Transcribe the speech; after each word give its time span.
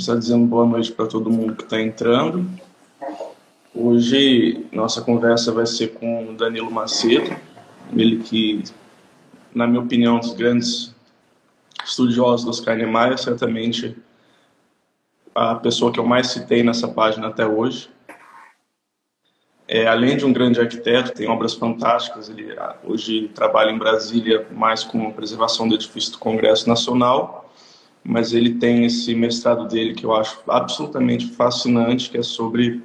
Começar 0.00 0.18
dizendo 0.18 0.46
boa 0.46 0.64
noite 0.64 0.90
para 0.90 1.06
todo 1.06 1.28
mundo 1.28 1.54
que 1.54 1.62
está 1.62 1.78
entrando. 1.78 2.50
Hoje 3.74 4.64
nossa 4.72 5.02
conversa 5.02 5.52
vai 5.52 5.66
ser 5.66 5.88
com 5.88 6.30
o 6.30 6.32
Danilo 6.32 6.70
Macedo, 6.70 7.36
ele 7.94 8.22
que, 8.22 8.64
na 9.54 9.66
minha 9.66 9.82
opinião, 9.82 10.14
é 10.14 10.16
um 10.16 10.20
dos 10.20 10.32
grandes 10.32 10.94
estudiosos 11.84 12.46
dos 12.46 12.60
Oscar 12.60 12.78
Niemeyer, 12.78 13.18
certamente 13.18 13.94
a 15.34 15.56
pessoa 15.56 15.92
que 15.92 16.00
eu 16.00 16.06
mais 16.06 16.28
citei 16.28 16.62
nessa 16.62 16.88
página 16.88 17.26
até 17.26 17.46
hoje. 17.46 17.90
É, 19.68 19.86
além 19.86 20.16
de 20.16 20.24
um 20.24 20.32
grande 20.32 20.58
arquiteto, 20.58 21.12
tem 21.12 21.28
obras 21.28 21.52
fantásticas. 21.52 22.30
Ele 22.30 22.54
ah, 22.58 22.74
hoje 22.84 23.28
trabalha 23.34 23.70
em 23.70 23.76
Brasília 23.76 24.46
mais 24.50 24.82
com 24.82 25.08
a 25.08 25.10
preservação 25.10 25.68
do 25.68 25.74
edifício 25.74 26.12
do 26.12 26.18
Congresso 26.18 26.66
Nacional, 26.66 27.49
mas 28.04 28.32
ele 28.32 28.54
tem 28.54 28.84
esse 28.84 29.14
mestrado 29.14 29.68
dele 29.68 29.94
que 29.94 30.04
eu 30.04 30.14
acho 30.14 30.40
absolutamente 30.48 31.28
fascinante, 31.28 32.10
que 32.10 32.18
é 32.18 32.22
sobre 32.22 32.82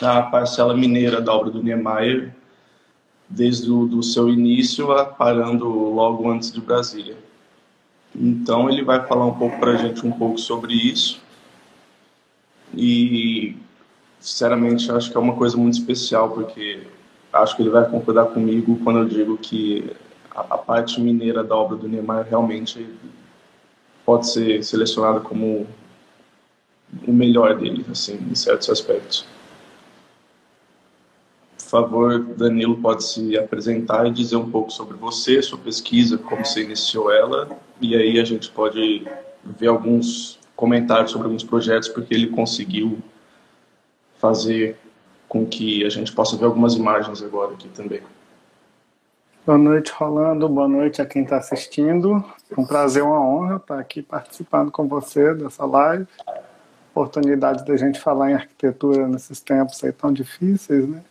a 0.00 0.22
parcela 0.22 0.76
mineira 0.76 1.20
da 1.20 1.32
obra 1.32 1.50
do 1.50 1.62
Niemeyer, 1.62 2.34
desde 3.28 3.70
o 3.70 3.86
do 3.86 4.02
seu 4.02 4.28
início, 4.28 4.88
parando 5.18 5.68
logo 5.68 6.30
antes 6.30 6.50
de 6.50 6.60
Brasília. 6.60 7.16
Então 8.14 8.70
ele 8.70 8.82
vai 8.82 9.06
falar 9.06 9.26
um 9.26 9.34
pouco 9.34 9.58
para 9.58 9.72
a 9.72 9.76
gente 9.76 10.06
um 10.06 10.12
pouco 10.12 10.38
sobre 10.38 10.72
isso 10.74 11.20
e 12.74 13.56
sinceramente 14.20 14.90
acho 14.90 15.10
que 15.10 15.16
é 15.16 15.20
uma 15.20 15.36
coisa 15.36 15.56
muito 15.56 15.74
especial 15.74 16.30
porque 16.30 16.82
acho 17.32 17.56
que 17.56 17.62
ele 17.62 17.70
vai 17.70 17.88
concordar 17.88 18.26
comigo 18.26 18.78
quando 18.82 19.00
eu 19.00 19.08
digo 19.08 19.36
que 19.36 19.90
a, 20.30 20.40
a 20.40 20.58
parte 20.58 21.00
mineira 21.00 21.44
da 21.44 21.54
obra 21.54 21.76
do 21.76 21.88
Niemeyer 21.88 22.26
realmente 22.28 22.86
pode 24.08 24.30
ser 24.30 24.64
selecionada 24.64 25.20
como 25.20 25.66
o 27.06 27.12
melhor 27.12 27.58
dele, 27.58 27.84
assim, 27.90 28.14
em 28.14 28.34
certos 28.34 28.70
aspectos. 28.70 29.26
Por 31.58 31.68
favor, 31.68 32.18
Danilo 32.18 32.78
pode 32.78 33.04
se 33.04 33.36
apresentar 33.36 34.06
e 34.06 34.10
dizer 34.10 34.36
um 34.36 34.50
pouco 34.50 34.70
sobre 34.70 34.96
você, 34.96 35.42
sua 35.42 35.58
pesquisa, 35.58 36.16
como 36.16 36.42
você 36.42 36.62
iniciou 36.62 37.12
ela, 37.12 37.50
e 37.82 37.94
aí 37.94 38.18
a 38.18 38.24
gente 38.24 38.50
pode 38.50 39.06
ver 39.44 39.66
alguns 39.66 40.38
comentários 40.56 41.10
sobre 41.10 41.26
alguns 41.26 41.44
projetos, 41.44 41.90
porque 41.90 42.14
ele 42.14 42.28
conseguiu 42.28 42.98
fazer 44.16 44.78
com 45.28 45.44
que 45.44 45.84
a 45.84 45.90
gente 45.90 46.10
possa 46.12 46.34
ver 46.34 46.46
algumas 46.46 46.72
imagens 46.72 47.22
agora 47.22 47.52
aqui 47.52 47.68
também. 47.68 48.00
Boa 49.44 49.58
noite, 49.58 49.92
Rolando. 49.94 50.48
Boa 50.48 50.66
noite 50.66 51.02
a 51.02 51.04
quem 51.04 51.24
está 51.24 51.36
assistindo. 51.36 52.24
Um 52.56 52.64
prazer, 52.64 53.02
uma 53.02 53.20
honra 53.20 53.56
estar 53.56 53.78
aqui 53.78 54.02
participando 54.02 54.70
com 54.70 54.88
você 54.88 55.34
dessa 55.34 55.64
live. 55.64 56.06
Oportunidade 56.90 57.64
da 57.64 57.76
gente 57.76 58.00
falar 58.00 58.30
em 58.30 58.34
arquitetura 58.34 59.06
nesses 59.06 59.40
tempos 59.40 59.82
aí 59.84 59.92
tão 59.92 60.12
difíceis, 60.12 60.88
né? 60.88 61.02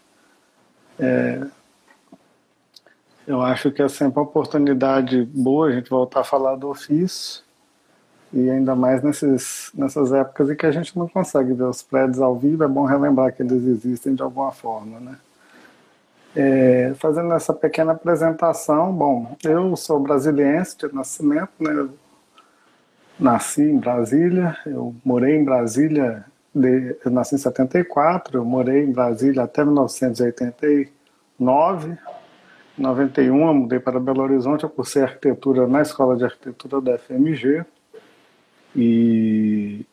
É... 1.00 1.48
Eu 3.28 3.42
acho 3.42 3.72
que 3.72 3.82
é 3.82 3.90
sempre 3.90 4.20
uma 4.20 4.26
oportunidade 4.26 5.26
boa 5.26 5.68
a 5.68 5.72
gente 5.72 5.90
voltar 5.90 6.22
a 6.22 6.24
falar 6.24 6.56
do 6.56 6.70
ofício 6.70 7.44
e 8.32 8.50
ainda 8.50 8.76
mais 8.76 9.04
nesses, 9.04 9.72
nessas 9.74 10.12
épocas 10.12 10.50
em 10.50 10.56
que 10.56 10.66
a 10.66 10.72
gente 10.72 10.98
não 10.98 11.08
consegue 11.08 11.54
ver 11.54 11.64
os 11.64 11.82
prédios 11.82 12.20
ao 12.22 12.38
vivo, 12.38 12.64
é 12.64 12.68
bom 12.68 12.86
relembrar 12.86 13.34
que 13.34 13.42
eles 13.42 13.64
existem 13.66 14.16
de 14.16 14.22
alguma 14.22 14.52
forma, 14.52 15.00
né? 15.00 15.18
É, 16.40 16.94
fazendo 17.00 17.34
essa 17.34 17.52
pequena 17.52 17.94
apresentação, 17.94 18.94
bom, 18.94 19.36
eu 19.44 19.76
sou 19.76 20.00
brasiliense 20.00 20.78
de 20.78 20.94
nascimento, 20.94 21.50
né? 21.60 21.72
Eu 21.72 21.90
nasci 23.20 23.64
em 23.64 23.80
Brasília, 23.80 24.56
eu 24.64 24.94
morei 25.04 25.36
em 25.36 25.44
Brasília, 25.44 26.24
de, 26.54 26.96
eu 27.04 27.10
nasci 27.10 27.34
em 27.34 27.40
74, 27.40 28.38
eu 28.38 28.46
morei 28.46 28.84
em 28.84 28.92
Brasília 28.92 29.42
até 29.42 29.66
1989. 29.66 31.98
Em 32.78 32.82
91 32.84 33.48
eu 33.48 33.54
mudei 33.56 33.80
para 33.80 34.00
Belo 34.00 34.22
Horizonte, 34.22 34.64
eu 34.64 34.70
cursei 34.70 35.02
arquitetura 35.02 35.66
na 35.66 35.82
Escola 35.82 36.16
de 36.16 36.24
Arquitetura 36.24 36.80
da 36.80 37.00
FMG. 37.00 37.66
E 38.76 39.84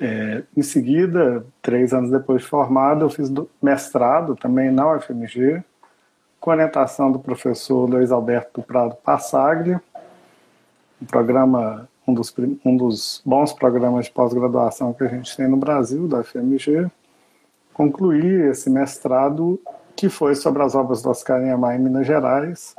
é, 0.00 0.44
em 0.56 0.62
seguida, 0.62 1.44
três 1.60 1.92
anos 1.92 2.12
depois 2.12 2.42
de 2.42 2.48
formado, 2.48 3.04
eu 3.04 3.10
fiz 3.10 3.28
mestrado 3.60 4.36
também 4.36 4.70
na 4.70 4.94
UFMG, 4.94 5.64
com 6.42 6.50
orientação 6.50 7.12
do 7.12 7.20
professor 7.20 7.88
Luiz 7.88 8.10
Alberto 8.10 8.60
do 8.60 8.66
Prado 8.66 8.96
Passaglia, 8.96 9.80
um 11.00 11.06
programa, 11.06 11.88
um 12.06 12.12
dos, 12.12 12.34
um 12.64 12.76
dos 12.76 13.22
bons 13.24 13.52
programas 13.52 14.06
de 14.06 14.10
pós-graduação 14.10 14.92
que 14.92 15.04
a 15.04 15.06
gente 15.06 15.36
tem 15.36 15.46
no 15.46 15.56
Brasil, 15.56 16.08
da 16.08 16.18
UFMG. 16.18 16.90
Concluí 17.72 18.48
esse 18.50 18.68
mestrado, 18.68 19.58
que 19.94 20.08
foi 20.08 20.34
sobre 20.34 20.64
as 20.64 20.74
obras 20.74 21.00
do 21.00 21.10
Oscar 21.10 21.40
Niemeyer 21.40 21.78
em 21.78 21.84
Minas 21.84 22.08
Gerais, 22.08 22.74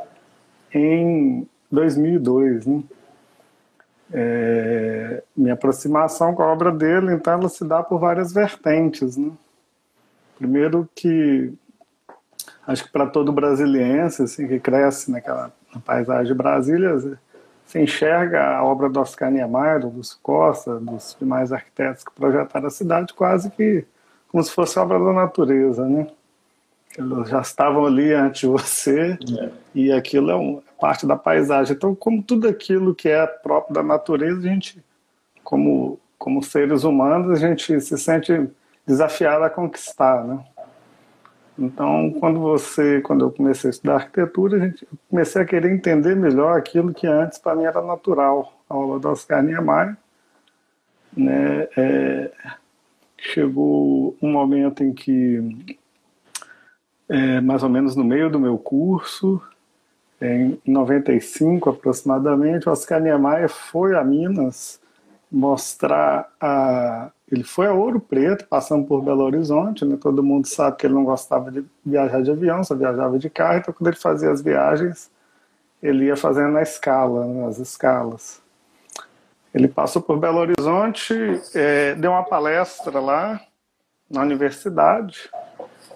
em 0.74 1.48
2002, 1.72 2.66
né? 2.66 2.84
é, 4.12 5.24
minha 5.38 5.54
aproximação 5.54 6.36
com 6.36 6.44
a 6.44 6.52
obra 6.52 6.70
dele, 6.70 7.14
então 7.14 7.32
ela 7.32 7.48
se 7.48 7.64
dá 7.64 7.82
por 7.82 7.98
várias 7.98 8.34
vertentes. 8.34 9.16
Né? 9.16 9.32
Primeiro 10.38 10.90
que 10.94 11.54
acho 12.68 12.86
que 12.86 12.92
para 12.92 13.08
todo 13.08 13.32
brasiliense 13.32 14.24
assim, 14.24 14.48
que 14.48 14.60
cresce 14.60 15.12
naquela 15.12 15.52
na 15.74 15.82
paisagem 15.82 16.28
de 16.28 16.34
Brasília, 16.34 17.18
se 17.66 17.80
enxerga 17.80 18.58
a 18.58 18.64
obra 18.64 18.90
do 18.90 19.00
Oscar 19.00 19.32
Niemeyer, 19.32 19.80
do 19.80 19.90
Lúcio 19.90 20.18
Costa, 20.22 20.80
dos 20.80 21.18
demais 21.20 21.52
arquitetos 21.52 22.04
que 22.04 22.12
projetaram 22.12 22.68
a 22.68 22.70
cidade 22.70 23.14
quase 23.14 23.50
que 23.50 23.86
como 24.28 24.44
se 24.44 24.52
fosse 24.52 24.80
obra 24.80 25.00
da 25.00 25.14
natureza, 25.14 25.88
né? 25.88 26.08
Eles 26.98 27.30
já 27.30 27.42
estavam 27.42 27.86
ali 27.86 28.14
antes 28.14 28.42
de 28.42 28.48
você 28.48 29.18
é. 29.40 29.50
e 29.74 29.92
aquilo 29.92 30.30
é, 30.30 30.36
um, 30.36 30.60
é 30.60 30.80
parte 30.80 31.06
da 31.08 31.16
paisagem. 31.16 31.76
Então, 31.76 31.96
como 31.96 32.22
tudo 32.22 32.48
aquilo 32.48 32.94
que 32.94 33.10
é 33.10 33.26
próprio 33.26 33.74
da 33.74 33.82
natureza, 33.82 34.40
a 34.40 34.44
gente, 34.44 34.84
como, 35.44 36.00
como 36.18 36.44
seres 36.44 36.84
humanos, 36.84 37.32
a 37.32 37.36
gente 37.36 37.80
se 37.80 37.98
sente 37.98 38.48
desafiado 38.86 39.44
a 39.44 39.50
conquistar, 39.50 40.24
né? 40.24 40.44
Então, 41.58 42.12
quando 42.20 42.40
você, 42.40 43.02
quando 43.02 43.26
eu 43.26 43.32
comecei 43.32 43.70
a 43.70 43.72
estudar 43.72 43.96
arquitetura, 43.96 44.58
a 44.58 44.60
gente, 44.60 44.84
eu 44.84 44.98
comecei 45.10 45.42
a 45.42 45.46
querer 45.46 45.72
entender 45.72 46.16
melhor 46.16 46.58
aquilo 46.58 46.94
que 46.94 47.06
antes 47.06 47.38
para 47.38 47.56
mim 47.56 47.64
era 47.64 47.82
natural, 47.82 48.54
a 48.70 48.74
aula 48.74 49.00
do 49.00 49.10
Oscar 49.10 49.44
Niemeyer, 49.44 49.96
né? 51.16 51.68
É, 51.78 52.32
chegou 53.18 54.18
um 54.22 54.32
momento 54.32 54.84
em 54.84 54.92
que 54.94 55.78
é, 57.08 57.40
mais 57.42 57.62
ou 57.64 57.70
menos 57.70 57.96
no 57.96 58.04
meio 58.04 58.30
do 58.30 58.40
meu 58.40 58.58
curso, 58.58 59.42
em 60.20 60.60
95 60.66 61.70
aproximadamente, 61.70 62.70
Oscar 62.70 63.02
Niemeyer 63.02 63.50
foi 63.50 63.96
a 63.96 64.04
Minas 64.04 64.82
mostrar 65.32 66.32
a. 66.40 67.12
Ele 67.34 67.44
foi 67.44 67.66
a 67.66 67.74
Ouro 67.74 68.00
Preto, 68.00 68.46
passando 68.48 68.86
por 68.86 69.02
Belo 69.02 69.24
Horizonte, 69.24 69.84
né? 69.84 69.98
todo 70.00 70.22
mundo 70.22 70.46
sabe 70.46 70.78
que 70.78 70.86
ele 70.86 70.94
não 70.94 71.04
gostava 71.04 71.50
de 71.50 71.66
viajar 71.84 72.22
de 72.22 72.30
avião, 72.30 72.64
só 72.64 72.76
viajava 72.76 73.18
de 73.18 73.28
carro, 73.28 73.58
então 73.58 73.74
quando 73.74 73.88
ele 73.88 73.98
fazia 73.98 74.30
as 74.30 74.40
viagens, 74.40 75.10
ele 75.82 76.06
ia 76.06 76.16
fazendo 76.16 76.52
na 76.52 76.62
escala, 76.62 77.26
né? 77.26 77.50
escalas. 77.60 78.40
Ele 79.52 79.68
passou 79.68 80.00
por 80.00 80.20
Belo 80.20 80.38
Horizonte, 80.38 81.16
é, 81.56 81.96
deu 81.96 82.12
uma 82.12 82.22
palestra 82.22 83.00
lá 83.00 83.42
na 84.08 84.22
universidade, 84.22 85.28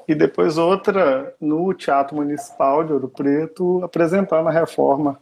e 0.07 0.15
depois 0.15 0.57
outra 0.57 1.35
no 1.39 1.71
Teatro 1.71 2.15
Municipal 2.15 2.83
de 2.83 2.93
Ouro 2.93 3.09
Preto, 3.09 3.83
apresentando 3.83 4.49
a 4.49 4.51
reforma, 4.51 5.19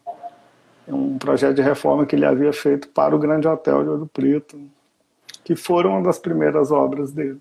um 0.87 1.17
projeto 1.17 1.55
de 1.55 1.61
reforma 1.61 2.05
que 2.05 2.15
ele 2.15 2.25
havia 2.25 2.53
feito 2.53 2.87
para 2.87 3.13
o 3.13 3.19
Grande 3.19 3.49
Hotel 3.49 3.83
de 3.83 3.89
Ouro 3.89 4.07
Preto, 4.13 4.57
que 5.45 5.55
foram 5.55 5.91
uma 5.91 6.01
das 6.01 6.17
primeiras 6.17 6.71
obras 6.71 7.11
dele. 7.11 7.39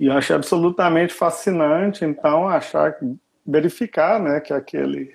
E 0.00 0.06
eu 0.06 0.14
achei 0.14 0.34
absolutamente 0.34 1.12
fascinante, 1.12 2.04
então, 2.04 2.48
achar, 2.48 2.96
verificar 3.46 4.18
né, 4.18 4.40
que 4.40 4.52
aquele, 4.52 5.14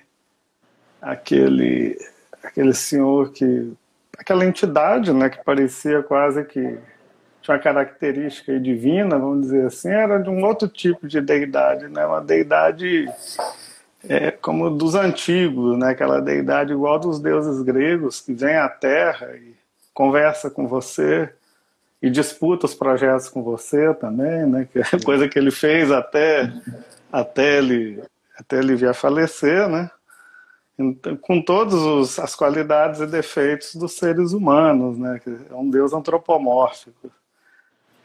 aquele, 1.02 1.98
aquele 2.42 2.72
senhor 2.72 3.32
que. 3.32 3.72
aquela 4.16 4.46
entidade 4.46 5.12
né, 5.12 5.28
que 5.28 5.44
parecia 5.44 6.04
quase 6.04 6.44
que 6.44 6.78
tinha 7.42 7.56
uma 7.56 7.58
característica 7.58 8.58
divina, 8.60 9.18
vamos 9.18 9.42
dizer 9.42 9.66
assim, 9.66 9.88
era 9.88 10.18
de 10.18 10.30
um 10.30 10.44
outro 10.44 10.68
tipo 10.68 11.08
de 11.08 11.20
deidade, 11.20 11.88
né? 11.88 12.06
uma 12.06 12.20
deidade 12.20 13.06
é, 14.08 14.30
como 14.30 14.70
dos 14.70 14.94
antigos, 14.94 15.78
né? 15.78 15.90
aquela 15.90 16.20
deidade 16.20 16.72
igual 16.72 16.98
dos 16.98 17.18
deuses 17.18 17.62
gregos, 17.62 18.20
que 18.20 18.32
vem 18.34 18.56
à 18.56 18.68
Terra 18.68 19.34
e 19.36 19.54
conversa 19.98 20.48
com 20.48 20.68
você 20.68 21.28
e 22.00 22.08
disputa 22.08 22.66
os 22.66 22.74
projetos 22.74 23.28
com 23.28 23.42
você 23.42 23.92
também, 23.94 24.46
né? 24.46 24.68
que 24.72 24.78
é 24.78 24.84
coisa 25.04 25.28
que 25.28 25.36
ele 25.36 25.50
fez 25.50 25.90
até, 25.90 26.52
até, 27.10 27.58
ele, 27.58 28.00
até 28.38 28.58
ele 28.58 28.76
vir 28.76 28.88
a 28.88 28.94
falecer, 28.94 29.68
né? 29.68 29.90
então, 30.78 31.16
com 31.16 31.42
todas 31.42 32.16
as 32.20 32.36
qualidades 32.36 33.00
e 33.00 33.06
defeitos 33.08 33.74
dos 33.74 33.94
seres 33.94 34.32
humanos, 34.32 34.96
né? 34.96 35.20
É 35.50 35.54
um 35.54 35.68
Deus 35.68 35.92
antropomórfico. 35.92 37.10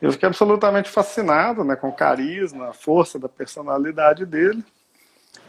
Eu 0.01 0.11
fiquei 0.11 0.25
absolutamente 0.25 0.89
fascinado, 0.89 1.63
né, 1.63 1.75
com 1.75 1.89
o 1.89 1.95
carisma, 1.95 2.69
a 2.69 2.73
força 2.73 3.19
da 3.19 3.29
personalidade 3.29 4.25
dele. 4.25 4.65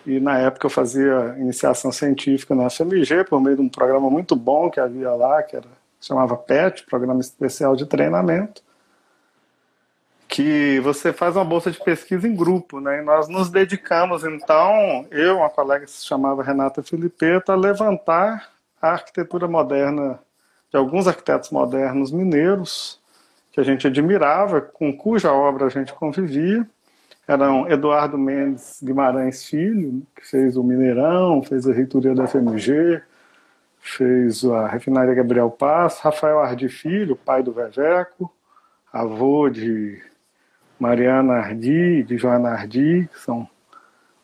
E 0.07 0.21
na 0.21 0.39
época 0.39 0.67
eu 0.67 0.71
fazia 0.71 1.35
iniciação 1.39 1.91
científica 1.91 2.55
na 2.55 2.69
FMG 2.69 3.25
por 3.25 3.41
meio 3.41 3.57
de 3.57 3.63
um 3.63 3.69
programa 3.71 4.11
muito 4.11 4.37
bom 4.37 4.71
que 4.71 4.79
havia 4.79 5.11
lá, 5.13 5.43
que 5.43 5.57
era 5.57 5.84
chamava 6.07 6.37
PET, 6.37 6.85
Programa 6.85 7.21
Especial 7.21 7.77
de 7.77 7.87
Treinamento 7.87 8.63
que 10.35 10.81
você 10.81 11.13
faz 11.13 11.37
uma 11.37 11.45
bolsa 11.45 11.71
de 11.71 11.79
pesquisa 11.79 12.27
em 12.27 12.35
grupo, 12.35 12.81
né? 12.81 12.99
E 12.99 13.03
nós 13.03 13.29
nos 13.29 13.49
dedicamos, 13.51 14.25
então, 14.25 15.07
eu, 15.13 15.37
uma 15.37 15.49
colega 15.49 15.85
que 15.85 15.91
se 15.93 16.05
chamava 16.05 16.43
Renata 16.43 16.83
Filipeto, 16.83 17.53
a 17.53 17.55
levantar 17.55 18.49
a 18.83 18.91
arquitetura 18.91 19.47
moderna 19.47 20.19
de 20.73 20.77
alguns 20.77 21.07
arquitetos 21.07 21.51
modernos 21.51 22.11
mineiros 22.11 23.01
que 23.53 23.61
a 23.61 23.63
gente 23.63 23.87
admirava, 23.87 24.61
com 24.61 24.93
cuja 24.93 25.33
obra 25.33 25.67
a 25.67 25.71
gente 25.71 25.93
convivia. 25.93 26.67
Eram 27.29 27.71
Eduardo 27.71 28.19
Mendes 28.19 28.81
Guimarães 28.83 29.45
Filho, 29.45 30.03
que 30.17 30.27
fez 30.29 30.57
o 30.57 30.65
Mineirão, 30.65 31.45
fez 31.45 31.65
a 31.65 31.73
reitoria 31.73 32.13
da 32.13 32.27
FMG, 32.27 33.01
fez 33.85 34.43
a 34.47 34.67
refinaria 34.67 35.15
Gabriel 35.15 35.51
Paz, 35.51 35.99
Rafael 36.01 36.41
Ardi 36.41 36.71
Filho, 36.71 37.15
pai 37.15 37.43
do 37.43 37.53
Vejeco, 37.53 38.33
avô 38.91 39.51
de 39.51 40.03
Mariana 40.81 41.35
Ardi, 41.35 42.03
de 42.03 42.17
Joana 42.17 42.49
Ardi, 42.49 43.09
que 43.13 43.21
são 43.21 43.47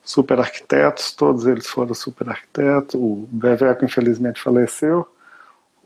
super 0.03 0.41
arquitetos, 0.41 1.13
todos 1.13 1.47
eles 1.47 1.67
foram 1.67 1.93
super 1.93 2.31
arquitetos. 2.31 2.95
O 2.95 3.29
Beveco, 3.31 3.85
infelizmente, 3.85 4.41
faleceu. 4.41 5.07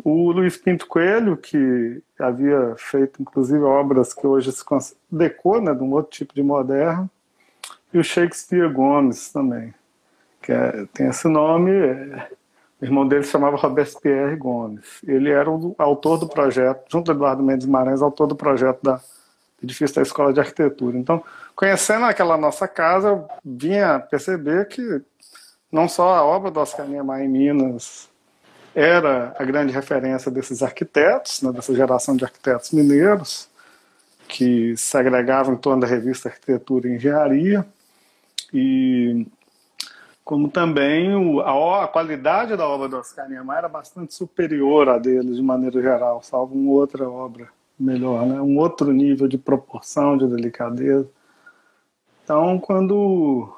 O 0.04 0.30
Luiz 0.30 0.56
Pinto 0.56 0.86
Coelho, 0.86 1.36
que 1.36 2.00
havia 2.18 2.74
feito, 2.78 3.20
inclusive, 3.20 3.60
obras 3.62 4.14
que 4.14 4.26
hoje 4.26 4.52
se 4.52 4.64
decor, 5.10 5.60
né, 5.60 5.74
de 5.74 5.82
um 5.82 5.92
outro 5.92 6.12
tipo 6.12 6.32
de 6.32 6.42
moderno. 6.42 7.10
E 7.92 7.98
o 7.98 8.04
Shakespeare 8.04 8.72
Gomes 8.72 9.32
também, 9.32 9.74
que 10.40 10.52
é, 10.52 10.86
tem 10.92 11.08
esse 11.08 11.26
nome. 11.26 11.72
É, 11.72 12.28
o 12.84 12.86
irmão 12.86 13.08
dele 13.08 13.24
se 13.24 13.30
chamava 13.30 13.56
Robespierre 13.56 14.36
Gomes. 14.36 14.84
Ele 15.06 15.30
era 15.30 15.50
o 15.50 15.74
autor 15.78 16.18
do 16.18 16.28
projeto, 16.28 16.84
junto 16.92 17.06
com 17.06 17.12
Eduardo 17.16 17.42
Mendes 17.42 17.66
Marães, 17.66 18.02
autor 18.02 18.26
do 18.26 18.36
projeto 18.36 18.82
da 18.82 19.00
edifício 19.62 19.96
da 19.96 20.02
Escola 20.02 20.34
de 20.34 20.40
Arquitetura. 20.40 20.98
Então, 20.98 21.24
conhecendo 21.56 22.04
aquela 22.04 22.36
nossa 22.36 22.68
casa, 22.68 23.08
eu 23.08 23.26
vinha 23.42 23.98
perceber 23.98 24.68
que 24.68 25.00
não 25.72 25.88
só 25.88 26.14
a 26.14 26.22
obra 26.22 26.50
do 26.50 26.60
Oscar 26.60 26.86
Niemeyer 26.86 27.24
em 27.24 27.28
Minas 27.28 28.10
era 28.74 29.34
a 29.38 29.44
grande 29.44 29.72
referência 29.72 30.30
desses 30.30 30.62
arquitetos, 30.62 31.40
né, 31.40 31.52
dessa 31.52 31.74
geração 31.74 32.14
de 32.14 32.24
arquitetos 32.24 32.70
mineiros, 32.70 33.48
que 34.28 34.76
se 34.76 34.94
agregavam 34.98 35.54
em 35.54 35.56
torno 35.56 35.80
da 35.80 35.86
revista 35.86 36.28
Arquitetura 36.28 36.86
e 36.86 36.96
Engenharia, 36.96 37.64
e 38.52 39.26
como 40.24 40.48
também 40.48 41.14
o, 41.14 41.40
a, 41.40 41.84
a, 41.84 41.88
qualidade 41.88 42.56
da 42.56 42.66
obra 42.66 42.88
do 42.88 42.96
Oscar 42.96 43.28
Niemeyer 43.28 43.58
era 43.58 43.68
bastante 43.68 44.14
superior 44.14 44.88
à 44.88 44.98
dele, 44.98 45.34
de 45.34 45.42
maneira 45.42 45.82
geral, 45.82 46.22
salvo 46.22 46.54
uma 46.54 46.72
outra 46.72 47.08
obra 47.08 47.48
melhor, 47.78 48.24
né? 48.24 48.40
um 48.40 48.56
outro 48.56 48.90
nível 48.92 49.28
de 49.28 49.36
proporção, 49.36 50.16
de 50.16 50.26
delicadeza. 50.26 51.08
Então, 52.22 52.58
quando 52.58 53.52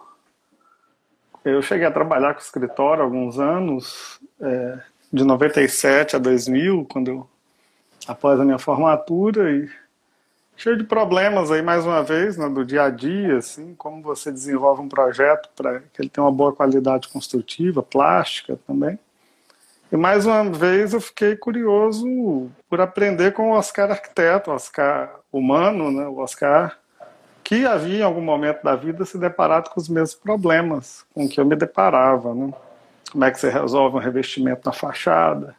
eu 1.44 1.62
cheguei 1.62 1.86
a 1.86 1.92
trabalhar 1.92 2.34
com 2.34 2.40
o 2.40 2.42
escritório 2.42 3.04
alguns 3.04 3.38
anos, 3.38 4.20
é, 4.40 4.80
de 5.12 5.22
97 5.22 6.16
a 6.16 6.18
2000, 6.18 6.84
quando 6.90 7.08
eu, 7.08 7.30
após 8.08 8.40
a 8.40 8.44
minha 8.44 8.58
formatura, 8.58 9.52
e 9.52 9.68
cheio 10.56 10.76
de 10.76 10.84
problemas 10.84 11.50
aí, 11.50 11.60
mais 11.60 11.84
uma 11.84 12.02
vez, 12.02 12.36
né, 12.36 12.48
do 12.48 12.64
dia 12.64 12.84
a 12.84 12.90
dia, 12.90 13.38
assim, 13.38 13.74
como 13.76 14.02
você 14.02 14.32
desenvolve 14.32 14.82
um 14.82 14.88
projeto 14.88 15.48
para 15.54 15.80
que 15.80 16.00
ele 16.00 16.08
tenha 16.08 16.24
uma 16.24 16.32
boa 16.32 16.52
qualidade 16.52 17.08
construtiva, 17.08 17.82
plástica 17.82 18.58
também. 18.66 18.98
E 19.92 19.96
mais 19.96 20.26
uma 20.26 20.42
vez 20.50 20.94
eu 20.94 21.00
fiquei 21.00 21.36
curioso 21.36 22.50
por 22.68 22.80
aprender 22.80 23.32
com 23.32 23.50
o 23.50 23.52
Oscar 23.52 23.90
arquiteto, 23.90 24.50
Oscar 24.50 25.20
humano, 25.32 25.92
né? 25.92 26.06
o 26.06 26.18
Oscar 26.18 26.76
que 27.44 27.64
havia 27.64 28.00
em 28.00 28.02
algum 28.02 28.20
momento 28.20 28.64
da 28.64 28.74
vida 28.74 29.04
se 29.04 29.16
deparado 29.16 29.70
com 29.70 29.78
os 29.78 29.88
mesmos 29.88 30.16
problemas 30.16 31.04
com 31.14 31.28
que 31.28 31.38
eu 31.38 31.46
me 31.46 31.54
deparava. 31.54 32.34
Né? 32.34 32.52
Como 33.12 33.24
é 33.24 33.30
que 33.30 33.38
você 33.38 33.48
resolve 33.48 33.96
um 33.96 34.00
revestimento 34.00 34.62
na 34.64 34.72
fachada, 34.72 35.54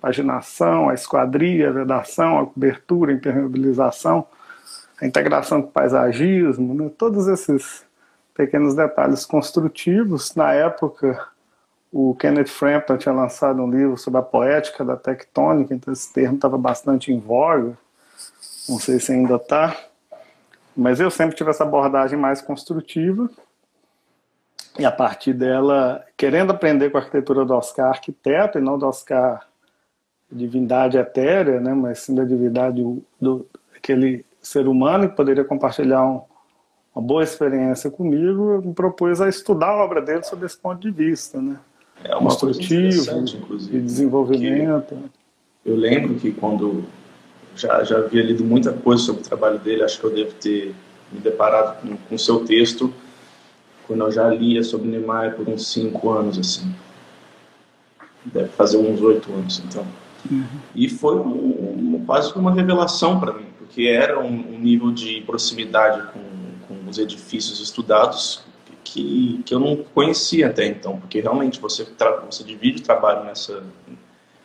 paginação, 0.00 0.88
a 0.88 0.94
esquadria, 0.94 1.70
a 1.70 1.72
vedação, 1.72 2.38
a 2.38 2.46
cobertura, 2.46 3.10
a 3.10 3.14
impermeabilização, 3.16 4.24
a 5.02 5.06
integração 5.06 5.60
com 5.60 5.68
o 5.68 5.72
paisagismo, 5.72 6.74
né? 6.74 6.90
todos 6.96 7.26
esses 7.26 7.84
pequenos 8.32 8.72
detalhes 8.72 9.26
construtivos. 9.26 10.36
Na 10.36 10.52
época, 10.52 11.26
o 11.92 12.14
Kenneth 12.14 12.46
Frampton 12.46 12.96
tinha 12.96 13.12
lançado 13.12 13.60
um 13.60 13.68
livro 13.68 13.96
sobre 13.96 14.20
a 14.20 14.22
poética 14.22 14.84
da 14.84 14.96
tectônica, 14.96 15.74
então 15.74 15.92
esse 15.92 16.12
termo 16.12 16.36
estava 16.36 16.56
bastante 16.56 17.12
em 17.12 17.18
voga. 17.18 17.76
Não 18.68 18.78
sei 18.78 19.00
se 19.00 19.10
ainda 19.10 19.34
está. 19.34 19.76
Mas 20.76 21.00
eu 21.00 21.10
sempre 21.10 21.36
tive 21.36 21.50
essa 21.50 21.64
abordagem 21.64 22.16
mais 22.16 22.40
construtiva. 22.40 23.28
E 24.78 24.84
a 24.84 24.92
partir 24.92 25.32
dela, 25.32 26.02
querendo 26.16 26.52
aprender 26.52 26.90
com 26.90 26.98
a 26.98 27.00
arquitetura 27.00 27.44
do 27.44 27.54
Oscar 27.54 27.88
arquiteto 27.88 28.56
e 28.56 28.62
não 28.62 28.78
do 28.78 28.86
Oscar 28.86 29.48
divindade 30.30 30.96
etérea, 30.96 31.60
né, 31.60 31.74
mas 31.74 31.98
sim 31.98 32.14
da 32.14 32.24
divindade 32.24 32.80
do, 32.80 33.02
do 33.20 33.46
aquele 33.76 34.24
ser 34.42 34.66
humano 34.66 35.08
que 35.08 35.16
poderia 35.16 35.44
compartilhar 35.44 36.04
um, 36.04 36.22
uma 36.94 37.06
boa 37.06 37.22
experiência 37.22 37.90
comigo, 37.90 38.54
eu 38.54 38.62
me 38.62 38.74
propus 38.74 39.20
a 39.20 39.28
estudar 39.28 39.68
a 39.68 39.84
obra 39.84 40.02
dele 40.02 40.22
sob 40.24 40.44
esse 40.44 40.58
ponto 40.58 40.80
de 40.80 40.90
vista, 40.90 41.40
né? 41.40 41.58
É 42.04 42.16
uma 42.16 42.30
inclusive. 42.32 43.78
De 43.78 43.80
desenvolvimento. 43.80 44.96
Eu 45.64 45.76
lembro 45.76 46.14
que 46.16 46.32
quando 46.32 46.84
já, 47.54 47.84
já 47.84 47.98
havia 47.98 48.22
lido 48.22 48.44
muita 48.44 48.72
coisa 48.72 49.02
sobre 49.02 49.22
o 49.22 49.24
trabalho 49.24 49.58
dele, 49.58 49.84
acho 49.84 50.00
que 50.00 50.04
eu 50.04 50.10
devo 50.10 50.32
ter 50.34 50.74
me 51.12 51.20
deparado 51.20 51.76
com 52.08 52.14
o 52.14 52.18
seu 52.18 52.44
texto 52.44 52.92
quando 53.86 54.04
eu 54.04 54.12
já 54.12 54.28
lia 54.28 54.62
sobre 54.62 54.88
Niemeyer 54.88 55.34
por 55.36 55.48
uns 55.48 55.66
cinco 55.70 56.10
anos, 56.10 56.38
assim. 56.38 56.74
Deve 58.24 58.48
fazer 58.48 58.78
uns 58.78 59.00
oito 59.00 59.32
anos, 59.32 59.62
então. 59.64 59.84
Uhum. 60.30 60.44
E 60.74 60.88
foi 60.88 61.16
um, 61.16 61.96
um, 61.96 62.04
quase 62.06 62.32
uma 62.34 62.52
revelação 62.52 63.18
para 63.18 63.32
mim, 63.32 63.46
porque 63.72 63.86
era 63.86 64.20
um, 64.20 64.26
um, 64.26 64.58
nível 64.58 64.92
de 64.92 65.22
proximidade 65.22 66.06
com, 66.12 66.20
com 66.68 66.90
os 66.90 66.98
edifícios 66.98 67.58
estudados 67.58 68.42
que, 68.84 69.42
que 69.46 69.54
eu 69.54 69.58
não 69.58 69.76
conhecia 69.76 70.48
até 70.48 70.66
então, 70.66 71.00
porque 71.00 71.20
realmente 71.20 71.58
você, 71.58 71.86
você 72.26 72.44
divide 72.44 72.82
o 72.82 72.84
trabalho 72.84 73.24
nessa, 73.24 73.64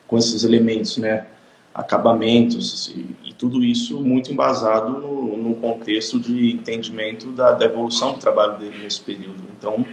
com 0.07 0.17
esses 0.17 0.45
elementos, 0.45 0.95
né? 0.97 1.27
acabamentos 1.73 2.87
e, 2.87 3.29
e 3.29 3.33
tudo 3.33 3.63
isso 3.63 3.99
muito 3.99 4.31
embasado 4.31 4.93
no, 4.93 5.35
no 5.35 5.55
contexto 5.55 6.17
de 6.17 6.53
entendimento 6.53 7.33
da, 7.33 7.51
da, 7.51 7.65
evolução 7.65 8.13
do 8.13 8.19
trabalho 8.19 8.57
dele 8.57 8.77
nesse 8.81 9.01
período. 9.01 9.43
Então, 9.57 9.85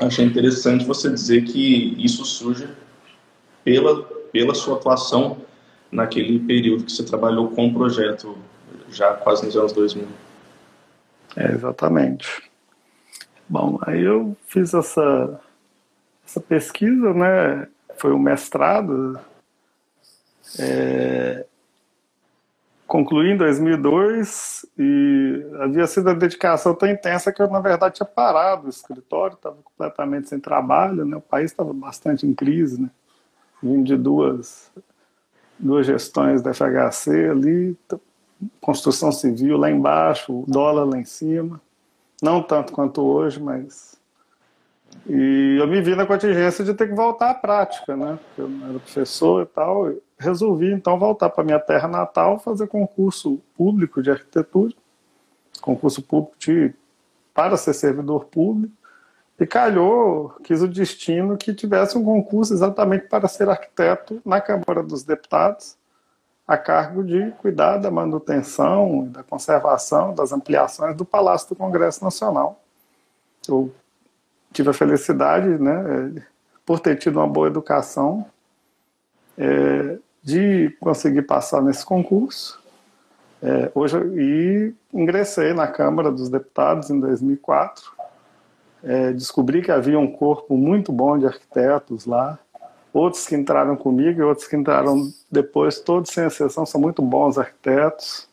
achei 0.00 0.24
interessante 0.24 0.86
você 0.86 1.10
dizer 1.10 1.44
que 1.44 1.94
isso 1.98 2.24
surge 2.24 2.66
pela, 3.62 4.02
pela 4.32 4.54
sua 4.54 4.76
atuação 4.76 5.36
naquele 5.92 6.38
período 6.40 6.84
que 6.84 6.92
você 6.92 7.04
trabalhou 7.04 7.50
com 7.50 7.68
o 7.68 7.72
projeto, 7.72 8.36
já 8.94 9.14
quase 9.14 9.44
nos 9.44 9.56
anos 9.56 9.72
2000. 9.72 10.06
É, 11.36 11.52
exatamente. 11.52 12.50
Bom, 13.48 13.78
aí 13.82 14.02
eu 14.02 14.36
fiz 14.46 14.72
essa, 14.72 15.40
essa 16.26 16.40
pesquisa, 16.40 17.12
né? 17.12 17.68
Foi 17.96 18.12
um 18.12 18.18
mestrado. 18.18 19.18
É, 20.58 21.44
concluí 22.86 23.32
em 23.32 23.36
2002 23.36 24.66
e 24.78 25.46
havia 25.60 25.86
sido 25.86 26.10
a 26.10 26.14
dedicação 26.14 26.74
tão 26.74 26.88
intensa 26.88 27.32
que 27.32 27.42
eu, 27.42 27.50
na 27.50 27.60
verdade, 27.60 27.96
tinha 27.96 28.06
parado 28.06 28.66
o 28.66 28.70
escritório, 28.70 29.34
estava 29.34 29.56
completamente 29.62 30.28
sem 30.28 30.38
trabalho, 30.38 31.04
né? 31.04 31.16
O 31.16 31.20
país 31.20 31.50
estava 31.50 31.72
bastante 31.72 32.26
em 32.26 32.32
crise, 32.32 32.80
né? 32.80 32.90
Vim 33.62 33.82
de 33.82 33.96
duas, 33.96 34.70
duas 35.58 35.86
gestões 35.86 36.42
da 36.42 36.52
FHC 36.52 37.30
ali, 37.30 37.76
construção 38.60 39.12
civil 39.12 39.56
lá 39.56 39.70
embaixo, 39.70 40.44
dólar 40.46 40.84
lá 40.84 40.98
em 40.98 41.04
cima. 41.04 41.60
Não 42.22 42.42
tanto 42.42 42.72
quanto 42.72 43.02
hoje, 43.02 43.40
mas. 43.40 43.94
E 45.06 45.58
eu 45.60 45.66
me 45.66 45.80
vi 45.82 45.94
na 45.94 46.06
contingência 46.06 46.64
de 46.64 46.72
ter 46.72 46.88
que 46.88 46.94
voltar 46.94 47.30
à 47.30 47.34
prática, 47.34 47.96
né? 47.96 48.18
Eu 48.38 48.48
era 48.68 48.78
professor 48.78 49.42
e 49.42 49.46
tal. 49.46 49.92
Resolvi 50.18 50.72
então 50.72 50.98
voltar 50.98 51.28
para 51.30 51.44
minha 51.44 51.58
terra 51.58 51.88
natal, 51.88 52.38
fazer 52.38 52.68
concurso 52.68 53.40
público 53.56 54.02
de 54.02 54.10
arquitetura, 54.10 54.72
concurso 55.60 56.00
público 56.02 56.36
de, 56.38 56.72
para 57.34 57.56
ser 57.56 57.74
servidor 57.74 58.26
público. 58.26 58.72
E 59.38 59.44
calhou, 59.44 60.30
quis 60.44 60.62
o 60.62 60.68
destino 60.68 61.36
que 61.36 61.52
tivesse 61.52 61.98
um 61.98 62.04
concurso 62.04 62.54
exatamente 62.54 63.08
para 63.08 63.26
ser 63.26 63.48
arquiteto 63.48 64.22
na 64.24 64.40
Câmara 64.40 64.80
dos 64.82 65.02
Deputados, 65.02 65.76
a 66.46 66.56
cargo 66.58 67.02
de 67.02 67.30
cuidar 67.38 67.78
da 67.78 67.90
manutenção, 67.90 69.08
da 69.08 69.22
conservação, 69.22 70.14
das 70.14 70.32
ampliações 70.32 70.94
do 70.94 71.04
Palácio 71.04 71.48
do 71.48 71.56
Congresso 71.56 72.04
Nacional. 72.04 72.60
Eu 73.48 73.72
tive 74.52 74.70
a 74.70 74.74
felicidade, 74.74 75.48
né, 75.48 76.22
por 76.64 76.80
ter 76.80 76.96
tido 76.96 77.16
uma 77.18 77.26
boa 77.26 77.46
educação, 77.46 78.26
é, 79.38 79.98
de 80.22 80.70
conseguir 80.80 81.22
passar 81.22 81.62
nesse 81.62 81.84
concurso. 81.84 82.62
É, 83.42 83.70
hoje 83.74 83.98
e 84.16 84.74
ingressei 84.92 85.52
na 85.52 85.66
Câmara 85.66 86.10
dos 86.10 86.28
Deputados 86.28 86.88
em 86.88 86.98
2004. 87.00 87.92
É, 88.82 89.12
descobri 89.12 89.60
que 89.60 89.70
havia 89.70 89.98
um 89.98 90.10
corpo 90.10 90.56
muito 90.56 90.92
bom 90.92 91.18
de 91.18 91.26
arquitetos 91.26 92.06
lá. 92.06 92.38
Outros 92.94 93.26
que 93.26 93.34
entraram 93.34 93.76
comigo 93.76 94.20
e 94.20 94.24
outros 94.24 94.46
que 94.46 94.56
entraram 94.56 95.12
depois, 95.30 95.80
todos 95.80 96.10
sem 96.10 96.24
exceção, 96.24 96.64
são 96.64 96.80
muito 96.80 97.02
bons 97.02 97.36
arquitetos. 97.36 98.26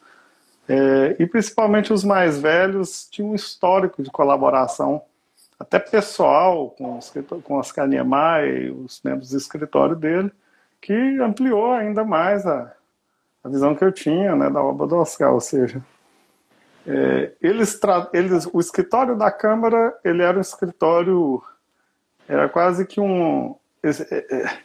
É, 0.69 1.17
e 1.19 1.25
principalmente 1.25 1.91
os 1.91 2.03
mais 2.03 2.39
velhos 2.39 3.05
tinham 3.09 3.31
um 3.31 3.35
histórico 3.35 4.01
de 4.01 4.09
colaboração, 4.09 5.01
até 5.59 5.79
pessoal, 5.79 6.69
com, 6.77 6.99
com 7.43 7.61
Niemeyer 7.87 8.63
e 8.63 8.71
os 8.71 9.01
membros 9.03 9.31
do 9.31 9.37
escritório 9.37 9.95
dele, 9.95 10.31
que 10.79 10.93
ampliou 11.19 11.73
ainda 11.73 12.05
mais 12.05 12.45
a, 12.45 12.71
a 13.43 13.49
visão 13.49 13.75
que 13.75 13.83
eu 13.83 13.91
tinha 13.91 14.35
né, 14.35 14.49
da 14.49 14.63
obra 14.63 14.87
do 14.87 14.95
Oscar, 14.95 15.33
ou 15.33 15.41
seja, 15.41 15.83
é, 16.85 17.31
eles, 17.41 17.79
eles, 18.13 18.49
o 18.51 18.59
escritório 18.59 19.15
da 19.15 19.31
Câmara 19.31 19.95
ele 20.03 20.23
era 20.23 20.37
um 20.37 20.41
escritório, 20.41 21.41
era 22.27 22.49
quase 22.49 22.85
que 22.85 22.99
um. 22.99 23.55
É, 23.83 23.89
é, 23.89 24.59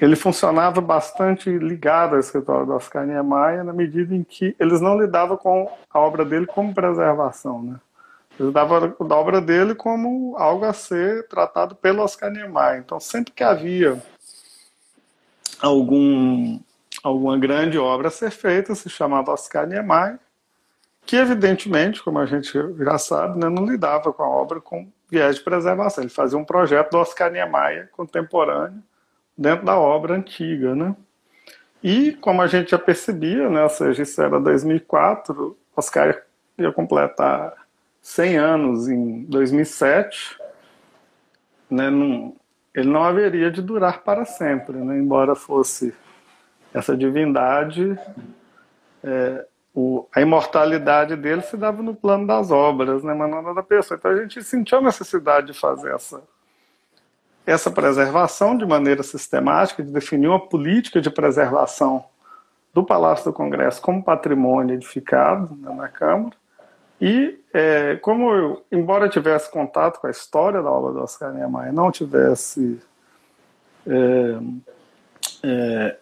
ele 0.00 0.16
funcionava 0.16 0.80
bastante 0.80 1.50
ligado 1.50 2.14
ao 2.14 2.20
escritório 2.20 2.64
do 2.64 2.72
Oscar 2.72 3.06
Niemeyer, 3.06 3.62
na 3.62 3.72
medida 3.72 4.14
em 4.14 4.24
que 4.24 4.56
eles 4.58 4.80
não 4.80 4.98
lidavam 4.98 5.36
com 5.36 5.70
a 5.90 5.98
obra 5.98 6.24
dele 6.24 6.46
como 6.46 6.74
preservação. 6.74 7.62
Né? 7.62 7.80
Eles 8.38 8.52
davam 8.52 8.94
a 8.98 9.14
obra 9.14 9.40
dele 9.42 9.74
como 9.74 10.34
algo 10.38 10.64
a 10.64 10.72
ser 10.72 11.28
tratado 11.28 11.74
pelo 11.74 12.02
Oscar 12.02 12.30
Niemeyer. 12.30 12.78
Então, 12.78 12.98
sempre 12.98 13.32
que 13.32 13.44
havia 13.44 14.02
algum, 15.60 16.58
alguma 17.02 17.36
grande 17.36 17.76
obra 17.76 18.08
a 18.08 18.10
ser 18.10 18.30
feita, 18.30 18.74
se 18.74 18.88
chamava 18.88 19.32
Oscar 19.32 19.66
Niemeyer, 19.66 20.18
que 21.04 21.16
evidentemente, 21.16 22.02
como 22.02 22.18
a 22.18 22.24
gente 22.24 22.50
já 22.78 22.96
sabe, 22.96 23.38
né, 23.38 23.50
não 23.50 23.66
lidava 23.66 24.12
com 24.14 24.22
a 24.22 24.28
obra 24.28 24.60
com 24.62 24.88
viés 25.10 25.36
de 25.36 25.42
preservação. 25.42 26.04
Ele 26.04 26.10
fazia 26.10 26.38
um 26.38 26.44
projeto 26.44 26.92
do 26.92 26.98
Oscar 26.98 27.30
Niemeyer 27.30 27.88
contemporâneo 27.92 28.82
dentro 29.36 29.64
da 29.64 29.78
obra 29.78 30.14
antiga, 30.14 30.74
né? 30.74 30.94
E, 31.82 32.12
como 32.12 32.42
a 32.42 32.46
gente 32.46 32.72
já 32.72 32.78
percebia, 32.78 33.48
né, 33.48 33.62
ou 33.62 33.70
seja, 33.70 34.02
isso 34.02 34.20
era 34.20 34.38
2004, 34.38 35.56
Oscar 35.74 36.22
ia 36.58 36.70
completar 36.70 37.54
100 38.02 38.36
anos 38.36 38.88
em 38.88 39.24
2007, 39.24 40.38
né, 41.70 41.88
num, 41.88 42.36
ele 42.74 42.88
não 42.88 43.02
haveria 43.02 43.50
de 43.50 43.62
durar 43.62 44.02
para 44.02 44.24
sempre, 44.24 44.76
né? 44.76 44.96
embora 44.98 45.34
fosse 45.34 45.94
essa 46.72 46.96
divindade, 46.96 47.98
é, 49.02 49.46
o, 49.74 50.06
a 50.14 50.20
imortalidade 50.20 51.14
dele 51.16 51.42
se 51.42 51.56
dava 51.56 51.82
no 51.82 51.94
plano 51.94 52.26
das 52.26 52.50
obras, 52.50 53.02
né? 53.02 53.14
mas 53.14 53.30
não 53.30 53.54
da 53.54 53.62
pessoa. 53.62 53.96
Então 53.98 54.10
a 54.10 54.16
gente 54.16 54.42
sentiu 54.42 54.78
a 54.78 54.82
necessidade 54.82 55.48
de 55.48 55.58
fazer 55.58 55.94
essa, 55.94 56.22
essa 57.46 57.70
preservação 57.70 58.56
de 58.56 58.66
maneira 58.66 59.02
sistemática, 59.02 59.82
de 59.82 59.92
definir 59.92 60.28
uma 60.28 60.40
política 60.40 61.00
de 61.00 61.10
preservação 61.10 62.04
do 62.74 62.84
Palácio 62.84 63.26
do 63.26 63.32
Congresso 63.32 63.80
como 63.82 64.02
patrimônio 64.02 64.74
edificado 64.74 65.56
né, 65.56 65.74
na 65.74 65.88
Câmara, 65.88 66.36
e 67.00 67.40
é, 67.54 67.96
como 67.96 68.30
eu, 68.30 68.62
embora 68.70 69.06
eu 69.06 69.10
tivesse 69.10 69.50
contato 69.50 69.98
com 69.98 70.06
a 70.06 70.10
história 70.10 70.62
da 70.62 70.70
obra 70.70 70.92
do 70.92 71.02
Oscar 71.02 71.32
Niemeyer, 71.32 71.72
não 71.72 71.90
tivesse. 71.90 72.78
É, 73.86 74.38
é, 75.42 75.96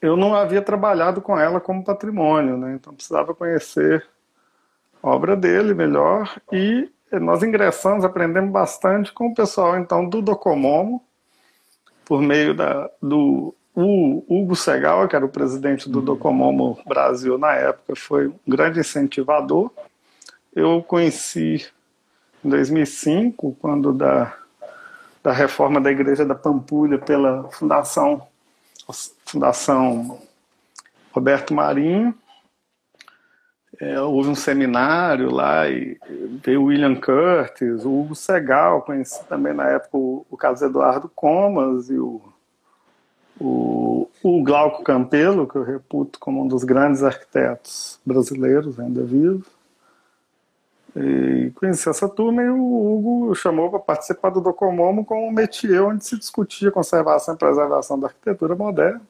eu 0.00 0.16
não 0.16 0.34
havia 0.34 0.62
trabalhado 0.62 1.20
com 1.20 1.38
ela 1.38 1.60
como 1.60 1.84
patrimônio, 1.84 2.56
né? 2.56 2.74
então 2.74 2.94
precisava 2.94 3.34
conhecer 3.34 4.06
a 5.02 5.08
obra 5.08 5.36
dele 5.36 5.74
melhor 5.74 6.40
e 6.52 6.90
nós 7.12 7.42
ingressamos, 7.42 8.04
aprendemos 8.04 8.50
bastante 8.50 9.12
com 9.12 9.28
o 9.28 9.34
pessoal 9.34 9.78
então 9.78 10.08
do 10.08 10.20
Docomomo, 10.20 11.02
por 12.04 12.20
meio 12.20 12.54
da, 12.54 12.90
do 13.00 13.54
Hugo 13.74 14.56
Segal, 14.56 15.06
que 15.08 15.16
era 15.16 15.24
o 15.24 15.28
presidente 15.28 15.88
do 15.88 16.00
Docomomo 16.00 16.78
Brasil 16.86 17.38
na 17.38 17.54
época, 17.54 17.94
foi 17.96 18.28
um 18.28 18.34
grande 18.46 18.80
incentivador 18.80 19.70
eu 20.58 20.82
conheci 20.82 21.66
em 22.44 22.48
2005, 22.48 23.56
quando 23.60 23.92
da, 23.92 24.36
da 25.22 25.32
reforma 25.32 25.80
da 25.80 25.90
Igreja 25.90 26.24
da 26.24 26.34
Pampulha 26.34 26.98
pela 26.98 27.44
Fundação, 27.50 28.26
Fundação 29.24 30.18
Roberto 31.12 31.52
Marinho. 31.52 32.14
É, 33.80 34.00
houve 34.00 34.28
um 34.28 34.34
seminário 34.34 35.30
lá 35.30 35.68
e 35.68 35.98
veio 36.42 36.62
o 36.62 36.64
William 36.64 36.96
Curtis, 36.96 37.84
o 37.84 38.00
Hugo 38.00 38.14
Segal, 38.14 38.82
conheci 38.82 39.24
também 39.26 39.52
na 39.52 39.68
época 39.68 39.96
o, 39.96 40.26
o 40.28 40.36
Carlos 40.36 40.62
Eduardo 40.62 41.08
Comas 41.08 41.88
e 41.88 41.96
o, 41.96 42.20
o, 43.40 44.08
o 44.22 44.42
Glauco 44.42 44.82
Campelo, 44.82 45.46
que 45.46 45.56
eu 45.56 45.62
reputo 45.62 46.18
como 46.18 46.42
um 46.42 46.48
dos 46.48 46.64
grandes 46.64 47.04
arquitetos 47.04 48.00
brasileiros 48.04 48.80
ainda 48.80 49.04
vivo. 49.04 49.44
E 51.00 51.50
conheci 51.50 51.88
essa 51.88 52.08
turma 52.08 52.42
e 52.42 52.48
o 52.48 52.56
Hugo 52.56 53.34
chamou 53.34 53.70
para 53.70 53.78
participar 53.78 54.30
do 54.30 54.40
Docomomo 54.40 55.04
com 55.04 55.28
um 55.28 55.32
métier 55.32 55.82
onde 55.82 56.04
se 56.04 56.18
discutia 56.18 56.70
conservação 56.70 57.34
e 57.34 57.38
preservação 57.38 57.98
da 57.98 58.08
arquitetura 58.08 58.56
moderna. 58.56 59.00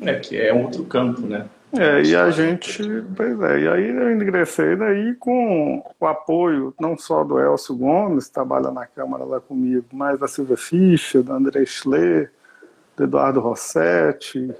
É, 0.00 0.14
que 0.14 0.36
é 0.36 0.52
outro 0.52 0.84
campo, 0.84 1.22
né? 1.22 1.46
É, 1.72 2.02
e 2.02 2.14
a 2.14 2.30
gente, 2.30 2.82
pois 3.14 3.40
é, 3.40 3.60
e 3.60 3.68
aí 3.68 3.88
eu 3.88 4.12
ingressei 4.12 4.76
daí 4.76 5.14
com 5.16 5.82
o 5.98 6.06
apoio 6.06 6.72
não 6.80 6.96
só 6.96 7.24
do 7.24 7.38
Elcio 7.38 7.76
Gomes, 7.76 8.28
que 8.28 8.32
trabalha 8.32 8.70
na 8.70 8.86
Câmara 8.86 9.24
lá 9.24 9.40
comigo, 9.40 9.84
mas 9.92 10.18
da 10.18 10.28
Silvia 10.28 10.56
Fischer, 10.56 11.22
do 11.22 11.32
André 11.32 11.66
Schler, 11.66 12.32
do 12.96 13.04
Eduardo 13.04 13.40
Rossetti, 13.40 14.54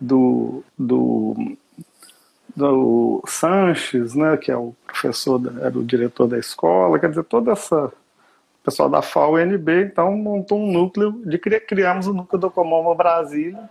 do, 0.00 0.64
do 0.76 1.36
do 2.54 3.22
Sanches, 3.26 4.14
né, 4.14 4.36
que 4.36 4.50
é 4.50 4.56
o 4.56 4.74
professor, 4.86 5.40
era 5.60 5.78
o 5.78 5.84
diretor 5.84 6.26
da 6.26 6.38
escola, 6.38 6.98
quer 6.98 7.10
dizer, 7.10 7.24
toda 7.24 7.52
essa 7.52 7.92
pessoal 8.64 8.88
da 8.88 9.00
FAO-UNB, 9.00 9.84
então 9.84 10.14
montou 10.16 10.58
um 10.58 10.70
núcleo, 10.70 11.22
de 11.24 11.38
criamos 11.38 12.06
o 12.06 12.12
núcleo 12.12 12.38
do 12.38 12.50
Comoma 12.50 12.94
Brasília, 12.94 13.68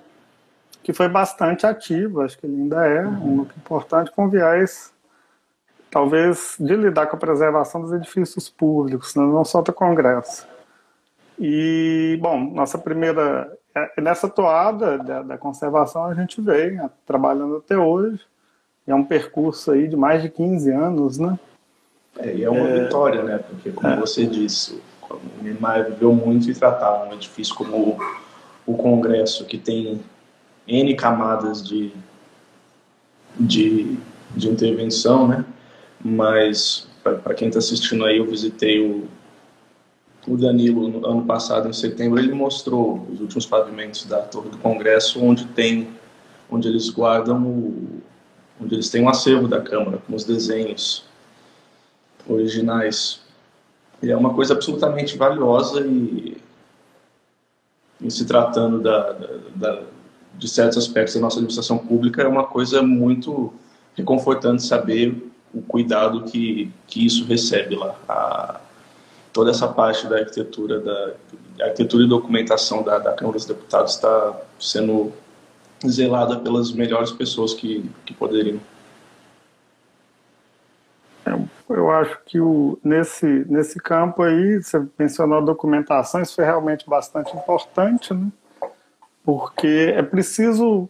que 0.82 0.94
foi 0.94 1.08
bastante 1.08 1.66
ativo, 1.66 2.22
acho 2.22 2.38
que 2.38 2.46
ele 2.46 2.62
ainda 2.62 2.88
é 2.88 3.06
um 3.06 3.36
núcleo 3.36 3.58
importante, 3.58 4.12
com 4.12 4.30
viés, 4.30 4.94
talvez, 5.92 6.56
de 6.60 6.76
lidar 6.76 7.08
com 7.08 7.16
a 7.16 7.20
preservação 7.20 7.82
dos 7.82 7.92
edifícios 7.92 8.50
públicos, 8.50 9.16
né, 9.16 9.24
não 9.24 9.46
só 9.46 9.62
do 9.62 9.74
Congresso. 9.74 10.48
E, 11.40 12.18
bom, 12.22 12.40
nossa 12.40 12.78
primeira. 12.78 13.52
É, 13.76 14.02
nessa 14.02 14.28
toada 14.28 14.98
da, 14.98 15.22
da 15.22 15.38
conservação 15.38 16.06
a 16.06 16.14
gente 16.16 16.42
vem 16.42 16.80
trabalhando 17.06 17.58
até 17.58 17.78
hoje 17.78 18.20
é 18.88 18.96
um 18.96 19.04
percurso 19.04 19.72
aí 19.72 19.88
de 19.88 19.96
mais 19.96 20.22
de 20.22 20.30
15 20.30 20.72
anos, 20.72 21.18
né? 21.18 21.38
É, 22.18 22.34
e 22.34 22.44
é 22.44 22.50
uma 22.50 22.68
é... 22.68 22.84
vitória, 22.84 23.22
né? 23.22 23.38
Porque, 23.38 23.72
como 23.72 23.94
é. 23.94 23.96
você 23.98 24.26
disse, 24.26 24.82
o 25.10 25.44
Niemeyer 25.44 25.92
viveu 25.92 26.14
muito 26.14 26.50
e 26.50 26.56
tratava 26.56 27.10
um 27.10 27.14
edifício 27.14 27.54
como 27.54 27.78
o, 27.78 27.98
o 28.66 28.76
Congresso, 28.76 29.46
que 29.46 29.58
tem 29.58 30.02
N 30.66 30.96
camadas 30.96 31.62
de, 31.68 31.92
de, 33.38 33.98
de 34.36 34.50
intervenção, 34.50 35.28
né? 35.28 35.46
Mas, 36.04 36.88
para 37.04 37.34
quem 37.34 37.50
está 37.50 37.60
assistindo 37.60 38.06
aí, 38.06 38.18
eu 38.18 38.26
visitei 38.26 38.80
o, 38.80 39.08
o 40.28 40.38
Danilo 40.38 40.88
no 40.88 41.06
ano 41.06 41.26
passado, 41.26 41.68
em 41.68 41.74
setembro, 41.74 42.20
ele 42.20 42.34
mostrou 42.34 43.06
os 43.12 43.20
últimos 43.20 43.46
pavimentos 43.46 44.06
da 44.06 44.20
Torre 44.22 44.50
do 44.50 44.58
Congresso, 44.58 45.24
onde 45.24 45.46
tem, 45.46 45.90
onde 46.50 46.68
eles 46.68 46.90
guardam 46.90 47.42
o, 47.44 48.02
onde 48.60 48.76
eles 48.76 48.90
têm 48.90 49.04
um 49.04 49.10
acervo 49.10 49.48
da 49.48 49.62
Câmara 49.62 50.00
com 50.06 50.16
os 50.16 50.24
desenhos 50.24 51.04
originais. 52.28 53.20
E 54.02 54.12
é 54.12 54.18
uma 54.18 54.34
coisa 54.34 54.54
absolutamente 54.54 55.18
valiosa 55.18 55.82
e, 55.82 56.38
em 58.02 58.10
se 58.10 58.26
tratando 58.26 58.80
da, 58.80 59.12
da, 59.14 59.28
da, 59.56 59.84
de 60.36 60.48
certos 60.48 60.78
aspectos 60.78 61.16
da 61.16 61.22
nossa 61.22 61.38
administração 61.38 61.78
pública, 61.78 62.22
é 62.22 62.28
uma 62.28 62.46
coisa 62.46 62.82
muito 62.82 63.54
reconfortante 63.96 64.64
saber 64.64 65.32
o 65.54 65.62
cuidado 65.62 66.24
que, 66.24 66.72
que 66.86 67.06
isso 67.06 67.26
recebe 67.26 67.76
lá. 67.76 67.96
A, 68.08 68.60
toda 69.34 69.52
essa 69.52 69.68
parte 69.68 70.08
da 70.08 70.18
arquitetura, 70.18 70.80
da 70.80 71.14
arquitetura 71.66 72.04
e 72.04 72.08
documentação 72.08 72.84
da, 72.84 73.00
da 73.00 73.14
Câmara 73.14 73.38
dos 73.38 73.46
Deputados 73.46 73.96
está 73.96 74.40
sendo 74.60 75.12
zelada 75.86 76.40
pelas 76.40 76.72
melhores 76.72 77.12
pessoas 77.12 77.54
que, 77.54 77.90
que 78.06 78.14
poderiam. 78.14 78.60
É, 81.26 81.38
eu 81.70 81.92
acho 81.92 82.20
que 82.26 82.40
o, 82.40 82.80
nesse, 82.84 83.26
nesse 83.50 83.80
campo 83.80 84.24
aí, 84.24 84.62
você 84.62 84.86
mencionou 84.98 85.40
a 85.40 85.42
documentação, 85.42 86.22
isso 86.22 86.36
foi 86.36 86.46
realmente 86.46 86.90
bastante 86.90 87.36
importante, 87.36 88.14
né? 88.14 88.32
porque 89.24 89.94
é 89.94 90.02
preciso 90.02 90.90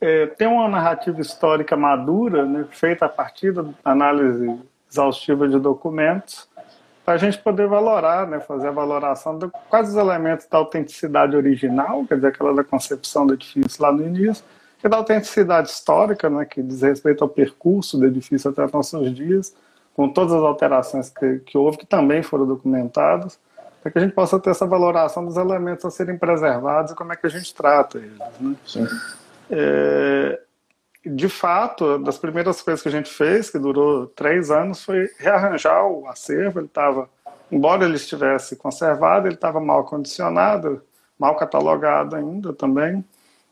é, 0.00 0.26
ter 0.26 0.48
uma 0.48 0.68
narrativa 0.68 1.20
histórica 1.20 1.76
madura, 1.76 2.44
né, 2.44 2.66
feita 2.70 3.06
a 3.06 3.08
partir 3.08 3.52
da 3.52 3.64
análise 3.84 4.58
exaustiva 4.90 5.48
de 5.48 5.58
documentos, 5.58 6.48
para 7.06 7.14
a 7.14 7.18
gente 7.18 7.38
poder 7.38 7.68
valorar, 7.68 8.26
né, 8.26 8.40
fazer 8.40 8.66
a 8.66 8.72
valoração 8.72 9.38
de 9.38 9.48
quais 9.70 9.90
os 9.90 9.94
elementos 9.94 10.44
da 10.48 10.58
autenticidade 10.58 11.36
original, 11.36 12.04
quer 12.04 12.16
dizer, 12.16 12.26
aquela 12.26 12.52
da 12.52 12.64
concepção 12.64 13.24
do 13.24 13.34
edifício 13.34 13.80
lá 13.80 13.92
no 13.92 14.04
início, 14.04 14.44
e 14.82 14.88
da 14.88 14.96
autenticidade 14.96 15.68
histórica, 15.68 16.28
né, 16.28 16.44
que 16.44 16.60
diz 16.60 16.82
respeito 16.82 17.22
ao 17.22 17.30
percurso 17.30 17.96
do 17.96 18.06
edifício 18.06 18.50
até 18.50 18.66
nossos 18.72 19.14
dias, 19.14 19.54
com 19.94 20.08
todas 20.08 20.34
as 20.34 20.42
alterações 20.42 21.08
que, 21.08 21.38
que 21.46 21.56
houve, 21.56 21.78
que 21.78 21.86
também 21.86 22.24
foram 22.24 22.44
documentadas, 22.44 23.38
para 23.80 23.92
que 23.92 23.98
a 23.98 24.02
gente 24.02 24.12
possa 24.12 24.40
ter 24.40 24.50
essa 24.50 24.66
valoração 24.66 25.24
dos 25.24 25.36
elementos 25.36 25.84
a 25.84 25.90
serem 25.92 26.18
preservados 26.18 26.90
e 26.90 26.96
como 26.96 27.12
é 27.12 27.16
que 27.16 27.26
a 27.28 27.30
gente 27.30 27.54
trata 27.54 27.98
eles. 27.98 28.18
Né? 28.74 28.88
É, 29.48 30.40
de 31.08 31.28
fato, 31.28 31.98
das 31.98 32.18
primeiras 32.18 32.60
coisas 32.60 32.82
que 32.82 32.88
a 32.88 32.92
gente 32.92 33.12
fez, 33.12 33.50
que 33.50 33.58
durou 33.58 34.06
três 34.08 34.50
anos, 34.50 34.84
foi 34.84 35.08
rearranjar 35.18 35.86
o 35.86 36.06
acervo. 36.08 36.58
Ele 36.58 36.66
estava, 36.66 37.08
embora 37.50 37.84
ele 37.84 37.96
estivesse 37.96 38.56
conservado, 38.56 39.28
ele 39.28 39.34
estava 39.34 39.60
mal 39.60 39.84
condicionado, 39.84 40.82
mal 41.18 41.36
catalogado 41.36 42.16
ainda 42.16 42.52
também. 42.52 43.04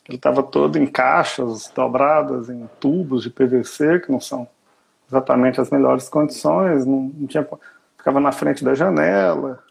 Ele 0.09 0.17
estava 0.17 0.43
todo 0.43 0.79
em 0.79 0.87
caixas 0.87 1.71
dobradas, 1.75 2.51
em 2.51 2.69
tubos 2.81 3.23
de 3.23 3.31
PVC, 3.31 4.01
que 4.01 4.13
não 4.13 4.21
são 4.21 4.47
exatamente 5.09 5.61
as 5.61 5.71
melhores 5.71 6.09
condições, 6.09 6.85
não, 6.85 7.13
não 7.15 7.27
tinha, 7.27 7.47
ficava 7.97 8.21
na 8.21 8.33
frente 8.33 8.65
da 8.65 8.75
janela. 8.75 9.63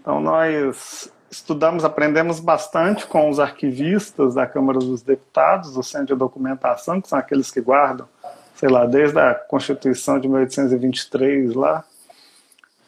Então 0.00 0.20
nós 0.20 1.12
estudamos, 1.30 1.84
aprendemos 1.84 2.40
bastante 2.40 3.06
com 3.06 3.28
os 3.28 3.40
arquivistas 3.40 4.34
da 4.34 4.46
Câmara 4.46 4.78
dos 4.78 5.02
Deputados, 5.02 5.74
do 5.74 5.82
Centro 5.82 6.14
de 6.14 6.18
Documentação, 6.18 7.00
que 7.00 7.08
são 7.08 7.18
aqueles 7.18 7.50
que 7.50 7.60
guardam, 7.60 8.08
sei 8.54 8.68
lá, 8.68 8.86
desde 8.86 9.18
a 9.18 9.34
Constituição 9.34 10.18
de 10.18 10.28
1823 10.28 11.54
lá. 11.54 11.84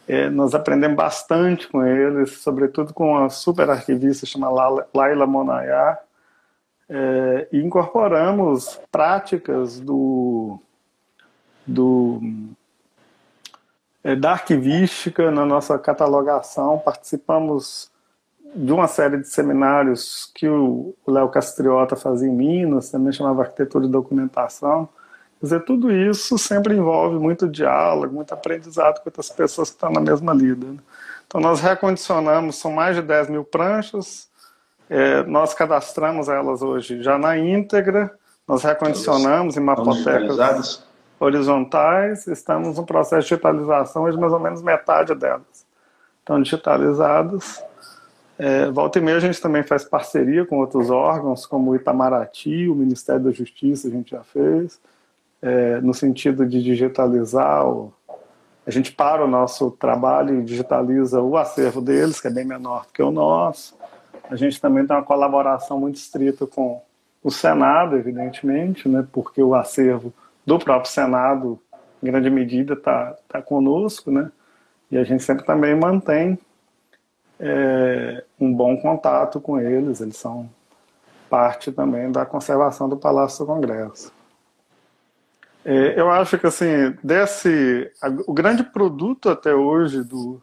É, 0.06 0.30
nós 0.30 0.54
aprendemos 0.54 0.96
bastante 0.96 1.68
com 1.68 1.84
eles, 1.84 2.38
sobretudo 2.38 2.94
com 2.94 3.18
a 3.18 3.28
super 3.28 3.68
arquivista 3.68 4.24
chamada 4.24 4.86
Laila 4.94 5.26
Monayá, 5.26 5.98
é, 6.88 7.48
e 7.52 7.58
incorporamos 7.58 8.80
práticas 8.90 9.78
do, 9.78 10.58
do 11.66 12.20
é, 14.02 14.16
da 14.16 14.32
arquivística 14.32 15.30
na 15.30 15.44
nossa 15.44 15.78
catalogação, 15.78 16.78
participamos 16.78 17.90
de 18.54 18.72
uma 18.72 18.86
série 18.88 19.18
de 19.18 19.28
seminários 19.28 20.30
que 20.34 20.48
o 20.48 20.94
Léo 21.06 21.28
Castriota 21.28 21.96
fazia 21.96 22.28
em 22.28 22.34
Minas, 22.34 22.90
também 22.90 23.12
chamava 23.12 23.42
Arquitetura 23.42 23.84
e 23.86 23.88
Documentação. 23.88 24.88
Quer 25.38 25.46
dizer, 25.46 25.64
tudo 25.64 25.92
isso 25.92 26.36
sempre 26.38 26.74
envolve 26.74 27.18
muito 27.18 27.48
diálogo, 27.48 28.14
muito 28.14 28.32
aprendizado 28.32 29.00
com 29.00 29.08
outras 29.08 29.30
pessoas 29.30 29.70
que 29.70 29.76
estão 29.76 29.90
na 29.90 30.00
mesma 30.00 30.32
lida. 30.32 30.66
Né? 30.66 30.78
Então, 31.26 31.40
nós 31.40 31.60
recondicionamos, 31.60 32.56
são 32.56 32.72
mais 32.72 32.96
de 32.96 33.02
10 33.02 33.30
mil 33.30 33.44
pranchas, 33.44 34.28
é, 34.90 35.22
nós 35.24 35.52
cadastramos 35.52 36.28
elas 36.28 36.62
hoje 36.62 37.02
já 37.02 37.18
na 37.18 37.36
íntegra, 37.36 38.10
nós 38.46 38.62
recondicionamos 38.62 39.56
em 39.56 39.60
mapotecas 39.60 40.86
horizontais, 41.20 42.26
estamos 42.26 42.78
no 42.78 42.86
processo 42.86 43.22
de 43.22 43.28
digitalização, 43.28 44.04
hoje 44.04 44.16
mais 44.16 44.32
ou 44.32 44.40
menos 44.40 44.62
metade 44.62 45.14
delas 45.14 45.66
estão 46.28 46.42
digitalizadas 46.42 47.62
é, 48.38 48.70
volta 48.70 49.00
e 49.00 49.02
meia 49.02 49.16
a 49.16 49.20
gente 49.20 49.40
também 49.40 49.64
faz 49.64 49.84
parceria 49.84 50.46
com 50.46 50.58
outros 50.58 50.90
órgãos, 50.90 51.44
como 51.44 51.72
o 51.72 51.76
Itamaraty, 51.76 52.68
o 52.68 52.74
Ministério 52.74 53.24
da 53.24 53.32
Justiça 53.32 53.88
a 53.88 53.90
gente 53.90 54.12
já 54.12 54.22
fez, 54.22 54.80
é, 55.42 55.80
no 55.80 55.92
sentido 55.92 56.46
de 56.46 56.62
digitalizar. 56.62 57.66
O, 57.66 57.92
a 58.64 58.70
gente 58.70 58.92
para 58.92 59.24
o 59.24 59.28
nosso 59.28 59.72
trabalho 59.72 60.38
e 60.38 60.44
digitaliza 60.44 61.20
o 61.20 61.36
acervo 61.36 61.80
deles, 61.80 62.20
que 62.20 62.28
é 62.28 62.30
bem 62.30 62.44
menor 62.44 62.86
do 62.86 62.92
que 62.92 63.02
o 63.02 63.10
nosso. 63.10 63.76
A 64.30 64.36
gente 64.36 64.60
também 64.60 64.86
tem 64.86 64.94
uma 64.94 65.02
colaboração 65.02 65.80
muito 65.80 65.96
estrita 65.96 66.46
com 66.46 66.80
o 67.24 67.30
Senado, 67.30 67.96
evidentemente, 67.96 68.88
né, 68.88 69.04
porque 69.10 69.42
o 69.42 69.54
acervo 69.54 70.12
do 70.46 70.58
próprio 70.58 70.92
Senado, 70.92 71.58
em 72.00 72.06
grande 72.06 72.30
medida, 72.30 72.74
está 72.74 73.16
tá 73.26 73.42
conosco, 73.42 74.12
né, 74.12 74.30
e 74.92 74.96
a 74.96 75.02
gente 75.02 75.24
sempre 75.24 75.44
também 75.44 75.74
mantém 75.74 76.38
é, 77.40 78.24
um 78.40 78.52
bom 78.52 78.76
contato 78.76 79.40
com 79.40 79.60
eles, 79.60 80.00
eles 80.00 80.16
são 80.16 80.48
parte 81.28 81.70
também 81.70 82.10
da 82.10 82.24
conservação 82.24 82.88
do 82.88 82.96
Palácio 82.96 83.44
do 83.44 83.52
Congresso. 83.52 84.12
É, 85.64 86.00
eu 86.00 86.10
acho 86.10 86.38
que 86.38 86.46
assim, 86.46 86.96
desse, 87.02 87.90
o 88.26 88.32
grande 88.32 88.62
produto 88.62 89.28
até 89.28 89.54
hoje 89.54 90.02
do, 90.02 90.40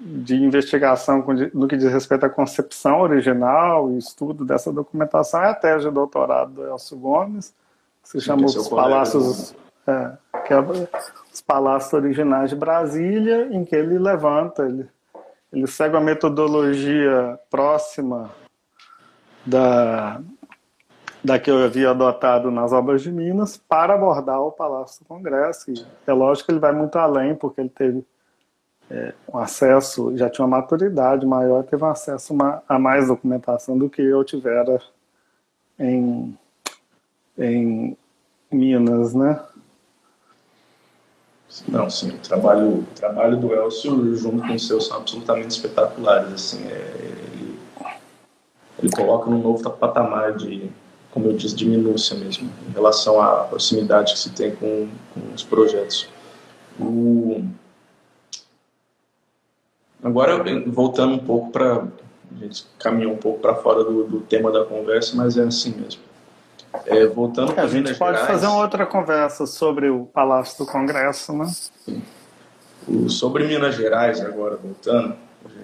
de 0.00 0.34
investigação 0.34 1.24
no 1.54 1.68
que 1.68 1.76
diz 1.76 1.92
respeito 1.92 2.26
à 2.26 2.28
concepção 2.28 3.00
original 3.00 3.92
e 3.92 3.98
estudo 3.98 4.44
dessa 4.44 4.72
documentação 4.72 5.42
é 5.42 5.50
a 5.50 5.54
tese 5.54 5.86
de 5.86 5.94
doutorado 5.94 6.54
do 6.54 6.66
Elcio 6.66 6.98
Gomes, 6.98 7.54
que 8.02 8.08
se 8.08 8.20
chama 8.20 8.46
Os 8.46 8.68
Palácios, 8.68 9.54
né? 9.86 10.18
é, 10.34 10.40
que 10.40 10.52
é, 10.52 10.58
Os 11.32 11.40
Palácios 11.40 11.92
Originais 11.92 12.50
de 12.50 12.56
Brasília, 12.56 13.48
em 13.52 13.64
que 13.64 13.76
ele 13.76 13.96
levanta, 13.96 14.64
ele 14.64 14.88
ele 15.52 15.66
segue 15.66 15.94
uma 15.94 16.00
metodologia 16.00 17.38
próxima 17.50 18.30
da, 19.44 20.20
da 21.22 21.38
que 21.38 21.50
eu 21.50 21.62
havia 21.62 21.90
adotado 21.90 22.50
nas 22.50 22.72
obras 22.72 23.02
de 23.02 23.12
Minas 23.12 23.56
para 23.56 23.94
abordar 23.94 24.40
o 24.40 24.50
Palácio 24.50 25.04
do 25.04 25.08
Congresso. 25.08 25.70
E 25.70 25.86
é 26.06 26.12
lógico 26.12 26.46
que 26.46 26.52
ele 26.52 26.58
vai 26.58 26.72
muito 26.72 26.96
além, 26.96 27.34
porque 27.34 27.60
ele 27.60 27.68
teve 27.68 28.04
é, 28.90 29.12
um 29.32 29.38
acesso, 29.38 30.16
já 30.16 30.30
tinha 30.30 30.46
uma 30.46 30.56
maturidade 30.58 31.26
maior, 31.26 31.64
teve 31.64 31.84
um 31.84 31.88
acesso 31.88 32.34
a 32.68 32.78
mais 32.78 33.08
documentação 33.08 33.76
do 33.76 33.90
que 33.90 34.02
eu 34.02 34.24
tivera 34.24 34.80
em, 35.78 36.36
em 37.36 37.96
Minas, 38.50 39.14
né? 39.14 39.40
Não, 41.68 41.90
sim, 41.90 42.10
o 42.10 42.18
trabalho, 42.18 42.78
o 42.78 42.86
trabalho 42.94 43.36
do 43.38 43.52
Elcio 43.52 44.16
junto 44.16 44.46
com 44.46 44.54
o 44.54 44.58
seu 44.58 44.80
são 44.80 44.96
absolutamente 44.96 45.50
espetaculares. 45.50 46.32
Assim, 46.32 46.66
é, 46.66 46.94
ele, 47.34 47.58
ele 48.78 48.90
coloca 48.90 49.28
num 49.28 49.38
novo 49.38 49.68
patamar 49.70 50.34
de, 50.34 50.70
como 51.10 51.26
eu 51.26 51.34
disse, 51.34 51.54
de 51.54 51.68
minúcia 51.68 52.16
mesmo, 52.16 52.50
em 52.68 52.72
relação 52.72 53.20
à 53.20 53.44
proximidade 53.44 54.14
que 54.14 54.18
se 54.18 54.30
tem 54.30 54.54
com, 54.56 54.88
com 55.12 55.34
os 55.34 55.42
projetos. 55.42 56.08
O... 56.80 57.44
Agora, 60.02 60.42
voltando 60.66 61.14
um 61.14 61.18
pouco 61.18 61.50
para. 61.50 61.86
A 62.34 62.44
gente 62.44 62.64
caminhou 62.78 63.12
um 63.12 63.18
pouco 63.18 63.40
para 63.40 63.54
fora 63.54 63.84
do, 63.84 64.04
do 64.04 64.20
tema 64.20 64.50
da 64.50 64.64
conversa, 64.64 65.14
mas 65.14 65.36
é 65.36 65.42
assim 65.42 65.74
mesmo. 65.78 66.00
É, 66.86 67.06
voltando 67.06 67.58
a 67.58 67.66
gente 67.66 67.94
pode 67.94 68.18
Gerais, 68.18 68.26
fazer 68.26 68.46
uma 68.46 68.62
outra 68.62 68.86
conversa 68.86 69.46
sobre 69.46 69.90
o 69.90 70.06
Palácio 70.06 70.64
do 70.64 70.70
Congresso, 70.70 71.32
né? 71.32 71.46
O, 72.88 73.08
sobre 73.08 73.46
Minas 73.46 73.76
Gerais, 73.76 74.20
agora 74.20 74.56
voltando, 74.56 75.14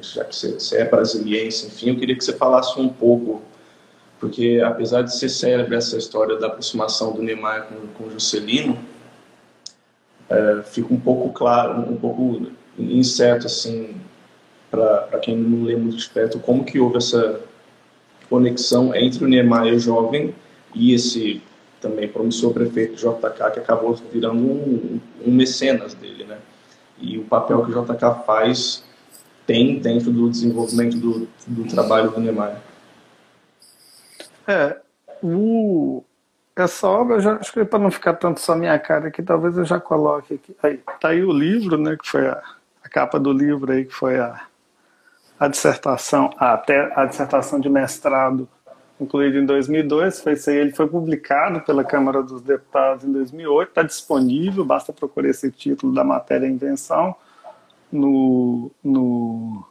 já 0.03 0.25
que 0.25 0.37
você, 0.37 0.53
você 0.53 0.79
é 0.79 0.85
brasiliense, 0.85 1.67
enfim, 1.67 1.91
eu 1.91 1.97
queria 1.97 2.17
que 2.17 2.25
você 2.25 2.35
falasse 2.35 2.79
um 2.79 2.89
pouco, 2.89 3.43
porque 4.21 4.63
apesar 4.65 5.03
de 5.03 5.17
ser 5.17 5.29
célebre 5.31 5.77
essa 5.77 5.97
história 5.97 6.37
da 6.37 6.49
aproximação 6.49 7.13
do 7.13 7.23
Neymar 7.23 7.67
com, 7.67 8.05
com 8.05 8.11
Juscelino, 8.11 8.79
é, 10.29 10.63
fica 10.63 10.93
um 10.93 11.01
pouco 11.01 11.33
claro, 11.33 11.91
um 11.91 11.97
pouco 11.97 12.49
incerto, 12.79 13.47
assim, 13.47 13.97
para 14.71 15.19
quem 15.23 15.37
não 15.37 15.65
lê 15.65 15.75
muito 15.75 15.97
de 15.97 16.09
perto, 16.11 16.39
como 16.39 16.65
que 16.65 16.79
houve 16.79 16.99
essa 16.99 17.41
conexão 18.29 18.95
entre 18.95 19.25
o 19.25 19.29
Neymar 19.29 19.67
e 19.67 19.73
o 19.73 19.81
jovem 19.81 20.35
e 20.75 20.95
esse 20.95 21.43
também 21.81 22.09
promissor 22.09 22.53
prefeito 22.53 22.97
JK, 22.97 23.53
que 23.53 23.61
acabou 23.61 23.95
virando 23.95 24.39
um, 24.39 25.01
um 25.25 25.33
mecenas 25.33 25.95
dele, 25.95 26.25
né? 26.25 26.39
E 26.99 27.19
o 27.19 27.25
papel 27.25 27.65
que 27.65 27.71
o 27.71 27.85
JK 27.85 28.25
faz 28.27 28.85
tem 29.47 29.79
dentro 29.79 30.11
do 30.11 30.29
desenvolvimento 30.29 30.97
do, 30.97 31.29
do 31.47 31.65
trabalho 31.69 32.11
do 32.11 32.21
Neymar. 32.21 32.61
É, 34.47 34.77
o, 35.23 36.03
essa 36.57 36.89
obra, 36.89 37.21
já, 37.21 37.37
acho 37.37 37.53
que 37.53 37.65
para 37.65 37.79
não 37.79 37.91
ficar 37.91 38.15
tanto 38.15 38.41
só 38.41 38.57
minha 38.57 38.79
cara 38.79 39.09
aqui, 39.09 39.23
talvez 39.23 39.57
eu 39.57 39.65
já 39.65 39.79
coloque 39.79 40.35
aqui. 40.35 40.57
Aí, 40.63 40.81
tá 41.01 41.09
aí 41.11 41.25
o 41.25 41.33
livro, 41.33 41.79
né, 41.79 41.97
que 41.97 42.09
foi 42.09 42.27
a 42.27 42.43
a 42.89 42.91
capa 42.91 43.21
do 43.21 43.33
livro 43.33 43.71
aí, 43.71 43.85
que 43.85 43.95
foi 43.95 44.19
a, 44.19 44.41
a 45.39 45.47
dissertação, 45.47 46.31
até 46.39 46.91
a 46.99 47.05
dissertação 47.05 47.61
de 47.61 47.69
mestrado 47.69 48.49
concluída 48.99 49.39
em 49.39 49.47
2002, 49.47 50.21
foi 50.21 50.33
isso 50.33 50.51
aí, 50.51 50.57
ele 50.57 50.73
foi 50.73 50.89
publicado 50.89 51.61
pela 51.61 51.85
Câmara 51.85 52.23
dos 52.23 52.43
Deputados 52.43 53.05
em 53.05 53.13
2008, 53.13 53.69
está 53.69 53.83
disponível, 53.83 54.65
basta 54.65 54.93
procurar 54.93 55.29
esse 55.29 55.51
título 55.53 55.95
da 55.95 56.03
matéria 56.03 56.47
Invenção 56.47 57.15
no, 57.93 58.71
no, 58.83 59.65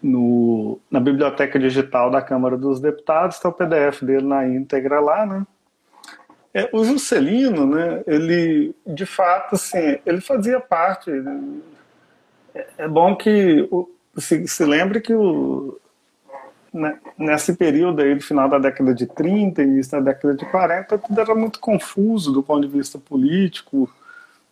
no, 0.00 0.78
na 0.88 1.00
biblioteca 1.00 1.58
digital 1.58 2.08
da 2.10 2.22
Câmara 2.22 2.56
dos 2.56 2.80
Deputados, 2.80 3.36
está 3.36 3.48
o 3.48 3.52
PDF 3.52 4.02
dele 4.02 4.26
na 4.26 4.46
íntegra 4.46 5.00
lá, 5.00 5.26
né? 5.26 5.44
É, 6.52 6.68
o 6.72 6.84
Juscelino, 6.84 7.66
né, 7.66 8.02
ele, 8.06 8.74
de 8.84 9.06
fato, 9.06 9.54
assim, 9.54 9.98
ele 10.04 10.20
fazia 10.20 10.58
parte. 10.58 11.10
É, 12.54 12.66
é 12.78 12.88
bom 12.88 13.14
que 13.14 13.68
se, 14.16 14.46
se 14.48 14.64
lembre 14.64 15.00
que 15.00 15.14
o, 15.14 15.79
nesse 17.18 17.54
período 17.54 18.00
aí 18.00 18.14
do 18.14 18.22
final 18.22 18.48
da 18.48 18.58
década 18.58 18.94
de 18.94 19.06
30, 19.06 19.62
início 19.62 19.92
da 19.92 20.12
década 20.12 20.34
de 20.34 20.46
40, 20.46 20.98
tudo 20.98 21.20
era 21.20 21.34
muito 21.34 21.58
confuso 21.58 22.32
do 22.32 22.42
ponto 22.42 22.66
de 22.66 22.72
vista 22.72 22.98
político. 22.98 23.90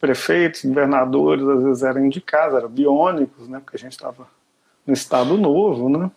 Prefeitos, 0.01 0.65
governadores, 0.65 1.47
às 1.47 1.63
vezes 1.63 1.83
eram 1.83 2.05
indicados, 2.05 2.57
eram 2.57 2.69
biônicos, 2.69 3.49
né, 3.49 3.61
porque 3.61 3.77
a 3.77 3.81
gente 3.81 3.93
estava 3.93 4.29
no 4.87 4.93
Estado 4.93 5.37
Novo, 5.37 5.89
né? 5.89 6.11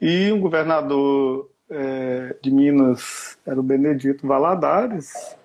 E 0.00 0.30
um 0.32 0.40
governador 0.40 1.48
é, 1.70 2.36
de 2.42 2.50
Minas 2.50 3.38
era 3.46 3.58
o 3.58 3.62
Benedito 3.62 4.26
Valadares, 4.26 5.36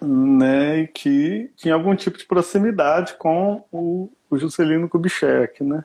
né, 0.00 0.86
que 0.86 1.50
tinha 1.56 1.74
algum 1.74 1.94
tipo 1.94 2.16
de 2.16 2.24
proximidade 2.24 3.14
com 3.14 3.64
o, 3.70 4.10
o 4.30 4.38
Juscelino 4.38 4.88
Kubitschek, 4.88 5.62
né. 5.62 5.84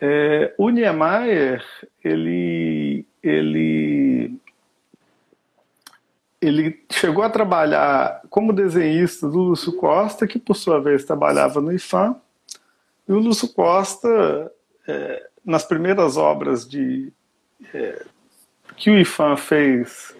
É, 0.00 0.54
o 0.56 0.70
Niemeyer, 0.70 1.64
ele, 2.04 3.04
ele, 3.22 4.38
ele 6.40 6.84
chegou 6.90 7.24
a 7.24 7.30
trabalhar 7.30 8.22
como 8.30 8.52
desenhista 8.52 9.28
do 9.28 9.38
Lúcio 9.38 9.72
Costa, 9.72 10.26
que 10.26 10.38
por 10.38 10.54
sua 10.54 10.80
vez 10.80 11.04
trabalhava 11.04 11.60
no 11.60 11.72
IFAM, 11.72 12.16
e 13.08 13.12
o 13.12 13.18
Lúcio 13.18 13.48
Costa 13.48 14.52
é, 14.86 15.26
nas 15.44 15.64
primeiras 15.64 16.16
obras 16.16 16.68
de, 16.68 17.12
é, 17.74 18.04
que 18.76 18.90
o 18.90 18.98
IFAM 18.98 19.36
fez 19.36 20.14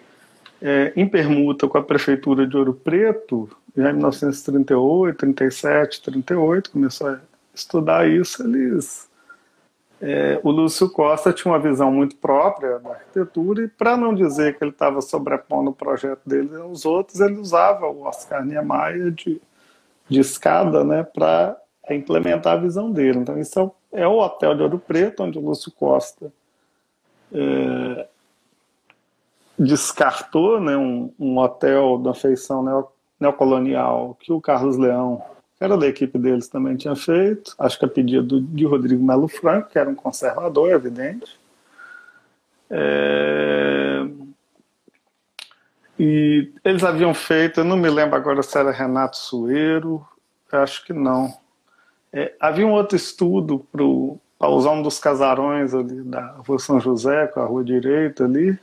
é, 0.60 0.92
em 0.96 1.06
permuta 1.06 1.68
com 1.68 1.78
a 1.78 1.82
prefeitura 1.82 2.46
de 2.46 2.56
Ouro 2.56 2.74
Preto, 2.74 3.48
já 3.76 3.90
em 3.90 3.92
1938, 3.92 5.16
37, 5.16 6.02
38, 6.02 6.70
começou 6.72 7.08
a 7.08 7.20
estudar 7.54 8.08
isso, 8.08 8.42
eles 8.42 9.07
é, 10.00 10.40
o 10.44 10.50
Lúcio 10.50 10.88
Costa 10.90 11.32
tinha 11.32 11.52
uma 11.52 11.58
visão 11.58 11.90
muito 11.90 12.16
própria 12.16 12.78
da 12.78 12.90
arquitetura 12.90 13.64
e, 13.64 13.68
para 13.68 13.96
não 13.96 14.14
dizer 14.14 14.56
que 14.56 14.64
ele 14.64 14.70
estava 14.70 15.00
sobrepondo 15.00 15.70
o 15.70 15.74
projeto 15.74 16.20
dele 16.24 16.54
aos 16.56 16.84
outros, 16.84 17.20
ele 17.20 17.38
usava 17.38 17.86
o 17.86 18.02
Oscar 18.02 18.44
Niemeyer 18.44 19.10
de, 19.10 19.40
de 20.08 20.20
escada 20.20 20.84
né, 20.84 21.02
para 21.02 21.56
implementar 21.90 22.54
a 22.54 22.60
visão 22.60 22.92
dele. 22.92 23.18
Então, 23.18 23.38
isso 23.38 23.58
é 23.58 23.62
o 23.62 23.72
é 23.92 24.06
o 24.06 24.18
Hotel 24.18 24.54
de 24.54 24.62
Ouro 24.62 24.78
Preto, 24.78 25.22
onde 25.22 25.38
o 25.38 25.42
Lúcio 25.42 25.72
Costa 25.72 26.32
é, 27.32 28.06
descartou 29.58 30.60
né, 30.60 30.76
um, 30.76 31.12
um, 31.18 31.38
hotel 31.38 31.98
da 31.98 32.14
feição 32.14 32.62
neo, 32.62 32.88
neocolonial 33.18 34.16
que 34.20 34.32
o 34.32 34.40
Carlos 34.40 34.76
Leão, 34.76 35.22
era 35.60 35.76
da 35.76 35.86
equipe 35.86 36.18
deles, 36.18 36.48
também 36.48 36.76
tinha 36.76 36.94
feito, 36.94 37.54
acho 37.58 37.78
que 37.78 37.84
a 37.84 37.88
pedido 37.88 38.40
de 38.40 38.64
Rodrigo 38.64 39.04
Melo 39.04 39.28
Franco, 39.28 39.70
que 39.70 39.78
era 39.78 39.90
um 39.90 39.94
conservador, 39.94 40.70
evidente. 40.70 41.38
É, 42.70 44.06
e 45.98 46.52
eles 46.64 46.84
haviam 46.84 47.12
feito, 47.12 47.60
eu 47.60 47.64
não 47.64 47.76
me 47.76 47.90
lembro 47.90 48.14
agora 48.16 48.42
se 48.42 48.56
era 48.56 48.70
Renato 48.70 49.16
Sueiro, 49.16 50.06
acho 50.52 50.84
que 50.84 50.92
não 50.92 51.34
é, 52.12 52.34
havia 52.40 52.66
um 52.66 52.72
outro 52.72 52.96
estudo 52.96 53.66
para 54.38 54.48
usar 54.48 54.70
um 54.70 54.82
dos 54.82 54.98
casarões 54.98 55.74
ali 55.74 56.02
da 56.02 56.36
Rua 56.46 56.58
São 56.58 56.80
José, 56.80 57.26
com 57.26 57.40
a 57.40 57.44
Rua 57.44 57.64
Direita 57.64 58.24
ali, 58.24 58.58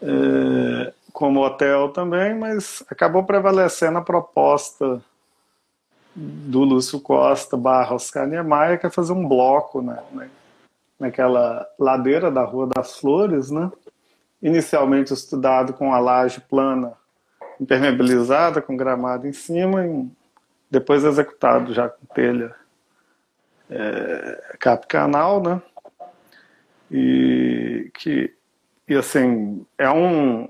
é, 0.00 0.92
como 1.12 1.44
hotel 1.44 1.90
também, 1.90 2.34
mas 2.34 2.82
acabou 2.88 3.24
prevalecendo 3.24 3.98
a 3.98 4.02
proposta 4.02 5.02
do 6.14 6.60
Lúcio 6.60 7.00
Costa 7.00 7.56
barra 7.56 7.94
Oscar 7.94 8.26
Niemeyer, 8.26 8.78
que 8.78 8.86
é 8.86 8.90
fazer 8.90 9.12
um 9.12 9.26
bloco 9.26 9.82
né, 9.82 9.98
né, 10.12 10.30
naquela 10.98 11.66
ladeira 11.78 12.30
da 12.30 12.44
Rua 12.44 12.68
das 12.68 12.98
Flores, 12.98 13.50
né? 13.50 13.70
inicialmente 14.44 15.12
estudado 15.12 15.72
com 15.72 15.94
a 15.94 15.98
laje 15.98 16.38
plana 16.38 16.92
impermeabilizada, 17.58 18.60
com 18.60 18.76
gramado 18.76 19.26
em 19.26 19.32
cima, 19.32 19.86
e 19.86 20.06
depois 20.70 21.02
executado 21.02 21.72
já 21.72 21.88
com 21.88 22.04
telha 22.14 22.54
é, 23.70 24.56
cap 24.60 24.86
canal, 24.86 25.42
né? 25.42 25.62
E 26.90 27.90
que 27.94 28.34
e 28.86 28.94
assim 28.94 29.64
é 29.78 29.90
um 29.90 30.46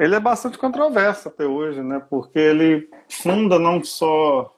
ele 0.00 0.14
é 0.14 0.20
bastante 0.20 0.56
controverso 0.56 1.28
até 1.28 1.44
hoje, 1.44 1.82
né? 1.82 2.02
Porque 2.08 2.38
ele 2.38 2.88
funda 3.08 3.58
não 3.58 3.84
só 3.84 4.52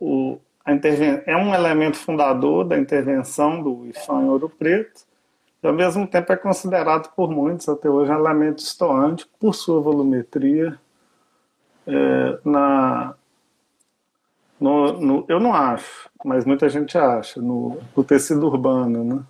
o 0.00 0.38
a 0.64 0.72
interven 0.72 1.22
é 1.24 1.34
um 1.34 1.54
elemento 1.54 1.96
fundador 1.96 2.64
da 2.64 2.76
intervenção 2.76 3.62
do 3.62 3.86
IFAM 3.86 4.24
em 4.24 4.28
Ouro 4.28 4.50
Preto, 4.50 5.00
e 5.62 5.66
ao 5.66 5.72
mesmo 5.72 6.06
tempo 6.06 6.30
é 6.30 6.36
considerado 6.36 7.10
por 7.14 7.30
muitos 7.30 7.68
até 7.68 7.88
hoje 7.88 8.12
um 8.12 8.18
elemento 8.18 8.58
estoante 8.58 9.26
por 9.40 9.54
sua 9.54 9.80
volumetria 9.80 10.78
é, 11.86 12.38
na 12.44 13.14
no, 14.60 14.92
no, 14.92 15.24
eu 15.28 15.38
não 15.38 15.54
acho, 15.54 16.10
mas 16.24 16.44
muita 16.44 16.68
gente 16.68 16.98
acha, 16.98 17.40
no, 17.40 17.78
no 17.96 18.04
tecido 18.04 18.46
urbano. 18.46 19.04
Né? 19.04 19.22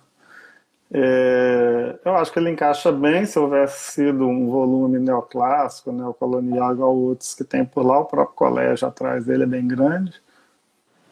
É, 0.91 1.99
eu 2.03 2.15
acho 2.15 2.31
que 2.33 2.39
ele 2.39 2.49
encaixa 2.49 2.91
bem 2.91 3.25
se 3.25 3.37
houvesse 3.37 3.91
sido 3.91 4.27
um 4.27 4.49
volume 4.49 4.97
neoclássico, 4.97 5.91
neocolonial, 5.91 6.73
igual 6.73 6.95
outros 6.95 7.35
que 7.35 7.43
tem 7.43 7.63
por 7.63 7.85
lá. 7.85 7.99
O 7.99 8.05
próprio 8.05 8.35
colégio 8.35 8.87
atrás 8.87 9.25
dele 9.25 9.43
é 9.43 9.47
bem 9.47 9.67
grande. 9.67 10.13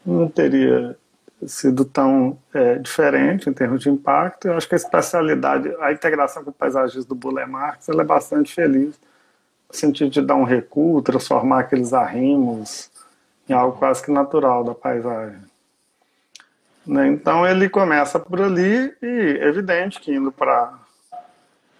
Não 0.04 0.28
teria 0.28 0.96
sido 1.46 1.84
tão 1.84 2.36
é, 2.52 2.76
diferente 2.76 3.48
em 3.48 3.52
termos 3.52 3.82
de 3.82 3.90
impacto. 3.90 4.48
Eu 4.48 4.54
acho 4.54 4.68
que 4.68 4.74
a 4.74 4.76
especialidade, 4.76 5.72
a 5.80 5.92
integração 5.92 6.44
com 6.44 6.50
paisagens 6.50 7.04
do 7.04 7.14
Boulé 7.14 7.46
Marx, 7.46 7.88
ela 7.88 8.02
é 8.02 8.04
bastante 8.06 8.52
feliz, 8.52 8.98
no 9.68 9.74
sentido 9.76 10.10
de 10.10 10.22
dar 10.22 10.34
um 10.34 10.44
recuo, 10.44 11.02
transformar 11.02 11.60
aqueles 11.60 11.92
arrimos 11.92 12.90
em 13.48 13.52
algo 13.52 13.78
quase 13.78 14.02
que 14.02 14.10
natural 14.10 14.64
da 14.64 14.74
paisagem. 14.74 15.47
Né? 16.88 17.06
Então 17.08 17.46
ele 17.46 17.68
começa 17.68 18.18
por 18.18 18.40
ali 18.40 18.90
e 19.02 19.38
é 19.40 19.46
evidente 19.46 20.00
que 20.00 20.10
indo 20.10 20.32
para 20.32 20.72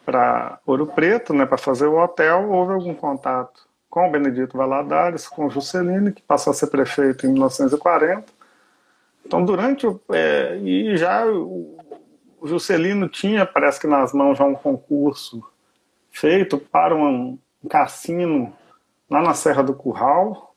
para 0.05 0.59
Ouro 0.65 0.87
Preto, 0.87 1.35
né, 1.35 1.45
para 1.45 1.59
fazer 1.59 1.87
o 1.87 2.03
hotel, 2.03 2.51
houve 2.51 2.73
algum 2.73 2.95
contato 2.95 3.69
com 3.91 4.09
o 4.09 4.11
Benedito 4.11 4.57
Valadares, 4.57 5.29
com 5.29 5.47
o 5.47 5.51
Juscelino, 5.51 6.13
que 6.13 6.23
passou 6.23 6.51
a 6.51 6.55
ser 6.55 6.69
prefeito 6.69 7.27
em 7.27 7.33
1940. 7.33 8.25
Então, 9.27 9.45
durante 9.45 9.87
o. 9.87 10.01
É, 10.11 10.57
e 10.63 10.97
já 10.97 11.27
o, 11.27 11.77
Juscelino 12.43 13.07
tinha, 13.07 13.45
parece 13.45 13.79
que 13.79 13.87
nas 13.87 14.15
mãos, 14.15 14.39
já 14.39 14.45
um 14.45 14.55
concurso 14.55 15.45
feito 16.11 16.57
para 16.57 16.95
um, 16.95 17.39
um 17.63 17.69
cassino 17.69 18.51
lá 19.11 19.21
na 19.21 19.35
Serra 19.35 19.63
do 19.63 19.75
Curral, 19.75 20.48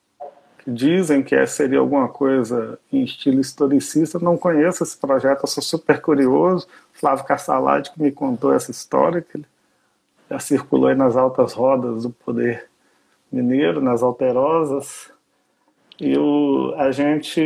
dizem 0.66 1.24
que 1.24 1.46
seria 1.48 1.80
alguma 1.80 2.08
coisa 2.08 2.80
em 2.92 3.04
estilo 3.04 3.40
historicista. 3.42 4.20
Não 4.20 4.38
conheço 4.38 4.84
esse 4.84 4.98
projeto, 4.98 5.48
sou 5.48 5.64
super 5.64 6.02
curioso. 6.02 6.68
Flávio 6.94 7.26
Cassalade 7.26 7.92
que 7.92 8.02
me 8.02 8.12
contou 8.12 8.54
essa 8.54 8.72
história, 8.72 9.22
que 9.22 9.38
ele 9.38 9.46
já 10.30 10.40
circulou 10.40 10.88
aí 10.88 10.96
nas 10.96 11.18
altas 11.18 11.54
rodas 11.54 12.04
do 12.04 12.12
poder 12.12 12.70
mineiro, 13.32 13.82
nas 13.82 14.04
alterosas. 14.04 15.12
E 16.00 16.18
o, 16.18 16.74
a 16.78 16.92
gente. 16.92 17.42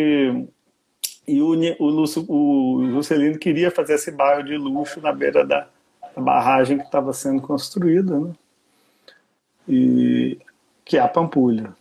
E 1.27 1.41
o, 1.41 1.51
o, 1.79 1.89
Lúcio, 1.89 2.25
o 2.29 2.87
Juscelino 2.91 3.39
queria 3.39 3.71
fazer 3.71 3.95
esse 3.95 4.11
bairro 4.11 4.43
de 4.43 4.57
luxo 4.57 5.01
na 5.01 5.11
beira 5.11 5.43
da, 5.43 5.67
da 6.15 6.21
barragem 6.21 6.77
que 6.77 6.85
estava 6.85 7.11
sendo 7.13 7.41
construída, 7.41 8.19
né? 8.19 8.31
E, 9.67 10.37
que 10.83 10.97
é 10.97 11.01
a 11.01 11.07
Pampulha. 11.07 11.73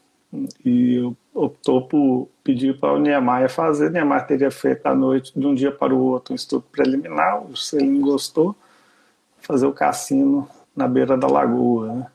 E 0.65 1.13
optou 1.35 1.83
por 1.83 2.29
pedir 2.45 2.79
para 2.79 2.93
o 2.93 2.99
Niemeyer 2.99 3.51
fazer. 3.51 3.91
Niemeyer 3.91 4.27
teria 4.27 4.51
feito 4.51 4.87
à 4.87 4.95
noite, 4.95 5.33
de 5.37 5.45
um 5.45 5.55
dia 5.55 5.73
para 5.73 5.93
o 5.93 5.99
outro, 5.99 6.33
um 6.33 6.37
estudo 6.37 6.65
preliminar. 6.71 7.45
O 7.45 7.57
Selim 7.57 8.01
gostou, 8.01 8.55
fazer 9.41 9.67
o 9.67 9.73
cassino 9.73 10.49
na 10.75 10.87
beira 10.87 11.17
da 11.17 11.27
lagoa. 11.27 11.93
Né? 11.93 12.07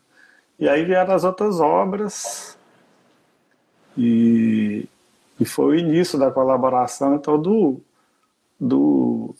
E 0.57 0.69
aí 0.69 0.85
vieram 0.85 1.13
as 1.13 1.25
outras 1.25 1.59
obras. 1.59 2.57
E, 3.97 4.87
e 5.37 5.45
foi 5.45 5.65
o 5.65 5.75
início 5.75 6.17
da 6.17 6.31
colaboração 6.31 7.15
então 7.15 7.41
do, 7.41 7.81
do, 8.57 9.35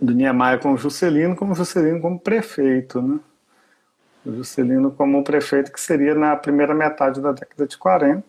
do 0.00 0.12
Niemeyer 0.12 0.60
com 0.60 0.72
o 0.72 0.76
Juscelino, 0.76 1.36
como 1.36 1.54
Juscelino 1.54 2.00
como 2.00 2.18
prefeito, 2.18 3.00
né? 3.00 3.20
Juscelino 4.24 4.90
como 4.90 5.24
prefeito 5.24 5.72
que 5.72 5.80
seria 5.80 6.14
na 6.14 6.36
primeira 6.36 6.74
metade 6.74 7.20
da 7.20 7.32
década 7.32 7.66
de 7.66 7.76
40. 7.76 8.22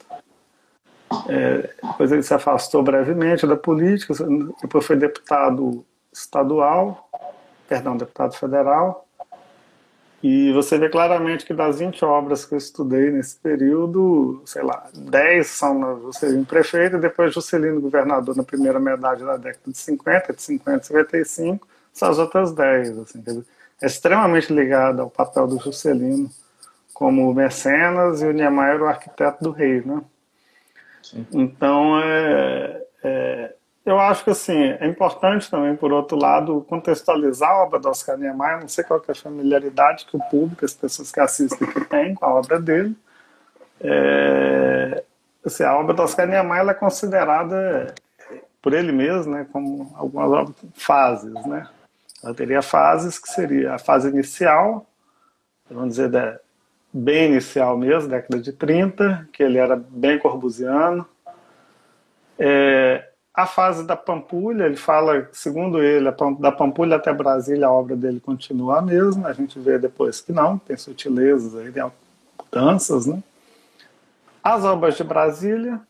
É, 1.29 1.69
depois 1.83 2.11
ele 2.11 2.23
se 2.23 2.33
afastou 2.33 2.81
brevemente 2.81 3.45
da 3.45 3.55
política, 3.55 4.13
depois 4.61 4.85
foi 4.85 4.95
deputado 4.95 5.85
estadual, 6.11 7.09
perdão, 7.67 7.95
deputado 7.95 8.33
federal, 8.33 9.07
e 10.23 10.53
você 10.53 10.77
vê 10.77 10.87
claramente 10.87 11.45
que 11.45 11.53
das 11.53 11.79
20 11.79 12.05
obras 12.05 12.45
que 12.45 12.53
eu 12.53 12.57
estudei 12.57 13.11
nesse 13.11 13.35
período, 13.35 14.41
sei 14.45 14.63
lá, 14.63 14.87
10 14.95 15.45
são 15.45 15.73
no 15.77 16.01
Juscelino 16.01 16.45
prefeito, 16.45 16.95
e 16.95 16.99
depois 16.99 17.33
Juscelino 17.33 17.81
governador 17.81 18.33
na 18.33 18.43
primeira 18.43 18.79
metade 18.79 19.25
da 19.25 19.35
década 19.35 19.59
de 19.69 19.77
50, 19.77 20.33
de 20.33 20.41
50 20.41 20.77
a 20.77 20.83
55, 20.83 21.67
são 21.91 22.09
as 22.09 22.17
outras 22.19 22.53
10. 22.53 22.99
Assim, 22.99 23.21
é 23.27 23.33
extremamente 23.81 24.53
ligado 24.53 25.01
ao 25.01 25.09
papel 25.09 25.47
do 25.47 25.59
Juscelino 25.59 26.29
como 26.93 27.33
mecenas 27.33 28.21
e 28.21 28.25
o 28.25 28.31
Niemeyer 28.31 28.81
o 28.81 28.87
arquiteto 28.87 29.43
do 29.43 29.51
rei, 29.51 29.81
né? 29.81 30.01
Sim. 31.01 31.27
Então, 31.33 31.99
é, 31.99 32.81
é, 33.03 33.55
eu 33.85 33.99
acho 33.99 34.23
que 34.23 34.29
assim, 34.29 34.75
é 34.79 34.87
importante 34.87 35.49
também, 35.49 35.75
por 35.75 35.91
outro 35.91 36.17
lado, 36.17 36.65
contextualizar 36.69 37.49
a 37.49 37.63
obra 37.63 37.79
do 37.79 37.89
Oscar 37.89 38.17
Niemeyer. 38.17 38.61
Não 38.61 38.67
sei 38.67 38.83
qual 38.83 39.03
é 39.07 39.11
a 39.11 39.15
familiaridade 39.15 40.05
que 40.05 40.15
o 40.15 40.23
público, 40.29 40.63
as 40.63 40.73
pessoas 40.73 41.11
que 41.11 41.19
assistem 41.19 41.67
aqui 41.67 41.85
têm 41.85 42.15
com 42.15 42.25
a 42.25 42.33
obra 42.33 42.59
dele. 42.59 42.95
É, 43.81 45.03
assim, 45.45 45.63
a 45.63 45.77
obra 45.77 45.93
do 45.93 46.03
Oscar 46.03 46.27
Niemeyer 46.27 46.69
é 46.69 46.73
considerada 46.73 47.93
por 48.61 48.71
ele 48.71 48.93
mesmo, 48.93 49.33
né, 49.33 49.45
como 49.51 49.91
algumas 49.95 50.49
fases, 50.73 51.33
né? 51.45 51.67
Ela 52.23 52.33
teria 52.33 52.61
fases 52.61 53.19
que 53.19 53.27
seria 53.27 53.73
a 53.73 53.79
fase 53.79 54.07
inicial, 54.07 54.87
vamos 55.69 55.89
dizer, 55.89 56.09
da, 56.09 56.39
bem 56.93 57.31
inicial 57.31 57.77
mesmo, 57.77 58.09
década 58.09 58.39
de 58.39 58.53
30, 58.53 59.29
que 59.33 59.43
ele 59.43 59.57
era 59.57 59.75
bem 59.75 60.17
corbusiano. 60.19 61.05
É, 62.37 63.09
a 63.33 63.47
fase 63.47 63.85
da 63.85 63.95
Pampulha, 63.95 64.65
ele 64.65 64.75
fala, 64.75 65.27
segundo 65.31 65.81
ele, 65.81 66.09
da 66.39 66.51
Pampulha 66.51 66.97
até 66.97 67.11
Brasília, 67.11 67.67
a 67.67 67.71
obra 67.71 67.95
dele 67.95 68.19
continua 68.19 68.77
a 68.77 68.81
mesma. 68.81 69.27
A 69.27 69.33
gente 69.33 69.59
vê 69.59 69.79
depois 69.79 70.21
que 70.21 70.31
não, 70.31 70.57
tem 70.57 70.77
sutilezas 70.77 71.55
aí, 71.55 71.71
tem 71.71 71.83
mudanças, 72.39 73.07
né? 73.07 73.21
As 74.43 74.63
obras 74.63 74.95
de 74.95 75.03
Brasília, 75.03 75.81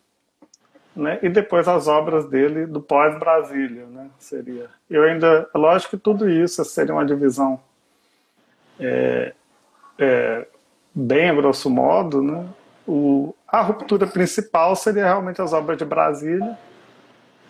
né? 0.95 1.19
E 1.21 1.29
depois 1.29 1.67
as 1.67 1.87
obras 1.87 2.25
dele 2.27 2.65
do 2.65 2.81
pós-Brasília, 2.81 3.85
né? 3.87 4.07
Seria. 4.19 4.69
Eu 4.89 5.03
ainda, 5.03 5.49
lógico 5.53 5.97
que 5.97 6.03
tudo 6.03 6.29
isso 6.29 6.63
seria 6.65 6.93
uma 6.93 7.05
divisão 7.05 7.59
é, 8.79 9.33
é, 9.97 10.47
bem 10.93 11.29
a 11.29 11.33
grosso 11.33 11.69
modo, 11.69 12.21
né? 12.21 12.45
O, 12.87 13.33
a 13.47 13.61
ruptura 13.61 14.05
principal 14.05 14.75
seria 14.75 15.05
realmente 15.05 15.41
as 15.41 15.53
obras 15.53 15.77
de 15.77 15.85
Brasília 15.85 16.57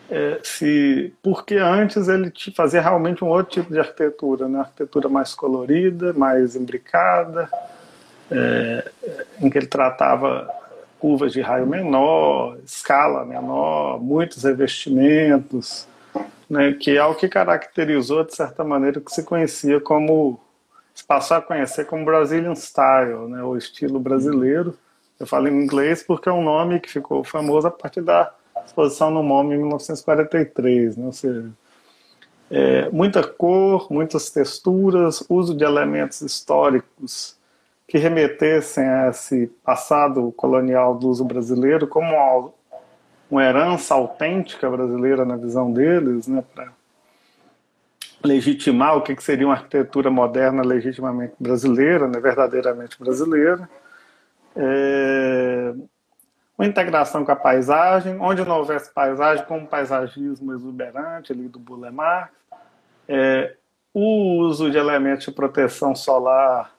é, 0.10 0.40
se 0.44 1.14
porque 1.24 1.56
antes 1.56 2.08
ele 2.08 2.32
fazia 2.56 2.82
realmente 2.82 3.24
um 3.24 3.30
outro 3.30 3.54
tipo 3.54 3.74
de 3.74 3.80
arquitetura, 3.80 4.48
né? 4.48 4.60
arquitetura 4.60 5.10
mais 5.10 5.34
colorida, 5.34 6.14
mais 6.14 6.56
imbricada, 6.56 7.50
é, 8.30 8.92
em 9.42 9.50
que 9.50 9.58
ele 9.58 9.66
tratava 9.66 10.48
curvas 11.04 11.34
de 11.34 11.42
raio 11.42 11.68
menor, 11.68 12.58
escala 12.66 13.26
menor, 13.26 14.02
muitos 14.02 14.42
revestimentos, 14.46 15.86
né? 16.50 16.72
que 16.80 16.96
é 16.96 17.04
o 17.04 17.14
que 17.14 17.28
caracterizou 17.28 18.24
de 18.24 18.34
certa 18.34 18.64
maneira 18.64 19.00
o 19.00 19.02
que 19.02 19.12
se 19.12 19.22
conhecia 19.22 19.82
como 19.82 20.40
se 20.96 21.04
passou 21.04 21.36
a 21.36 21.42
conhecer 21.42 21.84
como 21.88 22.06
Brazilian 22.06 22.56
Style, 22.56 23.28
né? 23.28 23.44
o 23.44 23.58
estilo 23.58 24.00
brasileiro. 24.00 24.78
Eu 25.20 25.28
falo 25.28 25.50
em 25.50 25.66
inglês 25.66 26.02
porque 26.02 26.30
é 26.30 26.32
um 26.32 26.42
nome 26.42 26.80
que 26.80 26.90
ficou 26.90 27.22
famoso 27.22 27.68
a 27.68 27.72
partir 27.72 28.02
da 28.02 28.34
exposição 28.66 29.12
no 29.12 29.22
MoM 29.22 29.52
em 29.52 29.58
1943, 29.58 30.96
né? 30.96 31.06
ou 31.06 31.12
seja, 31.12 31.50
é, 32.50 32.90
muita 32.92 33.22
cor, 33.22 33.92
muitas 33.92 34.30
texturas, 34.30 35.22
uso 35.28 35.54
de 35.54 35.66
elementos 35.66 36.22
históricos 36.22 37.36
que 37.94 38.00
remetessem 38.00 38.90
a 38.90 39.10
esse 39.10 39.46
passado 39.64 40.32
colonial 40.32 40.96
do 40.96 41.10
uso 41.10 41.24
brasileiro 41.24 41.86
como 41.88 42.08
uma, 42.08 42.52
uma 43.30 43.46
herança 43.46 43.94
autêntica 43.94 44.68
brasileira 44.68 45.24
na 45.24 45.36
visão 45.36 45.72
deles, 45.72 46.26
né, 46.28 46.44
para 46.56 46.74
legitimar 48.24 48.98
o 48.98 49.04
que 49.04 49.16
seria 49.22 49.46
uma 49.46 49.54
arquitetura 49.54 50.10
moderna 50.10 50.64
legitimamente 50.64 51.36
brasileira, 51.40 52.08
né, 52.08 52.20
verdadeiramente 52.20 52.98
brasileira. 52.98 53.70
É, 54.56 55.76
uma 56.58 56.66
integração 56.66 57.24
com 57.24 57.32
a 57.32 57.36
paisagem, 57.36 58.20
onde 58.20 58.44
não 58.44 58.58
houvesse 58.58 58.92
paisagem, 58.92 59.46
com 59.46 59.60
um 59.60 59.66
paisagismo 59.68 60.52
exuberante 60.52 61.32
ali 61.32 61.48
do 61.48 61.60
Bulemar, 61.60 62.32
é, 63.08 63.56
o 63.94 64.40
uso 64.40 64.72
de 64.72 64.80
elementos 64.80 65.26
de 65.26 65.32
proteção 65.32 65.96
solar, 65.96 66.74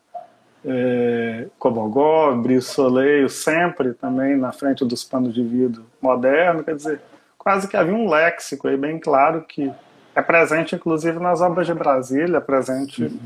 é, 0.64 1.46
Cobogó, 1.58 2.34
Brissoleio, 2.34 3.28
sempre 3.28 3.92
também 3.92 4.36
na 4.36 4.52
frente 4.52 4.84
dos 4.84 5.04
panos 5.04 5.34
de 5.34 5.42
vidro 5.42 5.84
moderno, 6.00 6.64
quer 6.64 6.74
dizer, 6.74 7.00
quase 7.36 7.68
que 7.68 7.76
havia 7.76 7.94
um 7.94 8.08
léxico 8.08 8.68
aí 8.68 8.76
bem 8.76 8.98
claro 8.98 9.42
que 9.42 9.70
é 10.14 10.22
presente 10.22 10.74
inclusive 10.74 11.18
nas 11.18 11.40
obras 11.40 11.66
de 11.66 11.74
Brasília, 11.74 12.40
presente 12.40 13.04
uhum. 13.04 13.18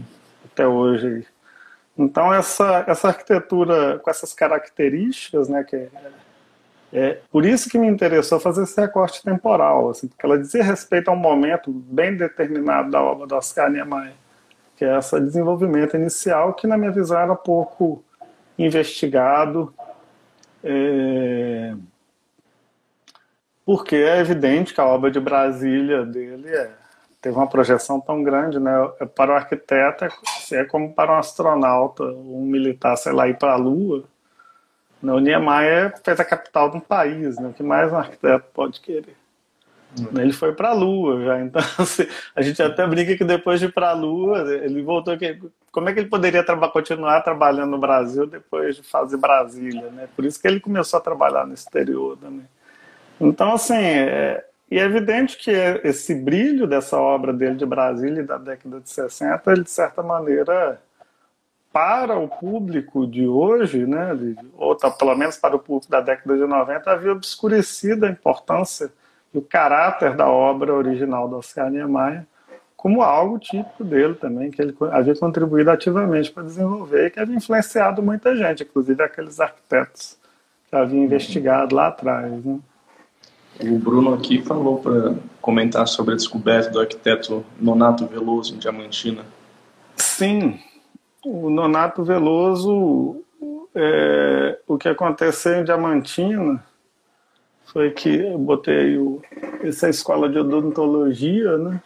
até 0.45 0.67
hoje. 0.67 1.27
Então 1.97 2.33
essa, 2.33 2.85
essa 2.87 3.09
arquitetura 3.09 3.99
com 3.99 4.11
essas 4.11 4.33
características, 4.33 5.49
né, 5.49 5.65
que 5.65 5.77
é 5.77 5.89
é 6.93 7.19
por 7.31 7.45
isso 7.45 7.69
que 7.69 7.79
me 7.79 7.87
interessou 7.87 8.41
fazer 8.41 8.63
esse 8.63 8.81
recorte 8.81 9.23
temporal, 9.23 9.91
assim, 9.91 10.09
porque 10.09 10.25
ela 10.25 10.39
dizia 10.39 10.65
respeito 10.65 11.09
a 11.09 11.13
um 11.13 11.17
momento 11.17 11.71
bem 11.71 12.17
determinado 12.17 12.91
da 12.91 13.03
obra 13.03 13.27
do 13.27 13.35
Oscar 13.35 13.71
Niemeyer, 13.71 14.15
que 14.79 14.85
é 14.85 14.97
esse 14.97 15.21
desenvolvimento 15.21 15.97
inicial 15.97 16.55
que, 16.55 16.65
na 16.65 16.79
minha 16.79 16.93
visão, 16.93 17.19
era 17.19 17.35
pouco 17.35 18.05
investigado, 18.57 19.75
é... 20.63 21.75
porque 23.67 23.97
é 23.97 24.21
evidente 24.21 24.73
que 24.73 24.81
a 24.81 24.87
obra 24.87 25.11
de 25.11 25.19
Brasília 25.19 26.07
dele 26.07 26.49
é... 26.49 26.71
teve 27.21 27.37
uma 27.37 27.49
projeção 27.49 28.01
tão 28.01 28.23
grande, 28.23 28.61
né? 28.61 28.73
Para 29.17 29.33
o 29.33 29.35
arquiteto 29.35 30.05
é, 30.05 30.11
é 30.53 30.65
como 30.65 30.95
para 30.95 31.13
um 31.13 31.19
astronauta, 31.19 32.05
um 32.05 32.43
militar, 32.43 32.97
sei 32.97 33.13
lá, 33.13 33.29
ir 33.29 33.37
para 33.37 33.55
a 33.55 33.57
Lua, 33.57 34.05
o 35.03 35.19
Niemeyer 35.19 35.93
fez 36.05 36.21
a 36.21 36.25
capital 36.25 36.71
de 36.71 36.77
um 36.77 36.81
país, 36.81 37.37
né? 37.37 37.49
O 37.49 37.53
que 37.53 37.65
mais 37.65 37.93
um 37.93 37.97
arquiteto 37.97 38.47
pode 38.55 38.81
querer? 38.81 39.17
Ele 40.17 40.33
foi 40.33 40.53
para 40.53 40.71
a 40.71 40.73
Lua 40.73 41.25
já, 41.25 41.41
então 41.41 41.63
assim, 41.79 42.07
a 42.37 42.43
gente 42.43 42.63
até 42.63 42.87
brinca 42.87 43.17
que 43.17 43.25
depois 43.25 43.59
de 43.59 43.67
ir 43.67 43.73
para 43.73 43.91
a 43.91 43.95
Lua, 43.95 44.41
ele 44.63 44.83
voltou 44.83 45.15
aqui. 45.15 45.41
Como 45.73 45.89
é 45.89 45.93
que 45.93 46.01
ele 46.01 46.09
poderia 46.09 46.45
continuar 46.73 47.21
trabalhando 47.23 47.71
no 47.71 47.79
Brasil 47.79 48.27
depois 48.27 48.77
de 48.77 48.83
fazer 48.83 49.17
Brasília, 49.17 49.91
né? 49.91 50.09
Por 50.15 50.25
isso 50.25 50.41
que 50.41 50.47
ele 50.47 50.61
começou 50.61 50.99
a 50.99 51.03
trabalhar 51.03 51.47
no 51.47 51.55
exterior 51.55 52.17
também. 52.17 52.47
Então, 53.21 53.55
assim, 53.55 53.75
é, 53.75 54.45
e 54.71 54.79
é 54.79 54.83
evidente 54.83 55.37
que 55.39 55.51
esse 55.51 56.15
brilho 56.15 56.67
dessa 56.67 56.99
obra 56.99 57.33
dele 57.33 57.57
de 57.57 57.67
Brasília 57.67 58.23
da 58.23 58.37
década 58.37 58.81
de 58.81 58.91
60, 58.91 59.53
ele 59.53 59.63
de 59.63 59.71
certa 59.71 60.03
maneira 60.03 60.81
para 61.73 62.19
o 62.19 62.29
público 62.29 63.07
de 63.07 63.27
hoje, 63.27 63.87
né, 63.87 64.11
ou 64.57 64.75
tá, 64.75 64.91
pelo 64.91 65.15
menos 65.15 65.37
para 65.37 65.57
o 65.57 65.59
público 65.59 65.91
da 65.91 66.01
década 66.01 66.37
de 66.37 66.45
90, 66.45 66.91
havia 66.91 67.13
obscurecido 67.13 68.07
a 68.07 68.11
importância 68.11 68.91
e 69.33 69.39
o 69.39 69.43
caráter 69.43 70.17
da 70.17 70.29
obra 70.29 70.75
original 70.75 71.29
do 71.29 71.37
Oscar 71.37 71.71
Niemeyer 71.71 72.27
como 72.79 73.03
algo 73.03 73.41
típico 73.41 73.83
dele 73.83 74.15
também, 74.15 74.53
que 74.53 74.63
ele 74.63 74.73
havia 74.93 75.17
contribuído 75.17 75.69
ativamente 75.69 76.31
para 76.31 76.45
desenvolver 76.45 77.09
e 77.09 77.11
que 77.11 77.19
havia 77.19 77.35
influenciado 77.35 78.01
muita 78.01 78.37
gente, 78.37 78.63
inclusive 78.63 79.03
aqueles 79.03 79.41
arquitetos 79.41 80.17
que 80.71 80.77
haviam 80.77 81.03
investigado 81.03 81.75
lá 81.75 81.89
atrás. 81.89 82.33
Né? 82.45 82.61
O 83.63 83.79
Bruno 83.81 84.15
aqui 84.15 84.41
falou 84.43 84.79
para 84.79 85.17
comentar 85.41 85.89
sobre 85.89 86.15
a 86.15 86.17
descoberta 86.17 86.71
do 86.71 86.79
arquiteto 86.79 87.45
Nonato 87.61 88.07
Veloso 88.07 88.55
em 88.55 88.59
Diamantina. 88.59 89.25
Sim, 89.97 90.61
o 91.27 91.51
Nonato 91.51 92.05
Veloso, 92.05 93.25
é, 93.75 94.57
o 94.69 94.79
que 94.79 94.89
aconteceu 94.89 95.57
em 95.57 95.65
Diamantina 95.65 96.63
foi 97.73 97.91
que 97.91 98.09
eu 98.09 98.39
botei 98.39 98.97
o, 98.97 99.23
essa 99.63 99.89
escola 99.89 100.29
de 100.29 100.39
odontologia, 100.39 101.57
né? 101.59 101.83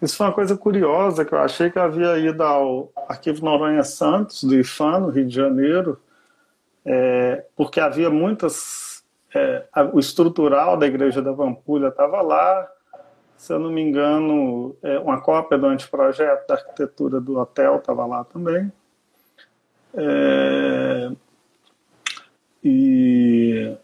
Isso 0.00 0.16
foi 0.16 0.26
uma 0.26 0.32
coisa 0.32 0.56
curiosa, 0.56 1.24
que 1.24 1.32
eu 1.32 1.38
achei 1.38 1.70
que 1.70 1.78
eu 1.78 1.82
havia 1.82 2.18
ido 2.18 2.42
ao 2.42 2.92
Arquivo 3.08 3.44
Noronha 3.44 3.82
Santos, 3.82 4.44
do 4.44 4.54
IFAM, 4.54 5.00
no 5.00 5.10
Rio 5.10 5.26
de 5.26 5.34
Janeiro, 5.34 6.00
é, 6.84 7.44
porque 7.56 7.80
havia 7.80 8.10
muitas. 8.10 9.02
É, 9.34 9.64
o 9.92 9.98
estrutural 9.98 10.76
da 10.76 10.86
Igreja 10.86 11.20
da 11.20 11.32
Pampulha 11.32 11.88
estava 11.88 12.22
lá, 12.22 12.68
se 13.36 13.52
eu 13.52 13.58
não 13.58 13.70
me 13.70 13.82
engano, 13.82 14.76
é, 14.82 14.98
uma 14.98 15.20
cópia 15.20 15.58
do 15.58 15.66
anteprojeto 15.66 16.46
da 16.46 16.54
arquitetura 16.54 17.20
do 17.20 17.38
hotel 17.38 17.76
estava 17.76 18.06
lá 18.06 18.24
também. 18.24 18.70
É, 19.94 21.10
e 22.62 23.76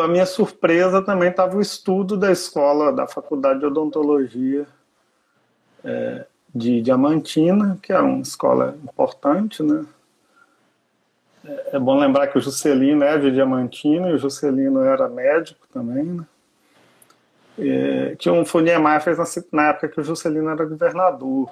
a 0.00 0.08
minha 0.08 0.26
surpresa 0.26 1.02
também 1.02 1.30
estava 1.30 1.56
o 1.56 1.60
estudo 1.60 2.16
da 2.16 2.30
escola, 2.30 2.92
da 2.92 3.06
Faculdade 3.06 3.60
de 3.60 3.66
Odontologia 3.66 4.66
é, 5.84 6.26
de 6.54 6.82
Diamantina, 6.82 7.78
que 7.82 7.92
é 7.92 8.00
uma 8.00 8.20
escola 8.20 8.76
importante, 8.82 9.62
né? 9.62 9.84
É, 11.44 11.76
é 11.76 11.78
bom 11.78 11.98
lembrar 11.98 12.26
que 12.26 12.38
o 12.38 12.40
Juscelino 12.40 13.04
é 13.04 13.18
de 13.18 13.30
Diamantina 13.30 14.08
e 14.08 14.14
o 14.14 14.18
Juscelino 14.18 14.80
era 14.82 15.08
médico 15.08 15.66
também, 15.72 16.04
né? 16.04 16.24
É, 17.58 18.16
que 18.18 18.28
um 18.28 18.42
Niemeyer 18.42 19.00
fez 19.00 19.16
na, 19.16 19.24
na, 19.50 19.68
época 19.68 19.88
que 19.88 20.00
o 20.00 20.04
Juscelino 20.04 20.50
era 20.50 20.64
governador. 20.66 21.50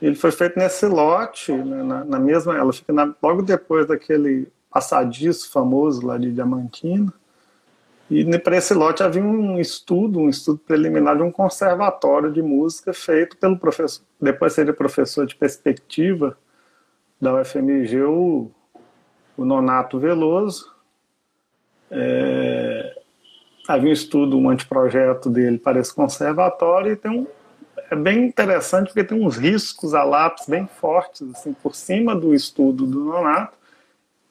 Ele 0.00 0.16
foi 0.16 0.32
feito 0.32 0.58
nesse 0.58 0.84
lote, 0.86 1.52
né, 1.52 1.80
na, 1.84 2.04
na, 2.04 2.18
mesma, 2.18 2.58
ela 2.58 2.72
fica 2.72 2.92
na, 2.92 3.14
logo 3.22 3.40
depois 3.40 3.86
daquele 3.86 4.48
passadiço 4.68 5.48
famoso 5.52 6.04
lá 6.04 6.18
de 6.18 6.32
Diamantina. 6.32 7.12
E 8.12 8.38
para 8.38 8.58
esse 8.58 8.74
lote 8.74 9.02
havia 9.02 9.22
um 9.22 9.58
estudo, 9.58 10.18
um 10.20 10.28
estudo 10.28 10.58
preliminar 10.58 11.16
de 11.16 11.22
um 11.22 11.32
conservatório 11.32 12.30
de 12.30 12.42
música 12.42 12.92
feito 12.92 13.38
pelo 13.38 13.58
professor, 13.58 14.04
depois 14.20 14.52
seria 14.52 14.74
professor 14.74 15.24
de 15.24 15.34
perspectiva 15.34 16.36
da 17.18 17.40
UFMG, 17.40 18.02
o, 18.02 18.50
o 19.34 19.44
Nonato 19.46 19.98
Veloso. 19.98 20.70
É, 21.90 23.00
havia 23.66 23.88
um 23.88 23.92
estudo, 23.94 24.36
um 24.36 24.50
anteprojeto 24.50 25.30
dele 25.30 25.56
para 25.56 25.80
esse 25.80 25.94
conservatório 25.94 26.92
e 26.92 26.96
tem 26.96 27.10
um, 27.10 27.26
é 27.90 27.96
bem 27.96 28.26
interessante 28.26 28.88
porque 28.88 29.04
tem 29.04 29.24
uns 29.24 29.38
riscos 29.38 29.94
a 29.94 30.04
lápis 30.04 30.46
bem 30.46 30.66
fortes 30.66 31.22
assim 31.34 31.54
por 31.54 31.74
cima 31.74 32.14
do 32.14 32.34
estudo 32.34 32.86
do 32.86 33.00
Nonato 33.04 33.61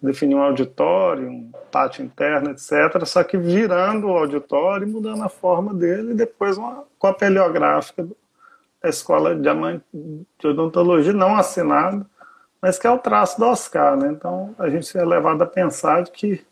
definir 0.01 0.35
um 0.35 0.41
auditório, 0.41 1.29
um 1.29 1.51
pátio 1.71 2.03
interno, 2.03 2.51
etc. 2.51 3.05
Só 3.05 3.23
que 3.23 3.37
virando 3.37 4.07
o 4.07 4.17
auditório 4.17 4.87
e 4.87 4.91
mudando 4.91 5.23
a 5.23 5.29
forma 5.29 5.73
dele, 5.73 6.11
e 6.11 6.15
depois 6.15 6.57
uma 6.57 6.83
cópia 6.97 7.27
heliográfica 7.27 8.07
da 8.81 8.89
Escola 8.89 9.35
de 9.35 10.47
Odontologia, 10.47 11.13
não 11.13 11.35
assinada, 11.35 12.05
mas 12.59 12.79
que 12.79 12.87
é 12.87 12.91
o 12.91 12.97
traço 12.97 13.39
do 13.39 13.45
Oscar. 13.45 13.95
Né? 13.95 14.09
Então 14.09 14.55
a 14.57 14.69
gente 14.69 14.97
é 14.97 15.05
levado 15.05 15.43
a 15.43 15.47
pensar 15.47 16.03
de 16.03 16.11
que 16.11 16.45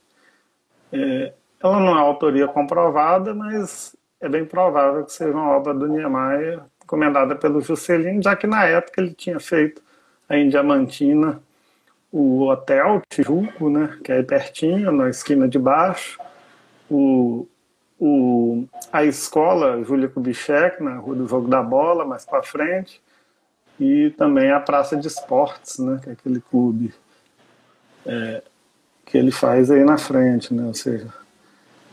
é, 0.93 1.33
ela 1.61 1.79
não 1.79 1.97
é 1.97 2.01
autoria 2.01 2.47
comprovada, 2.47 3.33
mas 3.33 3.95
é 4.21 4.29
bem 4.29 4.45
provável 4.45 5.05
que 5.05 5.11
seja 5.11 5.31
uma 5.31 5.49
obra 5.49 5.73
do 5.73 5.87
Niemeyer, 5.87 6.61
encomendada 6.83 7.35
pelo 7.35 7.61
Juscelino, 7.61 8.21
já 8.21 8.35
que 8.35 8.45
na 8.45 8.65
época 8.65 9.01
ele 9.01 9.13
tinha 9.13 9.39
feito 9.39 9.81
a 10.27 10.35
Diamantina 10.35 11.41
o 12.11 12.47
Hotel 12.47 13.01
Tijuco, 13.09 13.69
né, 13.69 13.97
que 14.03 14.11
é 14.11 14.17
aí 14.17 14.23
pertinho, 14.23 14.91
na 14.91 15.09
esquina 15.09 15.47
de 15.47 15.59
baixo, 15.59 16.19
o, 16.89 17.47
o, 17.99 18.65
a 18.91 19.03
escola 19.03 19.83
Júlia 19.83 20.09
Kubitschek, 20.09 20.81
na 20.81 20.95
Rua 20.97 21.15
do 21.15 21.27
Jogo 21.27 21.47
da 21.47 21.61
Bola, 21.61 22.05
mais 22.05 22.25
para 22.25 22.41
frente, 22.41 23.01
e 23.79 24.09
também 24.11 24.51
a 24.51 24.59
Praça 24.59 24.97
de 24.97 25.07
Esportes, 25.07 25.77
né, 25.79 25.99
que 26.01 26.09
é 26.09 26.13
aquele 26.13 26.41
clube 26.41 26.93
é, 28.05 28.41
que 29.05 29.17
ele 29.17 29.31
faz 29.31 29.69
aí 29.69 29.83
na 29.83 29.97
frente, 29.97 30.53
né, 30.53 30.65
ou 30.65 30.73
seja, 30.73 31.07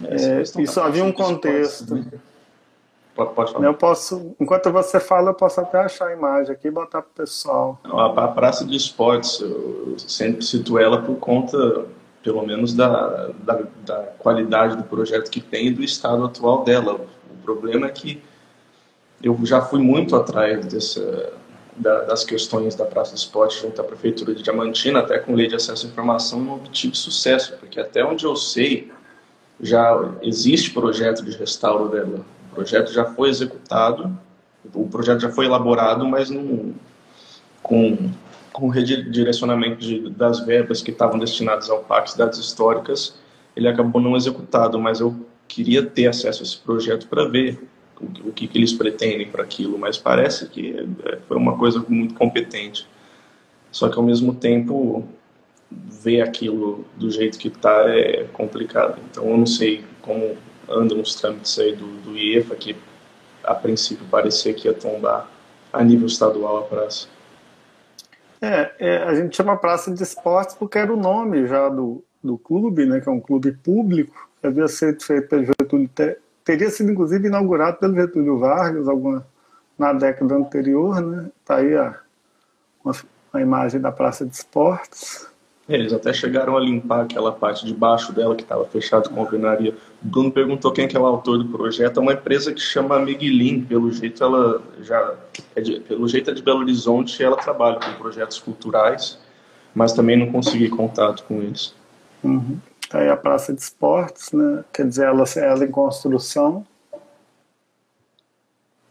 é, 0.05 0.42
isso 0.62 0.81
havia 0.81 1.05
um 1.05 1.12
contexto. 1.12 1.83
Esportes, 1.83 2.12
né? 2.12 2.18
Pode, 3.16 3.35
pode 3.35 3.52
falar. 3.52 3.64
Eu 3.64 3.72
posso, 3.72 4.37
enquanto 4.38 4.70
você 4.70 5.00
fala, 5.00 5.31
eu 5.31 5.35
posso 5.35 5.59
até 5.59 5.79
achar 5.79 6.09
a 6.09 6.12
imagem 6.12 6.52
aqui 6.52 6.68
e 6.68 6.70
botar 6.70 7.00
para 7.00 7.11
o 7.11 7.26
pessoal. 7.26 7.81
A, 7.85 8.29
Praça 8.29 8.64
de 8.64 8.76
Esportes, 8.76 9.40
eu 9.40 9.96
sempre 9.98 10.44
cito 10.44 10.79
ela 10.79 11.00
por 11.00 11.16
conta, 11.16 11.87
pelo 12.22 12.46
menos, 12.46 12.74
da, 12.74 13.31
da, 13.42 13.62
da 13.87 14.02
qualidade 14.18 14.76
do 14.76 14.83
projeto 14.85 15.31
que 15.31 15.40
tem 15.40 15.68
e 15.68 15.70
do 15.70 15.83
estado 15.83 16.26
atual 16.26 16.62
dela. 16.62 17.00
O 17.31 17.42
problema 17.42 17.87
é 17.87 17.90
que 17.90 18.22
eu 19.22 19.35
já 19.44 19.62
fui 19.62 19.81
muito 19.81 20.14
atrás 20.14 20.66
dessa, 20.66 21.33
da, 21.74 22.02
das 22.02 22.22
questões 22.22 22.74
da 22.74 22.85
Praça 22.85 23.14
de 23.14 23.20
Esportes 23.20 23.59
junto 23.62 23.81
à 23.81 23.85
Prefeitura 23.85 24.35
de 24.35 24.42
Diamantina, 24.42 24.98
até 24.98 25.18
com 25.18 25.35
lei 25.35 25.46
de 25.46 25.55
acesso 25.55 25.87
à 25.87 25.88
informação, 25.88 26.38
não 26.38 26.57
obtive 26.57 26.94
sucesso, 26.94 27.57
porque 27.59 27.81
até 27.81 28.05
onde 28.05 28.26
eu 28.26 28.37
sei, 28.37 28.92
já 29.59 30.12
existe 30.20 30.70
projeto 30.70 31.24
de 31.24 31.35
restauro 31.35 31.88
dela 31.88 32.36
projeto 32.56 32.92
já 32.92 33.04
foi 33.04 33.28
executado, 33.28 34.18
o 34.74 34.88
projeto 34.88 35.20
já 35.20 35.30
foi 35.30 35.44
elaborado, 35.44 36.06
mas 36.06 36.30
não, 36.30 36.74
com, 37.62 38.10
com 38.52 38.68
redirecionamento 38.68 39.80
de, 39.80 40.10
das 40.10 40.40
verbas 40.40 40.80
que 40.80 40.90
estavam 40.90 41.18
destinadas 41.18 41.68
ao 41.68 41.80
Parque 41.80 42.10
Cidades 42.10 42.38
Históricas, 42.38 43.14
ele 43.54 43.68
acabou 43.68 44.00
não 44.00 44.16
executado, 44.16 44.78
mas 44.80 45.00
eu 45.00 45.14
queria 45.46 45.84
ter 45.84 46.08
acesso 46.08 46.42
a 46.42 46.44
esse 46.44 46.58
projeto 46.58 47.06
para 47.06 47.28
ver 47.28 47.60
o, 48.00 48.28
o 48.28 48.32
que, 48.32 48.48
que, 48.48 48.58
eles 48.58 48.72
pretendem 48.72 49.28
para 49.28 49.42
aquilo, 49.42 49.78
mas 49.78 49.98
parece 49.98 50.48
que 50.48 50.74
é, 51.04 51.18
foi 51.28 51.36
uma 51.36 51.56
coisa 51.56 51.84
muito 51.88 52.14
competente. 52.14 52.86
Só 53.70 53.88
que 53.88 53.98
ao 53.98 54.04
mesmo 54.04 54.34
tempo 54.34 55.06
ver 55.70 56.22
aquilo 56.22 56.84
do 56.96 57.10
jeito 57.10 57.38
que 57.38 57.48
está 57.48 57.84
é 57.88 58.24
complicado. 58.32 58.98
Então 59.10 59.28
eu 59.28 59.36
não 59.36 59.46
sei 59.46 59.84
como 60.00 60.36
andam 60.68 61.00
os 61.00 61.14
trâmites 61.14 61.59
aí 61.59 61.74
do, 61.74 61.87
do 62.02 62.16
IEFA, 62.16 62.55
que 62.57 62.76
a 63.44 63.55
princípio 63.55 64.07
parecia 64.11 64.52
que 64.52 64.68
ia 64.68 64.74
tombar 64.74 65.29
a 65.72 65.83
nível 65.83 66.07
estadual 66.07 66.59
a 66.59 66.62
praça. 66.62 67.09
É, 68.40 68.72
é, 68.79 68.96
a 69.05 69.14
gente 69.14 69.37
chama 69.37 69.57
praça 69.57 69.90
de 69.90 70.02
esportes 70.02 70.55
porque 70.55 70.79
era 70.79 70.92
o 70.92 70.96
nome 70.96 71.46
já 71.46 71.68
do, 71.68 72.05
do 72.22 72.37
clube, 72.37 72.85
né, 72.85 73.00
que 73.00 73.09
é 73.09 73.12
um 73.12 73.20
clube 73.20 73.52
público, 73.52 74.29
havia 74.42 74.68
sido 74.68 75.02
feito 75.02 75.29
pelo 75.29 75.44
Getúlio, 75.44 75.90
teria 76.44 76.70
sido 76.70 76.92
inclusive 76.92 77.29
inaugurado 77.29 77.79
pelo 77.79 77.94
Getúlio 77.94 78.38
Vargas 78.38 78.88
alguma, 78.88 79.26
na 79.79 79.92
década 79.92 80.35
anterior, 80.35 81.00
né, 81.00 81.31
tá 81.44 81.57
aí 81.57 81.74
a, 81.74 81.98
uma, 82.85 82.94
a 83.33 83.40
imagem 83.40 83.81
da 83.81 83.90
praça 83.90 84.26
de 84.26 84.35
esportes. 84.35 85.26
Eles 85.68 85.92
até 85.92 86.12
chegaram 86.12 86.57
a 86.57 86.61
limpar 86.61 87.02
aquela 87.02 87.33
parte 87.33 87.66
de 87.66 87.74
baixo 87.74 88.12
dela 88.12 88.37
que 88.37 88.42
estava 88.42 88.64
fechada 88.66 89.09
com 89.09 89.20
alvenaria. 89.20 89.74
O 90.00 90.07
Bruno 90.07 90.31
perguntou 90.31 90.70
quem 90.72 90.87
que 90.87 90.96
é 90.96 91.00
o 91.00 91.05
autor 91.05 91.38
do 91.38 91.46
projeto. 91.46 91.98
É 91.98 92.02
uma 92.02 92.12
empresa 92.12 92.52
que 92.52 92.61
chama 92.61 93.00
Miguelin. 93.00 93.64
Pelo 93.64 93.90
jeito 93.90 94.22
ela 94.22 94.62
já 94.81 95.14
é 95.57 95.61
de, 95.61 95.81
pelo 95.81 96.07
jeito 96.07 96.31
é 96.31 96.35
de 96.35 96.40
Belo 96.40 96.61
Horizonte. 96.61 97.20
Ela 97.20 97.37
trabalha 97.37 97.81
com 97.81 97.92
projetos 97.94 98.38
culturais, 98.38 99.18
mas 99.74 99.92
também 99.92 100.16
não 100.16 100.31
consegui 100.31 100.68
contato 100.68 101.24
com 101.24 101.42
eles. 101.42 101.74
Uhum. 102.22 102.59
Aí 102.92 103.09
a 103.09 103.16
praça 103.16 103.52
de 103.52 103.61
esportes, 103.61 104.31
né? 104.31 104.64
Quer 104.72 104.87
dizer, 104.87 105.07
ela, 105.07 105.24
ela 105.37 105.64
em 105.64 105.70
construção. 105.70 106.64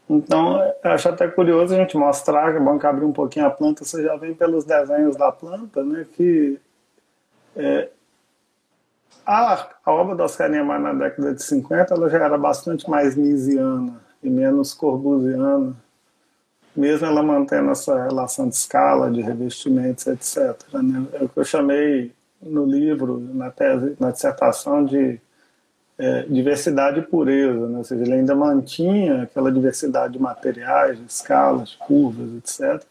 Então, 0.08 0.60
acho 0.84 1.08
até 1.08 1.26
curioso 1.26 1.74
a 1.74 1.78
gente 1.78 1.96
mostrar, 1.96 2.52
que 2.52 2.58
é 2.58 2.60
bom 2.60 2.78
que 2.78 2.86
abrir 2.86 3.06
um 3.06 3.12
pouquinho 3.12 3.46
a 3.46 3.50
planta, 3.50 3.84
você 3.84 4.04
já 4.04 4.14
vem 4.16 4.34
pelos 4.34 4.64
desenhos 4.64 5.16
da 5.16 5.32
planta, 5.32 5.82
né, 5.82 6.06
que 6.16 6.60
é, 7.56 7.88
a, 9.24 9.68
a, 9.84 9.92
obra 9.92 10.14
do 10.14 10.22
Oscar 10.22 10.50
Niemeyer 10.50 10.80
na 10.80 10.92
década 10.92 11.34
de 11.34 11.42
50 11.42 11.94
ela 11.94 12.10
já 12.10 12.18
era 12.18 12.38
bastante 12.38 12.88
mais 12.88 13.16
misiana 13.16 14.00
e 14.22 14.28
menos 14.28 14.74
corbusiana, 14.74 15.74
mesmo 16.76 17.06
ela 17.06 17.22
mantendo 17.22 17.70
essa 17.70 18.04
relação 18.04 18.48
de 18.48 18.54
escala, 18.54 19.10
de 19.10 19.22
revestimentos, 19.22 20.06
etc. 20.06 20.56
Né? 20.74 21.06
É 21.14 21.24
o 21.24 21.28
que 21.28 21.38
eu 21.38 21.44
chamei 21.44 22.12
no 22.42 22.66
livro, 22.66 23.18
na 23.18 23.50
tese, 23.50 23.96
na 23.98 24.10
dissertação 24.10 24.84
de 24.84 25.18
é, 25.98 26.22
diversidade 26.24 27.00
e 27.00 27.02
pureza, 27.02 27.66
né? 27.66 27.78
ou 27.78 27.84
seja, 27.84 28.02
ele 28.02 28.12
ainda 28.12 28.34
mantinha 28.34 29.22
aquela 29.22 29.50
diversidade 29.50 30.12
de 30.12 30.18
materiais, 30.18 30.98
de 30.98 31.06
escalas, 31.06 31.74
curvas, 31.74 32.34
etc 32.36 32.86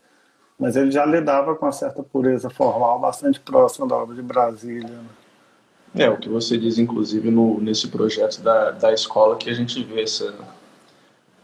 mas 0.59 0.75
ele 0.75 0.91
já 0.91 1.05
lidava 1.05 1.55
com 1.55 1.65
uma 1.65 1.71
certa 1.71 2.01
pureza 2.01 2.49
formal 2.49 2.99
bastante 2.99 3.39
próxima 3.39 3.87
da 3.87 3.95
obra 3.95 4.15
de 4.15 4.21
Brasília. 4.21 4.87
Né? 4.89 6.05
É, 6.05 6.09
o 6.09 6.17
que 6.17 6.27
você 6.27 6.57
diz, 6.57 6.77
inclusive, 6.77 7.31
no, 7.31 7.59
nesse 7.61 7.87
projeto 7.87 8.41
da, 8.41 8.71
da 8.71 8.93
escola, 8.93 9.37
que 9.37 9.49
a 9.49 9.53
gente 9.53 9.81
vê 9.83 10.01
essa. 10.01 10.33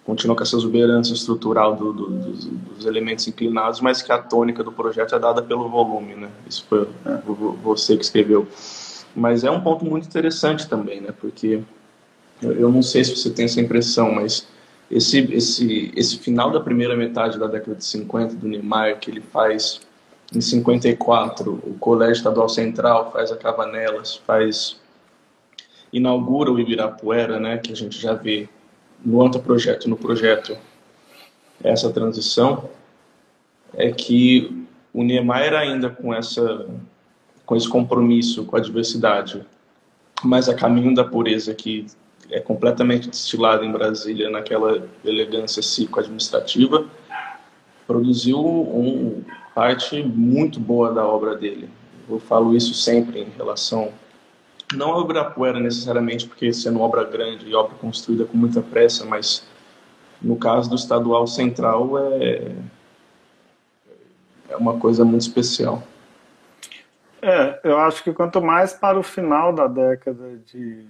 continua 0.05 0.35
com 0.35 0.43
essa 0.43 0.57
exuberância 0.57 1.13
estrutural 1.13 1.75
do, 1.75 1.93
do, 1.93 2.09
dos, 2.09 2.45
dos, 2.45 2.85
elementos 2.85 3.27
inclinados, 3.27 3.79
mas 3.79 4.01
que 4.01 4.11
a 4.11 4.17
tônica 4.17 4.61
do 4.63 4.71
projeto 4.71 5.15
é 5.15 5.19
dada 5.19 5.41
pelo 5.41 5.69
volume, 5.69 6.15
né? 6.15 6.29
Isso 6.47 6.65
foi 6.67 6.87
é. 7.05 7.21
você 7.63 7.95
que 7.95 8.03
escreveu. 8.03 8.45
Mas 9.15 9.43
é 9.43 9.51
um 9.51 9.61
ponto 9.61 9.85
muito 9.85 10.05
interessante 10.07 10.67
também, 10.67 10.99
né? 10.99 11.13
Porque 11.17 11.61
eu, 12.41 12.51
eu 12.53 12.69
não 12.69 12.81
sei 12.81 13.05
se 13.05 13.15
você 13.15 13.29
tem 13.29 13.45
essa 13.45 13.61
impressão, 13.61 14.11
mas 14.11 14.47
esse, 14.91 15.19
esse, 15.33 15.91
esse 15.95 16.19
final 16.19 16.51
da 16.51 16.59
primeira 16.59 16.95
metade 16.95 17.39
da 17.39 17.47
década 17.47 17.75
de 17.75 17.85
50 17.85 18.35
do 18.35 18.47
Niemeyer, 18.47 18.99
que 18.99 19.09
ele 19.09 19.21
faz 19.21 19.79
Em 20.35 20.41
54, 20.41 21.51
o 21.51 21.73
Colégio 21.79 22.13
Estadual 22.13 22.49
Central 22.49 23.11
faz 23.11 23.31
a 23.31 23.37
Cavanelas, 23.37 24.17
faz 24.27 24.79
inaugura 25.91 26.51
o 26.51 26.59
Ibirapuera, 26.59 27.39
né, 27.39 27.57
que 27.57 27.71
a 27.71 27.75
gente 27.75 27.99
já 27.99 28.13
vê 28.13 28.47
no 29.03 29.21
anteprojeto, 29.21 29.89
no 29.89 29.97
projeto, 29.97 30.57
essa 31.63 31.91
transição, 31.91 32.69
é 33.73 33.91
que 33.91 34.65
o 34.93 35.03
Niemeyer 35.03 35.53
ainda 35.53 35.89
com 35.89 36.13
essa 36.13 36.67
com 37.45 37.55
esse 37.55 37.67
compromisso 37.67 38.45
com 38.45 38.55
a 38.55 38.61
diversidade, 38.61 39.45
mas 40.23 40.47
a 40.47 40.53
caminho 40.53 40.95
da 40.95 41.03
pureza 41.03 41.53
que 41.53 41.85
é 42.31 42.39
completamente 42.39 43.09
destilada 43.09 43.65
em 43.65 43.71
Brasília 43.71 44.29
naquela 44.29 44.87
elegância 45.03 45.61
cívico-administrativa, 45.61 46.85
produziu 47.85 48.39
um 48.39 49.23
parte 49.53 50.01
muito 50.01 50.59
boa 50.59 50.93
da 50.93 51.05
obra 51.05 51.35
dele. 51.35 51.69
Eu 52.09 52.19
falo 52.19 52.55
isso 52.55 52.73
sempre 52.73 53.19
em 53.19 53.29
relação 53.37 53.91
não 54.73 54.97
a 54.97 55.03
Ibirapuera 55.03 55.59
necessariamente 55.59 56.25
porque 56.25 56.53
sendo 56.53 56.79
obra 56.79 57.03
grande 57.03 57.45
e 57.45 57.53
obra 57.53 57.75
construída 57.75 58.23
com 58.23 58.37
muita 58.37 58.61
pressa, 58.61 59.05
mas 59.05 59.45
no 60.21 60.37
caso 60.37 60.69
do 60.69 60.75
estadual 60.75 61.27
central 61.27 61.97
é 61.99 62.55
é 64.51 64.57
uma 64.57 64.77
coisa 64.77 65.05
muito 65.05 65.21
especial. 65.21 65.81
É, 67.21 67.59
eu 67.63 67.77
acho 67.79 68.03
que 68.03 68.11
quanto 68.11 68.41
mais 68.41 68.73
para 68.73 68.99
o 68.99 69.03
final 69.03 69.53
da 69.53 69.67
década 69.67 70.37
de, 70.45 70.85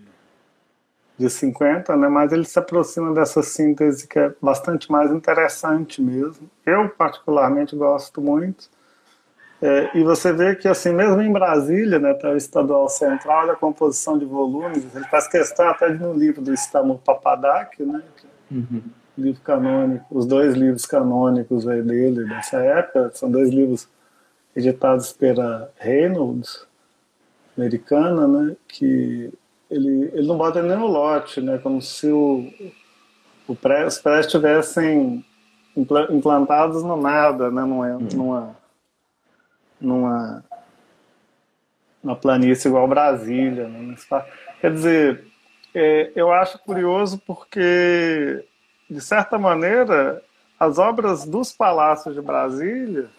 de 1.22 1.30
50, 1.30 1.96
né, 1.96 2.10
mais 2.10 2.32
ele 2.32 2.44
se 2.44 2.58
aproxima 2.58 3.14
dessa 3.14 3.44
síntese 3.44 4.08
que 4.08 4.18
é 4.18 4.34
bastante 4.42 4.92
mais 4.92 5.12
interessante 5.12 6.02
mesmo. 6.02 6.50
Eu, 6.66 6.90
particularmente, 6.90 7.76
gosto 7.76 8.20
muito. 8.20 8.70
É, 9.62 9.96
e 9.96 10.04
você 10.04 10.34
vê 10.34 10.56
que, 10.56 10.68
assim, 10.68 10.92
mesmo 10.92 11.22
em 11.22 11.32
Brasília, 11.32 12.00
né, 12.00 12.14
tá 12.16 12.32
o 12.32 12.36
estadual 12.36 12.90
central, 12.90 13.52
a 13.52 13.56
composição 13.56 14.18
de 14.18 14.26
volumes, 14.26 14.84
ele 14.96 15.06
faz 15.06 15.28
questão 15.28 15.70
até 15.70 15.92
de 15.92 16.00
no 16.00 16.14
livro 16.14 16.42
do 16.42 16.52
Istamo 16.52 16.98
Papadak, 17.06 17.84
né, 17.84 18.02
uhum. 18.50 18.82
livro 19.16 19.42
canônico, 19.42 20.06
os 20.10 20.26
dois 20.26 20.56
livros 20.56 20.88
canônicos 20.88 21.68
aí 21.68 21.84
dele, 21.84 22.26
dessa 22.26 22.58
época, 22.58 23.12
são 23.14 23.30
dois 23.30 23.52
livros 23.52 23.88
editados 24.56 25.14
pela 25.14 25.70
Reynolds, 25.78 26.66
americana, 27.56 28.28
né, 28.28 28.56
que 28.68 29.32
ele, 29.72 30.12
ele 30.14 30.28
não 30.28 30.38
bota 30.38 30.62
nem 30.62 30.78
no 30.78 30.86
lote, 30.86 31.42
né, 31.42 31.58
como 31.58 31.82
se 31.82 32.12
o, 32.12 32.48
o 33.48 33.56
pré, 33.56 33.86
os 33.86 33.98
pré 33.98 34.20
estivessem 34.20 35.26
implantados 35.76 36.84
no 36.84 36.98
nada, 36.98 37.50
né, 37.50 37.62
numa, 37.62 37.88
uhum. 37.88 38.08
numa, 38.14 38.56
numa, 39.80 40.44
numa 42.04 42.16
planície 42.16 42.68
igual 42.68 42.88
Brasília. 42.88 43.68
Né, 43.68 43.96
quer 44.60 44.74
dizer, 44.74 45.26
é, 45.74 46.12
eu 46.16 46.32
acho 46.32 46.60
curioso 46.60 47.20
porque, 47.26 48.46
de 48.90 49.02
certa 49.02 49.40
maneira, 49.40 50.22
as 50.60 50.78
obras 50.78 51.26
dos 51.26 51.52
palácios 51.52 52.14
de 52.14 52.22
Brasília 52.22 53.10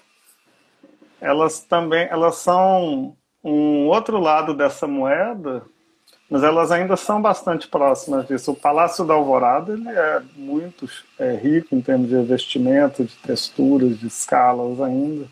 elas 1.22 1.60
também 1.60 2.08
elas 2.10 2.34
são 2.36 3.16
um 3.44 3.86
outro 3.86 4.18
lado 4.18 4.52
dessa 4.52 4.88
moeda, 4.88 5.64
mas 6.32 6.42
elas 6.42 6.72
ainda 6.72 6.96
são 6.96 7.20
bastante 7.20 7.68
próximas 7.68 8.26
disso. 8.26 8.52
O 8.52 8.56
Palácio 8.56 9.04
da 9.04 9.12
Alvorada 9.12 9.74
ele 9.74 9.86
é 9.86 10.22
muito 10.34 10.88
é, 11.18 11.34
rico 11.34 11.74
em 11.74 11.82
termos 11.82 12.08
de 12.08 12.14
investimento, 12.14 13.04
de 13.04 13.14
texturas, 13.16 13.98
de 13.98 14.06
escalas 14.06 14.80
ainda. 14.80 15.26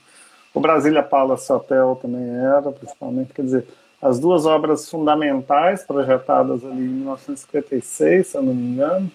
O 0.52 0.60
Brasília 0.60 1.02
Palace 1.02 1.50
Hotel 1.50 1.98
também 2.02 2.28
era, 2.28 2.70
principalmente, 2.70 3.32
quer 3.32 3.40
dizer, 3.40 3.66
as 4.02 4.20
duas 4.20 4.44
obras 4.44 4.90
fundamentais 4.90 5.84
projetadas 5.84 6.62
ali 6.66 6.84
em 6.84 6.88
1956, 6.88 8.26
se 8.26 8.36
eu 8.36 8.42
não 8.42 8.52
me 8.52 8.62
engano. 8.62 9.10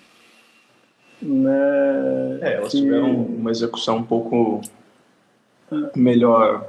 Né, 1.21 2.39
é, 2.41 2.53
elas 2.55 2.71
que... 2.71 2.81
tiveram 2.81 3.13
uma 3.13 3.51
execução 3.51 3.97
um 3.97 4.03
pouco 4.03 4.59
melhor. 5.95 6.67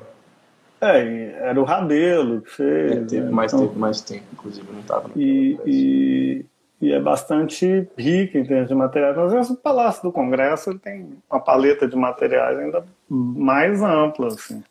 É, 0.81 1.49
era 1.49 1.61
o 1.61 1.65
Rabelo 1.65 2.43
que 2.43 2.51
fez. 2.51 2.93
É, 2.93 3.05
teve, 3.05 3.27
né? 3.27 3.31
mais, 3.31 3.53
então, 3.53 3.67
teve 3.67 3.79
mais 3.79 4.01
tempo, 4.01 4.25
inclusive, 4.33 4.67
não 4.71 4.81
estava 4.81 5.11
e, 5.17 5.59
e, 5.65 6.47
e, 6.81 6.93
é 6.93 7.01
bastante 7.01 7.89
rica 7.97 8.39
em 8.39 8.45
termos 8.45 8.69
de 8.69 8.75
materiais. 8.75 9.17
Às 9.17 9.33
vezes 9.33 9.51
o 9.51 9.57
Palácio 9.57 10.03
do 10.03 10.13
Congresso 10.13 10.71
ele 10.71 10.79
tem 10.79 11.09
uma 11.31 11.41
paleta 11.41 11.89
de 11.89 11.97
materiais 11.97 12.59
ainda 12.59 12.85
mais 13.09 13.83
ampla. 13.83 14.29
Assim. 14.29 14.63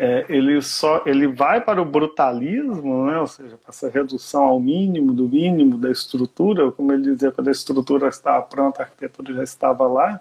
É, 0.00 0.24
ele 0.28 0.62
só 0.62 1.02
ele 1.04 1.26
vai 1.26 1.60
para 1.60 1.82
o 1.82 1.84
brutalismo, 1.84 3.06
né? 3.06 3.18
ou 3.18 3.26
seja, 3.26 3.56
para 3.56 3.70
essa 3.70 3.90
redução 3.90 4.44
ao 4.44 4.60
mínimo 4.60 5.12
do 5.12 5.28
mínimo 5.28 5.76
da 5.76 5.90
estrutura, 5.90 6.70
como 6.70 6.92
ele 6.92 7.02
dizia, 7.02 7.32
quando 7.32 7.48
a 7.48 7.50
estrutura 7.50 8.08
estava 8.08 8.40
pronta, 8.42 8.80
a 8.80 8.84
arquitetura 8.84 9.34
já 9.34 9.42
estava 9.42 9.88
lá. 9.88 10.20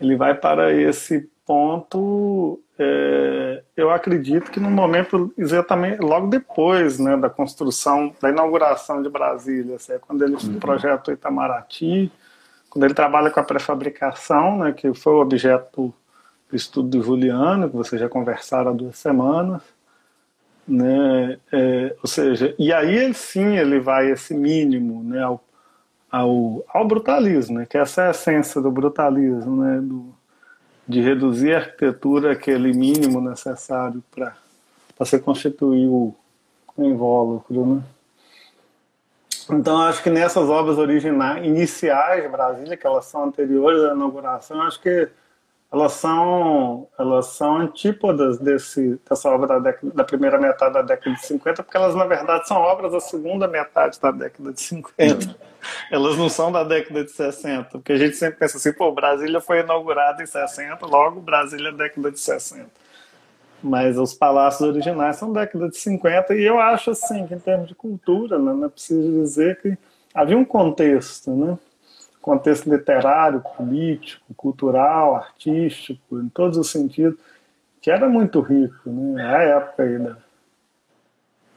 Ele 0.00 0.16
vai 0.16 0.34
para 0.34 0.72
esse 0.72 1.28
ponto, 1.44 2.58
é, 2.78 3.59
eu 3.80 3.90
acredito 3.90 4.50
que 4.50 4.60
no 4.60 4.70
momento 4.70 5.32
exatamente 5.36 6.00
logo 6.00 6.26
depois 6.26 6.98
né, 6.98 7.16
da 7.16 7.30
construção, 7.30 8.14
da 8.20 8.28
inauguração 8.28 9.02
de 9.02 9.08
Brasília, 9.08 9.76
assim, 9.76 9.92
é 9.92 9.98
quando 9.98 10.22
ele 10.22 10.34
uhum. 10.34 10.58
projeta 10.58 11.10
o 11.10 11.14
Itamaraty, 11.14 12.12
quando 12.68 12.84
ele 12.84 12.94
trabalha 12.94 13.30
com 13.30 13.40
a 13.40 13.44
pré-fabricação, 13.44 14.58
né, 14.58 14.72
que 14.72 14.92
foi 14.94 15.14
o 15.14 15.20
objeto 15.20 15.92
do 16.48 16.56
estudo 16.56 16.88
do 16.88 17.02
Juliano, 17.02 17.70
que 17.70 17.76
vocês 17.76 18.00
já 18.00 18.08
conversaram 18.08 18.70
há 18.70 18.74
duas 18.74 18.98
semanas, 18.98 19.62
né, 20.68 21.38
é, 21.52 21.96
ou 22.02 22.08
seja, 22.08 22.54
e 22.58 22.72
aí 22.72 23.12
sim 23.14 23.56
ele 23.56 23.80
vai 23.80 24.10
esse 24.10 24.34
mínimo 24.34 25.02
né, 25.02 25.22
ao, 25.22 25.42
ao, 26.10 26.64
ao 26.72 26.86
brutalismo, 26.86 27.58
né, 27.58 27.66
que 27.68 27.78
essa 27.78 28.02
é 28.02 28.06
a 28.08 28.10
essência 28.10 28.60
do 28.60 28.70
brutalismo, 28.70 29.64
né, 29.64 29.80
do, 29.80 30.14
de 30.90 31.00
reduzir 31.00 31.54
a 31.54 31.58
arquitetura 31.58 32.32
aquele 32.32 32.72
mínimo 32.72 33.20
necessário 33.20 34.02
para 34.10 34.34
se 35.06 35.20
constituir 35.20 35.86
o, 35.86 36.14
invólucro. 36.76 37.64
Né? 37.64 37.82
Então, 39.50 39.80
acho 39.82 40.02
que 40.02 40.10
nessas 40.10 40.48
obras 40.48 40.78
originais, 40.78 41.46
iniciais 41.46 42.22
de 42.22 42.28
Brasília, 42.28 42.76
que 42.76 42.86
elas 42.86 43.04
são 43.04 43.24
anteriores 43.24 43.82
à 43.84 43.94
inauguração, 43.94 44.62
acho 44.62 44.80
que 44.80 45.08
elas 45.72 45.92
são, 45.92 46.88
elas 46.98 47.26
são 47.26 47.58
antípodas 47.58 48.38
desse, 48.38 49.00
dessa 49.08 49.30
obra 49.30 49.46
da, 49.46 49.58
década, 49.60 49.92
da 49.94 50.02
primeira 50.04 50.36
metade 50.36 50.74
da 50.74 50.82
década 50.82 51.14
de 51.14 51.24
50, 51.24 51.62
porque 51.62 51.76
elas, 51.76 51.94
na 51.94 52.06
verdade, 52.06 52.48
são 52.48 52.56
obras 52.56 52.90
da 52.90 52.98
segunda 52.98 53.46
metade 53.46 54.00
da 54.00 54.10
década 54.10 54.52
de 54.52 54.60
50. 54.60 55.36
Elas 55.90 56.16
não 56.16 56.28
são 56.28 56.50
da 56.50 56.64
década 56.64 57.04
de 57.04 57.12
60, 57.12 57.70
porque 57.70 57.92
a 57.92 57.96
gente 57.96 58.16
sempre 58.16 58.40
pensa 58.40 58.56
assim, 58.56 58.72
pô, 58.72 58.90
Brasília 58.90 59.40
foi 59.40 59.60
inaugurada 59.60 60.22
em 60.22 60.26
60, 60.26 60.84
logo 60.86 61.20
Brasília 61.20 61.68
é 61.68 61.72
década 61.72 62.10
de 62.10 62.18
60. 62.18 62.66
Mas 63.62 63.96
os 63.96 64.12
palácios 64.12 64.66
originais 64.66 65.16
são 65.16 65.32
década 65.32 65.68
de 65.68 65.76
50, 65.76 66.34
e 66.34 66.42
eu 66.42 66.58
acho, 66.58 66.90
assim, 66.90 67.26
que 67.28 67.34
em 67.34 67.38
termos 67.38 67.68
de 67.68 67.74
cultura, 67.76 68.38
né, 68.38 68.52
não 68.52 68.64
é 68.64 68.68
preciso 68.68 69.20
dizer 69.22 69.60
que 69.60 69.78
havia 70.12 70.36
um 70.36 70.44
contexto, 70.44 71.30
né? 71.30 71.56
Contexto 72.20 72.70
literário, 72.70 73.42
político, 73.56 74.34
cultural, 74.34 75.16
artístico, 75.16 76.20
em 76.20 76.28
todos 76.28 76.58
os 76.58 76.70
sentidos, 76.70 77.18
que 77.80 77.90
era 77.90 78.08
muito 78.08 78.40
rico. 78.40 78.90
Né? 78.90 79.22
Na 79.22 79.42
época 79.42 79.82
ainda 79.82 80.18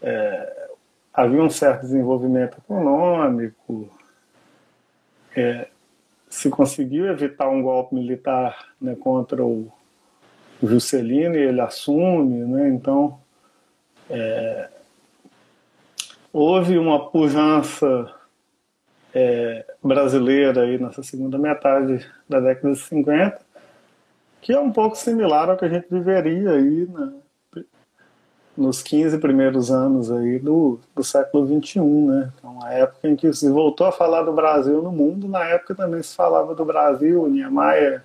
é, 0.02 0.68
havia 1.14 1.44
um 1.44 1.50
certo 1.50 1.82
desenvolvimento 1.82 2.58
econômico, 2.58 3.90
é, 5.36 5.68
se 6.30 6.50
conseguiu 6.50 7.08
evitar 7.08 7.50
um 7.50 7.62
golpe 7.62 7.94
militar 7.94 8.70
né, 8.82 8.96
contra 8.96 9.46
o, 9.46 9.72
Juscelino 10.62 11.36
e 11.36 11.42
ele 11.42 11.60
assume, 11.60 12.46
né? 12.46 12.70
então 12.70 13.20
é, 14.10 14.70
houve 16.32 16.78
uma 16.78 17.10
pujança 17.10 18.14
é, 19.14 19.66
brasileira 19.84 20.64
aí 20.64 20.78
nessa 20.78 21.04
segunda 21.04 21.38
metade 21.38 22.06
da 22.28 22.40
década 22.40 22.74
de 22.74 22.80
50, 22.80 23.40
que 24.42 24.54
é 24.54 24.60
um 24.60 24.72
pouco 24.72 24.96
similar 24.96 25.50
ao 25.50 25.58
que 25.58 25.66
a 25.66 25.70
gente 25.70 25.88
viveria 25.90 26.52
aí 26.52 26.88
né, 26.88 27.14
nos 28.58 28.82
15 28.84 29.18
primeiros 29.20 29.72
anos 29.72 30.12
aí 30.12 30.40
do, 30.40 30.80
do 30.96 31.04
século 31.04 31.46
21, 31.46 32.08
né? 32.08 32.32
Então, 32.38 32.60
a 32.64 32.72
época 32.72 33.08
em 33.08 33.16
que 33.16 33.32
se 33.34 33.50
voltou 33.50 33.88
a 33.88 33.92
falar 33.92 34.24
do 34.24 34.34
Brasil 34.34 34.82
no 34.82 34.92
mundo, 34.92 35.28
na 35.28 35.44
época 35.46 35.76
também 35.76 36.02
se 36.04 36.16
falava 36.16 36.54
do 36.54 36.66
Brasil, 36.66 37.24
o 37.24 37.28
Niemeyer 37.28 38.04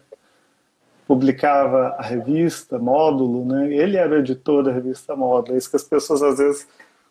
publicava 1.07 1.97
a 1.99 2.03
revista 2.03 2.79
Módulo, 2.79 3.45
né? 3.45 3.73
Ele 3.73 3.97
era 3.97 4.15
o 4.15 4.19
editor 4.19 4.63
da 4.63 4.71
revista 4.71 5.17
Módulo, 5.17 5.55
é 5.55 5.59
isso 5.59 5.71
que 5.71 5.77
as 5.77 5.83
pessoas 5.83 6.23
às 6.23 6.39
vezes 6.39 6.69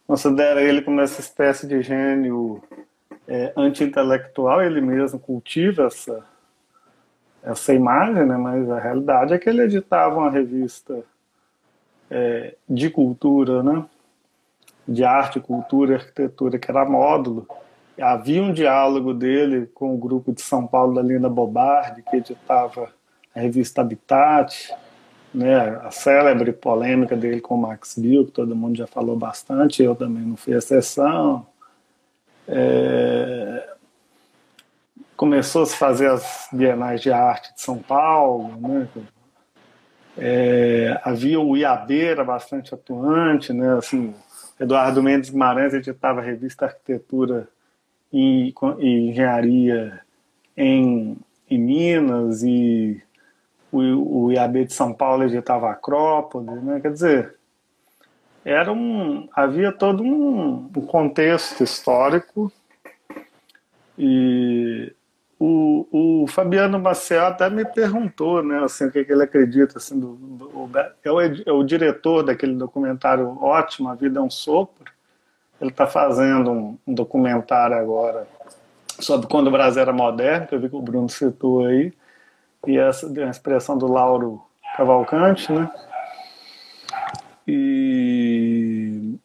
consideram 0.08 0.62
ele 0.62 0.82
como 0.82 1.02
essa 1.02 1.20
espécie 1.20 1.68
de 1.68 1.82
gênio 1.82 2.62
é, 3.28 3.52
anti-intelectual, 3.56 4.62
ele 4.62 4.80
mesmo 4.80 5.20
cultiva 5.20 5.84
essa, 5.84 6.24
essa 7.44 7.74
imagem, 7.74 8.26
né? 8.26 8.38
mas 8.38 8.70
a 8.70 8.80
realidade 8.80 9.34
é 9.34 9.38
que 9.38 9.50
ele 9.50 9.64
editava 9.64 10.18
uma 10.18 10.32
revista 10.32 11.04
é, 12.10 12.56
de 12.70 12.90
cultura, 12.90 13.62
né? 13.62 13.86
de 14.88 15.04
arte, 15.04 15.40
cultura 15.40 15.92
e 15.92 15.96
arquitetura, 15.96 16.58
que 16.58 16.72
era 16.72 16.86
módulo. 16.86 17.46
Havia 18.00 18.42
um 18.42 18.54
diálogo 18.54 19.14
dele 19.14 19.66
com 19.74 19.94
o 19.94 19.98
grupo 19.98 20.32
de 20.32 20.42
São 20.42 20.66
Paulo 20.66 20.96
da 20.96 21.02
Lina 21.02 21.28
Bobardi, 21.28 22.04
que 22.04 22.18
editava 22.18 22.90
a 23.36 23.40
revista 23.40 23.82
Habitat, 23.82 24.74
né, 25.34 25.80
a 25.84 25.92
célebre 25.92 26.54
polêmica 26.54 27.16
dele 27.18 27.42
com 27.42 27.56
o 27.56 27.62
Max 27.62 27.96
Bill, 27.98 28.26
que 28.26 28.32
todo 28.32 28.56
mundo 28.56 28.78
já 28.78 28.88
falou 28.88 29.18
bastante, 29.18 29.84
eu 29.84 29.96
também 29.96 30.24
não 30.24 30.38
fui 30.38 30.56
exceção. 30.56 31.46
É... 32.48 33.68
Começou 35.16 35.64
a 35.64 35.66
se 35.66 35.76
fazer 35.76 36.10
as 36.10 36.48
bienais 36.52 37.02
de 37.02 37.12
arte 37.12 37.54
de 37.54 37.62
São 37.62 37.80
Paulo, 37.80 38.56
né? 38.60 38.88
É... 40.18 41.00
havia 41.04 41.40
o 41.40 41.58
Iabeira 41.58 42.24
bastante 42.24 42.74
atuante, 42.74 43.52
né? 43.54 43.78
assim, 43.78 44.14
Eduardo 44.60 45.04
Mendes 45.04 45.30
Guimarães 45.30 45.74
editava 45.74 46.22
a 46.22 46.24
revista 46.24 46.66
Arquitetura 46.66 47.48
e, 48.12 48.54
e 48.80 49.10
Engenharia 49.10 50.02
em, 50.56 51.18
em 51.50 51.60
Minas 51.60 52.42
e 52.44 53.02
o, 53.72 54.26
o 54.26 54.32
IAB 54.32 54.66
de 54.66 54.74
São 54.74 54.94
Paulo 54.94 55.24
editava 55.24 55.70
Acrópole, 55.70 56.46
né? 56.46 56.80
quer 56.80 56.92
dizer, 56.92 57.37
era 58.48 58.72
um, 58.72 59.28
havia 59.36 59.74
todo 59.74 60.02
um, 60.02 60.72
um 60.74 60.82
contexto 60.86 61.62
histórico 61.62 62.50
e 63.98 64.94
o, 65.38 66.24
o, 66.24 66.28
Fabiano 66.28 66.80
Maciel 66.80 67.26
até 67.26 67.50
me 67.50 67.66
perguntou, 67.66 68.42
né, 68.42 68.64
assim, 68.64 68.86
o 68.86 68.92
que, 68.92 69.04
que 69.04 69.12
ele 69.12 69.24
acredita, 69.24 69.78
assim, 69.78 70.00
do, 70.00 70.14
do, 70.16 70.72
é, 71.04 71.12
o, 71.12 71.22
é 71.22 71.52
o 71.52 71.62
diretor 71.62 72.24
daquele 72.24 72.56
documentário 72.56 73.38
ótimo, 73.44 73.90
A 73.90 73.96
Vida 73.96 74.20
é 74.20 74.24
um 74.24 74.30
Sopro, 74.30 74.86
ele 75.60 75.72
está 75.72 75.86
fazendo 75.86 76.50
um, 76.50 76.78
um, 76.88 76.94
documentário 76.94 77.76
agora 77.76 78.26
sobre 78.98 79.28
quando 79.28 79.48
o 79.48 79.52
Brasil 79.52 79.82
era 79.82 79.92
moderno, 79.92 80.48
que 80.48 80.56
eu 80.56 80.60
vi 80.62 80.70
que 80.70 80.76
o 80.76 80.82
Bruno 80.82 81.10
citou 81.10 81.66
aí, 81.66 81.92
e 82.66 82.78
essa 82.78 83.08
a 83.08 83.30
expressão 83.30 83.78
do 83.78 83.92
Lauro 83.92 84.42
Cavalcante, 84.78 85.52
né? 85.52 85.70
E 87.48 89.18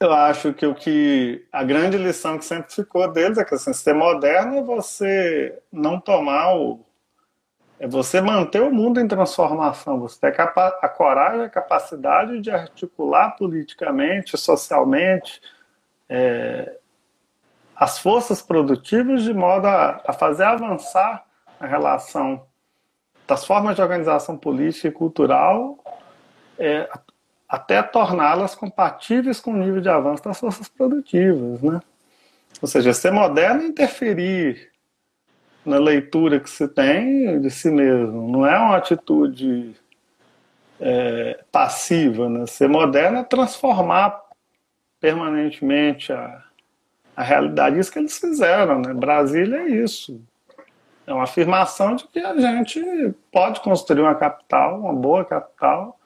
eu 0.00 0.12
acho 0.12 0.52
que 0.52 0.66
o 0.66 0.74
que 0.74 1.46
a 1.52 1.62
grande 1.62 1.96
lição 1.96 2.38
que 2.38 2.44
sempre 2.44 2.72
ficou 2.72 3.10
deles 3.12 3.38
é 3.38 3.44
que 3.44 3.54
assim, 3.54 3.72
ser 3.72 3.94
moderno 3.94 4.58
é 4.58 4.62
você 4.62 5.58
não 5.72 6.00
tomar 6.00 6.54
o 6.56 6.80
é 7.78 7.88
você 7.88 8.20
manter 8.20 8.62
o 8.62 8.72
mundo 8.72 9.00
em 9.00 9.08
transformação, 9.08 9.98
você 9.98 10.18
ter 10.20 10.40
a 10.40 10.88
coragem, 10.88 11.42
a 11.42 11.50
capacidade 11.50 12.40
de 12.40 12.50
articular 12.50 13.32
politicamente, 13.32 14.38
socialmente, 14.38 15.42
é, 16.08 16.78
as 17.74 17.98
forças 17.98 18.40
produtivas 18.40 19.24
de 19.24 19.34
modo 19.34 19.66
a, 19.66 20.00
a 20.06 20.12
fazer 20.12 20.44
avançar 20.44 21.24
a 21.58 21.66
relação 21.66 22.46
das 23.26 23.44
formas 23.44 23.74
de 23.74 23.82
organização 23.82 24.36
política 24.36 24.88
e 24.88 24.92
cultural 24.92 25.78
é, 26.58 26.88
até 27.48 27.82
torná-las 27.82 28.54
compatíveis 28.54 29.40
com 29.40 29.52
o 29.52 29.56
nível 29.56 29.80
de 29.80 29.88
avanço 29.88 30.24
das 30.24 30.38
forças 30.38 30.68
produtivas, 30.68 31.60
né? 31.62 31.80
Ou 32.60 32.68
seja, 32.68 32.92
ser 32.92 33.12
moderno 33.12 33.62
é 33.62 33.66
interferir 33.66 34.70
na 35.64 35.78
leitura 35.78 36.38
que 36.38 36.48
se 36.48 36.68
tem 36.68 37.40
de 37.40 37.50
si 37.50 37.70
mesmo. 37.70 38.28
Não 38.28 38.46
é 38.46 38.58
uma 38.58 38.76
atitude 38.76 39.74
é, 40.80 41.40
passiva. 41.50 42.28
Né? 42.28 42.46
Ser 42.46 42.68
moderno 42.68 43.18
é 43.18 43.24
transformar 43.24 44.20
permanentemente 45.00 46.12
a, 46.12 46.44
a 47.16 47.22
realidade. 47.22 47.78
Isso 47.78 47.92
que 47.92 47.98
eles 47.98 48.18
fizeram. 48.18 48.80
Né? 48.80 48.92
Brasília 48.94 49.58
é 49.58 49.68
isso. 49.68 50.20
É 51.06 51.12
uma 51.12 51.24
afirmação 51.24 51.96
de 51.96 52.06
que 52.08 52.18
a 52.18 52.36
gente 52.38 53.14
pode 53.30 53.60
construir 53.60 54.00
uma 54.00 54.14
capital, 54.14 54.80
uma 54.80 54.92
boa 54.92 55.24
capital, 55.24 55.98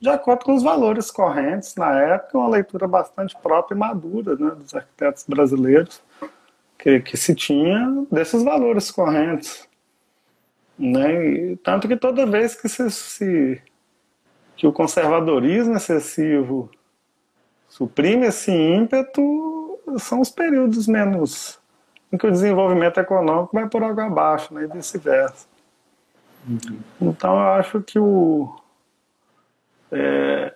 de 0.00 0.08
acordo 0.08 0.44
com 0.44 0.54
os 0.54 0.62
valores 0.62 1.10
correntes 1.10 1.74
na 1.74 1.98
época, 1.98 2.38
uma 2.38 2.48
leitura 2.48 2.86
bastante 2.86 3.36
própria 3.42 3.74
e 3.74 3.78
madura 3.78 4.36
né, 4.36 4.50
dos 4.50 4.74
arquitetos 4.74 5.24
brasileiros 5.26 6.02
que, 6.78 7.00
que 7.00 7.16
se 7.16 7.34
tinha 7.34 8.04
desses 8.10 8.42
valores 8.42 8.90
correntes. 8.90 9.66
Né? 10.78 11.26
E, 11.26 11.56
tanto 11.56 11.88
que 11.88 11.96
toda 11.96 12.26
vez 12.26 12.54
que, 12.54 12.68
se, 12.68 12.90
se, 12.90 13.62
que 14.54 14.66
o 14.66 14.72
conservadorismo 14.72 15.76
excessivo 15.76 16.70
suprime 17.68 18.26
esse 18.26 18.52
ímpeto, 18.52 19.80
são 19.98 20.20
os 20.20 20.30
períodos 20.30 20.86
menos 20.86 21.58
em 22.12 22.18
que 22.18 22.26
o 22.26 22.30
desenvolvimento 22.30 22.98
econômico 22.98 23.50
vai 23.54 23.68
por 23.68 23.82
água 23.82 24.04
abaixo, 24.04 24.52
né? 24.54 24.64
e 24.64 24.66
vice-versa. 24.66 25.46
Uhum. 26.46 26.78
Então 27.00 27.34
eu 27.34 27.48
acho 27.48 27.80
que 27.82 27.98
o, 27.98 28.54
é, 29.90 30.54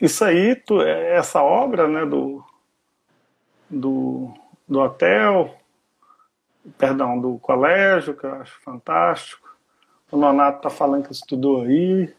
isso 0.00 0.24
aí, 0.24 0.54
tu, 0.56 0.82
é, 0.82 1.16
essa 1.16 1.42
obra 1.42 1.88
né, 1.88 2.04
do, 2.04 2.44
do, 3.68 4.32
do 4.68 4.80
hotel, 4.80 5.54
perdão, 6.78 7.18
do 7.18 7.38
colégio, 7.38 8.14
que 8.14 8.24
eu 8.24 8.34
acho 8.34 8.60
fantástico. 8.60 9.56
O 10.10 10.16
Nonato 10.16 10.58
está 10.58 10.70
falando 10.70 11.06
que 11.06 11.12
estudou 11.12 11.62
aí. 11.62 12.14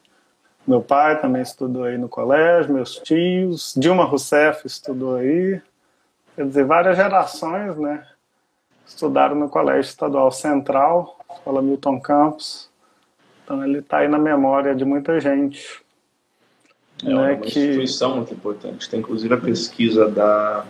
Meu 0.68 0.82
pai 0.82 1.20
também 1.22 1.42
estudou 1.42 1.86
aí 1.86 1.98
no 1.98 2.10
colégio, 2.10 2.74
meus 2.74 2.96
tios. 2.96 3.74
Dilma 3.78 4.04
Rousseff 4.04 4.68
estudou 4.68 5.16
aí. 5.16 5.62
Quer 6.36 6.46
dizer, 6.46 6.66
várias 6.66 6.98
gerações, 6.98 7.78
né? 7.78 8.06
Estudaram 8.86 9.36
no 9.36 9.50
Colégio 9.50 9.90
Estadual 9.90 10.32
Central, 10.32 11.18
Escola 11.34 11.62
Milton 11.62 12.00
Campos. 12.00 12.70
Então 13.44 13.64
ele 13.64 13.80
está 13.80 14.00
aí 14.00 14.08
na 14.08 14.18
memória 14.20 14.76
de 14.76 14.84
muita 14.84 15.20
gente. 15.20 15.82
É 17.04 17.10
uma, 17.10 17.28
né, 17.28 17.34
uma 17.34 17.42
que... 17.42 17.60
instituição 17.60 18.16
muito 18.16 18.34
importante. 18.34 18.90
Tem 18.90 19.00
inclusive 19.00 19.34
a 19.34 19.38
pesquisa 19.38 20.10
da 20.10 20.66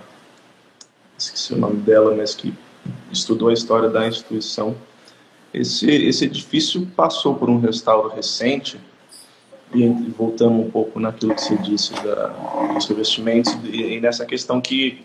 esqueci 1.18 1.54
o 1.54 1.58
nome 1.58 1.78
dela, 1.78 2.14
mas 2.16 2.36
que 2.36 2.54
estudou 3.12 3.50
a 3.50 3.54
história 3.54 3.90
da 3.90 4.08
instituição. 4.08 4.76
Esse, 5.54 5.90
esse 5.90 6.26
edifício 6.26 6.86
passou 6.96 7.36
por 7.36 7.50
um 7.50 7.60
restauro 7.60 8.10
recente, 8.10 8.80
e 9.74 9.88
voltando 10.18 10.62
um 10.62 10.70
pouco 10.70 11.00
naquilo 11.00 11.36
que 11.36 11.42
você 11.42 11.58
disse 11.58 11.94
da, 11.96 12.28
dos 12.74 12.86
revestimentos, 12.88 13.58
e, 13.66 13.96
e 13.96 14.02
nessa 14.02 14.26
questão 14.26 14.62
que 14.62 15.04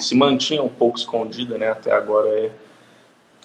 se 0.00 0.14
mantinha 0.14 0.62
um 0.62 0.68
pouco 0.68 0.98
escondida 0.98 1.56
né, 1.56 1.70
até 1.70 1.92
agora, 1.92 2.28
é 2.28 2.50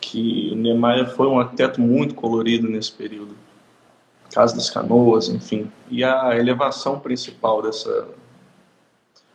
que 0.01 0.53
Niemeyer 0.55 1.09
foi 1.15 1.27
um 1.27 1.39
arquiteto 1.39 1.81
muito 1.81 2.15
colorido 2.15 2.67
nesse 2.67 2.91
período. 2.91 3.35
Casa 4.37 4.55
das 4.55 4.69
Canoas, 4.69 5.29
enfim. 5.29 5.71
E 5.89 6.03
a 6.03 6.37
elevação 6.37 6.99
principal 6.99 7.59
dessa, 7.59 8.07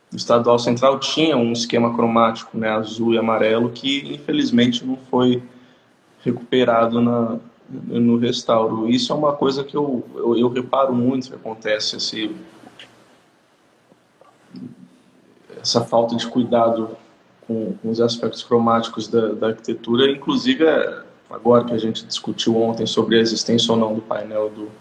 o 0.09 0.15
estadual 0.15 0.57
central 0.57 0.97
tinha 0.97 1.35
um 1.35 1.51
esquema 1.51 1.93
cromático, 1.93 2.57
né, 2.57 2.69
azul 2.69 3.13
e 3.13 3.17
amarelo, 3.17 3.69
que 3.71 4.13
infelizmente 4.13 4.85
não 4.85 4.95
foi 5.11 5.43
recuperado 6.23 7.01
na, 7.01 7.37
no 7.69 8.17
restauro. 8.17 8.89
Isso 8.89 9.11
é 9.11 9.15
uma 9.17 9.33
coisa 9.33 9.61
que 9.61 9.75
eu, 9.75 10.05
eu, 10.15 10.37
eu 10.37 10.47
reparo 10.47 10.95
muito 10.95 11.27
que 11.27 11.35
acontece, 11.35 11.97
esse, 11.97 12.33
essa 15.61 15.83
falta 15.83 16.15
de 16.15 16.25
cuidado 16.27 16.95
com, 17.45 17.73
com 17.73 17.89
os 17.89 17.99
aspectos 17.99 18.41
cromáticos 18.41 19.09
da, 19.09 19.33
da, 19.33 19.47
arquitetura, 19.47 20.09
inclusive 20.09 20.63
agora 21.29 21.65
que 21.65 21.73
a 21.73 21.77
gente 21.77 22.05
discutiu 22.05 22.55
ontem 22.55 22.85
sobre 22.85 23.17
a 23.17 23.19
existência 23.19 23.69
ou 23.69 23.77
não 23.77 23.93
do 23.93 24.01
painel 24.01 24.49
do, 24.49 24.71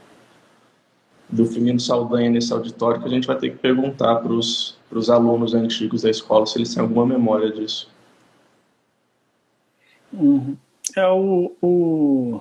do 1.32 1.46
Firmino 1.46 1.80
Saldanha 1.80 2.28
nesse 2.28 2.52
auditório, 2.52 3.00
que 3.00 3.06
a 3.06 3.10
gente 3.10 3.26
vai 3.26 3.36
ter 3.38 3.50
que 3.50 3.56
perguntar 3.56 4.16
para 4.16 4.32
os 4.32 4.76
alunos 5.10 5.54
antigos 5.54 6.02
da 6.02 6.10
escola 6.10 6.44
se 6.44 6.58
eles 6.58 6.74
têm 6.74 6.82
alguma 6.82 7.06
memória 7.06 7.50
disso. 7.50 7.90
Uhum. 10.12 10.54
É 10.94 11.08
o, 11.08 11.56
o, 11.62 12.40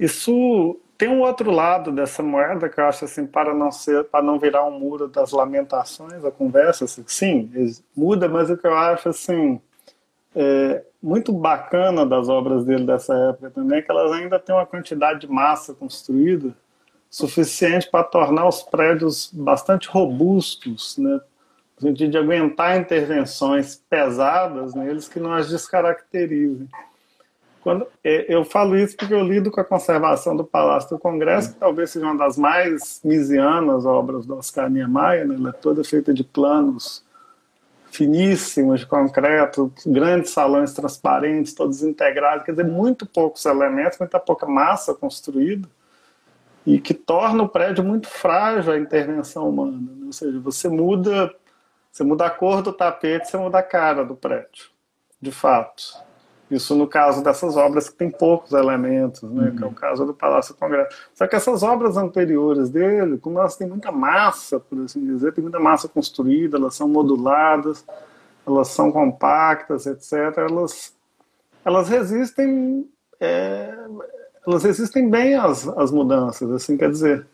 isso 0.00 0.80
tem 0.96 1.10
um 1.10 1.20
outro 1.20 1.50
lado 1.50 1.92
dessa 1.92 2.22
moeda 2.22 2.66
que 2.68 2.80
eu 2.80 2.86
acho 2.86 3.04
assim 3.04 3.26
para 3.26 3.52
não 3.52 3.70
ser 3.70 4.04
para 4.04 4.24
não 4.24 4.38
virar 4.38 4.64
um 4.64 4.78
muro 4.78 5.06
das 5.06 5.32
lamentações 5.32 6.24
a 6.24 6.30
conversa 6.30 6.84
assim, 6.84 7.04
sim 7.06 7.50
muda 7.94 8.28
mas 8.28 8.48
o 8.48 8.56
que 8.56 8.66
eu 8.66 8.74
acho 8.74 9.08
assim 9.08 9.60
é, 10.34 10.82
muito 11.02 11.32
bacana 11.32 12.06
das 12.06 12.28
obras 12.28 12.64
dele 12.64 12.86
dessa 12.86 13.14
época 13.14 13.50
também 13.50 13.80
é 13.80 13.82
que 13.82 13.90
elas 13.90 14.12
ainda 14.12 14.38
têm 14.38 14.54
uma 14.54 14.64
quantidade 14.64 15.20
de 15.20 15.28
massa 15.28 15.74
construída 15.74 16.54
suficiente 17.12 17.90
para 17.90 18.02
tornar 18.02 18.48
os 18.48 18.62
prédios 18.62 19.30
bastante 19.30 19.86
robustos, 19.86 20.96
né? 20.96 21.20
no 21.76 21.88
sentido 21.88 22.10
de 22.10 22.16
aguentar 22.16 22.80
intervenções 22.80 23.76
pesadas 23.90 24.74
neles 24.74 25.08
que 25.08 25.20
não 25.20 25.34
as 25.34 25.50
descaracterizem. 25.50 26.66
Quando, 27.60 27.86
é, 28.02 28.34
eu 28.34 28.44
falo 28.44 28.76
isso 28.76 28.96
porque 28.96 29.12
eu 29.12 29.22
lido 29.22 29.50
com 29.50 29.60
a 29.60 29.64
conservação 29.64 30.34
do 30.34 30.42
Palácio 30.42 30.88
do 30.88 30.98
Congresso, 30.98 31.52
que 31.52 31.60
talvez 31.60 31.90
seja 31.90 32.06
uma 32.06 32.16
das 32.16 32.38
mais 32.38 33.00
misianas 33.04 33.84
obras 33.84 34.24
do 34.24 34.36
Oscar 34.36 34.70
Niemeyer. 34.70 35.28
Né? 35.28 35.36
Ela 35.38 35.50
é 35.50 35.52
toda 35.52 35.84
feita 35.84 36.14
de 36.14 36.24
planos 36.24 37.04
finíssimos 37.90 38.80
de 38.80 38.86
concreto, 38.86 39.70
grandes 39.86 40.30
salões 40.30 40.72
transparentes, 40.72 41.52
todos 41.52 41.82
integrados, 41.82 42.46
quer 42.46 42.52
dizer, 42.52 42.64
muito 42.64 43.04
poucos 43.04 43.44
elementos, 43.44 43.98
muita 43.98 44.18
pouca 44.18 44.46
massa 44.46 44.94
construída, 44.94 45.68
e 46.66 46.80
que 46.80 46.94
torna 46.94 47.42
o 47.42 47.48
prédio 47.48 47.84
muito 47.84 48.08
frágil 48.08 48.72
à 48.72 48.78
intervenção 48.78 49.48
humana. 49.48 49.78
Né? 49.78 50.06
Ou 50.06 50.12
seja, 50.12 50.38
você 50.40 50.68
muda, 50.68 51.34
você 51.90 52.04
muda 52.04 52.26
a 52.26 52.30
cor 52.30 52.62
do 52.62 52.72
tapete, 52.72 53.28
você 53.28 53.36
muda 53.36 53.58
a 53.58 53.62
cara 53.62 54.04
do 54.04 54.14
prédio, 54.14 54.66
de 55.20 55.32
fato. 55.32 55.82
Isso 56.50 56.74
no 56.76 56.86
caso 56.86 57.24
dessas 57.24 57.56
obras 57.56 57.88
que 57.88 57.96
tem 57.96 58.10
poucos 58.10 58.52
elementos, 58.52 59.22
né? 59.22 59.48
Uhum. 59.48 59.56
que 59.56 59.62
é 59.62 59.66
o 59.66 59.68
uhum. 59.70 59.74
caso 59.74 60.04
do 60.04 60.12
Palácio 60.12 60.54
do 60.54 60.58
Congresso. 60.58 60.94
Só 61.14 61.26
que 61.26 61.34
essas 61.34 61.62
obras 61.62 61.96
anteriores 61.96 62.68
dele, 62.68 63.16
como 63.16 63.38
elas 63.38 63.56
têm 63.56 63.66
muita 63.66 63.90
massa, 63.90 64.60
por 64.60 64.78
assim 64.84 65.02
dizer, 65.02 65.32
tem 65.32 65.42
muita 65.42 65.58
massa 65.58 65.88
construída, 65.88 66.58
elas 66.58 66.74
são 66.74 66.86
moduladas, 66.86 67.86
elas 68.46 68.68
são 68.68 68.92
compactas, 68.92 69.86
etc., 69.86 70.12
elas, 70.36 70.94
elas 71.64 71.88
resistem 71.88 72.86
é, 73.18 73.74
elas 74.46 74.64
resistem 74.64 75.08
bem 75.08 75.34
às, 75.34 75.66
às 75.68 75.90
mudanças, 75.90 76.50
assim, 76.50 76.76
quer 76.76 76.90
dizer, 76.90 77.26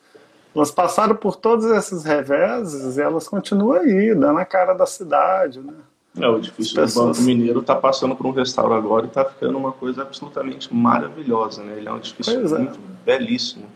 elas 0.54 0.70
passaram 0.70 1.14
por 1.14 1.36
todos 1.36 1.64
esses 1.66 2.04
reveses 2.04 2.96
e 2.96 3.00
elas 3.00 3.28
continuam 3.28 3.80
aí, 3.80 4.14
dando 4.14 4.38
a 4.38 4.44
cara 4.44 4.74
da 4.74 4.86
cidade, 4.86 5.61
né? 5.61 5.74
É, 6.20 6.28
o 6.28 6.38
edifício 6.38 6.74
pessoas... 6.74 7.16
do 7.16 7.20
Banco 7.20 7.22
Mineiro 7.22 7.61
está 7.61 7.76
passando 7.76 8.16
por 8.16 8.26
um 8.26 8.32
restauro 8.32 8.74
agora 8.74 9.06
e 9.06 9.09
está 9.09 9.24
ficando 9.24 9.56
uma 9.56 9.72
coisa 9.72 10.02
absolutamente 10.02 10.72
maravilhosa, 10.74 11.62
né? 11.62 11.76
Ele 11.76 11.88
é 11.88 11.92
um 11.92 11.98
edifício 11.98 12.56
é. 12.56 12.59
muito 12.59 12.80
belíssimo. 13.04 13.66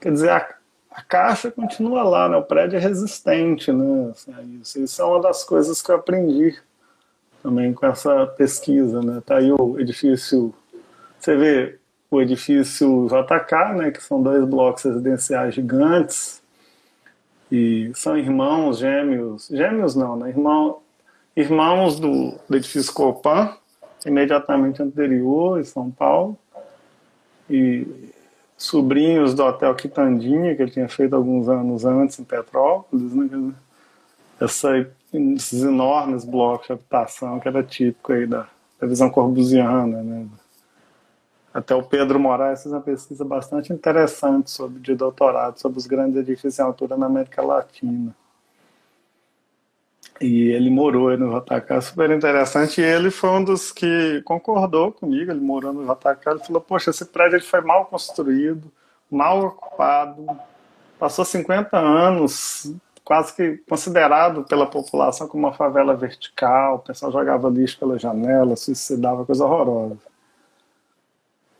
Quer 0.00 0.12
dizer, 0.12 0.30
a, 0.30 0.54
a, 0.90 1.02
caixa 1.02 1.50
continua 1.50 2.02
lá, 2.04 2.28
né? 2.28 2.36
O 2.36 2.42
prédio 2.42 2.76
é 2.76 2.80
resistente, 2.80 3.72
né? 3.72 4.10
Assim, 4.10 4.32
a 4.34 4.42
isso. 4.42 4.78
isso 4.78 5.02
é 5.02 5.04
uma 5.04 5.20
das 5.20 5.42
coisas 5.42 5.82
que 5.82 5.90
eu 5.90 5.96
aprendi 5.96 6.56
também 7.42 7.72
com 7.72 7.86
essa 7.86 8.26
pesquisa, 8.26 9.00
né? 9.02 9.20
Tá 9.24 9.38
aí 9.38 9.50
o 9.50 9.80
edifício, 9.80 10.54
você 11.18 11.36
vê 11.36 11.78
o 12.16 12.22
edifício 12.22 13.08
JK, 13.08 13.74
né? 13.76 13.90
Que 13.90 14.02
são 14.02 14.22
dois 14.22 14.44
blocos 14.44 14.84
residenciais 14.84 15.54
gigantes 15.54 16.42
e 17.50 17.92
são 17.94 18.16
irmãos 18.16 18.78
gêmeos, 18.78 19.48
gêmeos 19.48 19.94
não, 19.94 20.16
né? 20.16 20.30
Irmão, 20.30 20.78
irmãos 21.36 22.00
do, 22.00 22.34
do 22.48 22.56
edifício 22.56 22.92
Copan, 22.92 23.54
imediatamente 24.06 24.82
anterior, 24.82 25.60
em 25.60 25.64
São 25.64 25.90
Paulo, 25.90 26.36
e 27.48 27.86
sobrinhos 28.56 29.34
do 29.34 29.44
Hotel 29.44 29.74
Quitandinha, 29.74 30.54
que 30.56 30.62
ele 30.62 30.70
tinha 30.70 30.88
feito 30.88 31.14
alguns 31.14 31.48
anos 31.48 31.84
antes 31.84 32.18
em 32.18 32.24
Petrópolis, 32.24 33.14
né? 33.14 33.52
Essa, 34.40 34.86
esses 35.12 35.62
enormes 35.62 36.24
blocos 36.24 36.66
de 36.66 36.72
habitação 36.72 37.38
que 37.38 37.46
era 37.46 37.62
típico 37.62 38.12
aí 38.12 38.26
da, 38.26 38.48
da 38.80 38.86
visão 38.86 39.10
corbusiana, 39.10 40.02
né? 40.02 40.26
Até 41.54 41.72
o 41.72 41.84
Pedro 41.84 42.18
Moraes 42.18 42.64
fez 42.64 42.74
uma 42.74 42.80
pesquisa 42.80 43.24
bastante 43.24 43.72
interessante 43.72 44.50
sobre, 44.50 44.80
de 44.80 44.96
doutorado 44.96 45.56
sobre 45.60 45.78
os 45.78 45.86
grandes 45.86 46.16
edifícios 46.16 46.58
em 46.58 46.62
altura 46.62 46.96
na 46.96 47.06
América 47.06 47.40
Latina. 47.40 48.12
E 50.20 50.48
ele 50.48 50.68
morou 50.68 51.16
no 51.16 51.40
JK, 51.40 51.80
super 51.80 52.10
interessante. 52.10 52.80
E 52.80 52.84
ele 52.84 53.10
foi 53.10 53.30
um 53.30 53.44
dos 53.44 53.70
que 53.70 54.20
concordou 54.24 54.90
comigo. 54.90 55.30
Ele 55.30 55.40
morou 55.40 55.72
no 55.72 55.84
JK. 55.84 56.26
Ele 56.26 56.38
falou: 56.40 56.60
Poxa, 56.60 56.90
esse 56.90 57.04
prédio 57.04 57.36
ele 57.36 57.44
foi 57.44 57.60
mal 57.60 57.86
construído, 57.86 58.70
mal 59.10 59.44
ocupado, 59.44 60.26
passou 60.98 61.24
50 61.24 61.76
anos, 61.76 62.72
quase 63.04 63.34
que 63.34 63.58
considerado 63.68 64.44
pela 64.44 64.66
população 64.66 65.28
como 65.28 65.46
uma 65.46 65.54
favela 65.54 65.94
vertical. 65.94 66.76
O 66.76 66.78
pessoal 66.80 67.12
jogava 67.12 67.48
lixo 67.48 67.78
pela 67.78 67.98
janela, 67.98 68.56
suicidava, 68.56 69.24
coisa 69.24 69.44
horrorosa. 69.44 70.13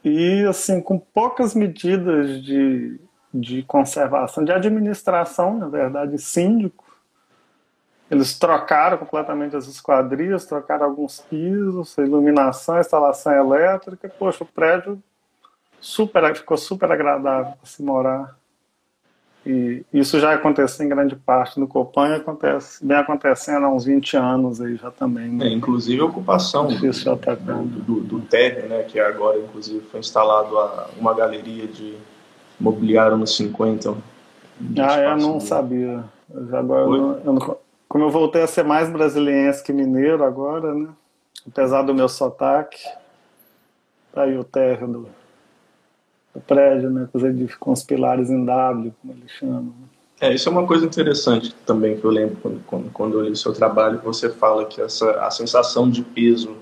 E, 0.04 0.44
assim, 0.44 0.82
com 0.82 0.98
poucas 0.98 1.54
medidas 1.54 2.42
de, 2.42 3.00
de 3.32 3.62
conservação, 3.62 4.44
de 4.44 4.52
administração, 4.52 5.56
na 5.56 5.66
verdade, 5.66 6.18
síndico, 6.18 6.84
eles 8.10 8.38
trocaram 8.38 8.98
completamente 8.98 9.56
as 9.56 9.66
esquadrias, 9.66 10.44
trocaram 10.44 10.84
alguns 10.84 11.20
pisos, 11.20 11.96
iluminação, 11.96 12.78
instalação 12.78 13.32
elétrica. 13.32 14.08
Poxa, 14.08 14.44
o 14.44 14.46
prédio 14.46 15.02
super, 15.80 16.36
ficou 16.36 16.56
super 16.56 16.92
agradável 16.92 17.52
para 17.52 17.66
se 17.66 17.82
morar. 17.82 18.36
E 19.46 19.84
isso 19.92 20.18
já 20.18 20.32
aconteceu 20.32 20.86
em 20.86 20.88
grande 20.88 21.14
parte 21.14 21.60
no 21.60 21.68
Copan 21.68 22.08
e 22.08 22.14
acontece, 22.14 22.84
vem 22.84 22.96
acontecendo 22.96 23.66
há 23.66 23.68
uns 23.68 23.84
20 23.84 24.16
anos 24.16 24.60
aí 24.60 24.76
já 24.76 24.90
também. 24.90 25.28
Né? 25.28 25.48
É, 25.48 25.52
inclusive 25.52 26.00
a 26.00 26.04
ocupação 26.06 26.66
do, 26.66 27.64
do, 27.66 28.00
do, 28.00 28.20
térreo, 28.20 28.68
né, 28.68 28.84
que 28.84 28.98
agora 28.98 29.38
inclusive 29.38 29.84
foi 29.90 30.00
instalado 30.00 30.58
a, 30.58 30.88
uma 30.98 31.12
galeria 31.12 31.66
de 31.66 31.94
mobiliário 32.58 33.18
nos 33.18 33.36
50. 33.36 33.94
Ah, 34.78 35.00
eu 35.00 35.16
não 35.18 35.38
sabia. 35.38 36.04
agora 36.52 36.82
eu 36.82 36.96
não, 36.96 37.18
eu 37.18 37.32
não, 37.34 37.56
como 37.86 38.04
eu 38.04 38.10
voltei 38.10 38.42
a 38.42 38.46
ser 38.46 38.64
mais 38.64 38.88
brasiliense 38.88 39.62
que 39.62 39.72
mineiro 39.72 40.24
agora, 40.24 40.74
né? 40.74 40.88
Apesar 41.46 41.82
do 41.82 41.94
meu 41.94 42.08
sotaque. 42.08 42.82
Tá 44.12 44.22
aí 44.22 44.38
o 44.38 44.44
térreo 44.44 44.86
do, 44.88 45.08
do 46.34 46.40
prédio, 46.40 46.90
né? 46.90 47.08
Com 47.60 47.72
os 47.72 47.82
pilares 47.82 48.28
em 48.28 48.44
W, 48.44 48.92
como 49.00 49.14
eles 49.14 49.30
chamam. 49.30 49.72
É, 50.20 50.32
isso 50.32 50.48
é 50.48 50.52
uma 50.52 50.66
coisa 50.66 50.86
interessante 50.86 51.54
também 51.66 51.96
que 51.96 52.04
eu 52.04 52.10
lembro 52.10 52.36
quando, 52.40 52.64
quando, 52.64 52.90
quando 52.90 53.18
eu 53.18 53.22
li 53.22 53.30
o 53.30 53.36
seu 53.36 53.52
trabalho, 53.52 54.00
você 54.02 54.30
fala 54.30 54.64
que 54.64 54.80
essa, 54.80 55.10
a 55.20 55.30
sensação 55.30 55.90
de 55.90 56.02
peso 56.02 56.56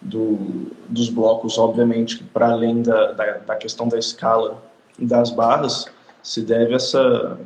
do, 0.00 0.70
dos 0.88 1.08
blocos, 1.08 1.58
obviamente, 1.58 2.22
para 2.32 2.50
além 2.50 2.82
da, 2.82 3.12
da, 3.12 3.32
da, 3.38 3.56
questão 3.56 3.88
da 3.88 3.98
escala 3.98 4.62
das 4.98 5.30
barras, 5.30 5.86
se 6.22 6.42
deve 6.42 6.72
a 6.72 6.76
essa, 6.76 7.38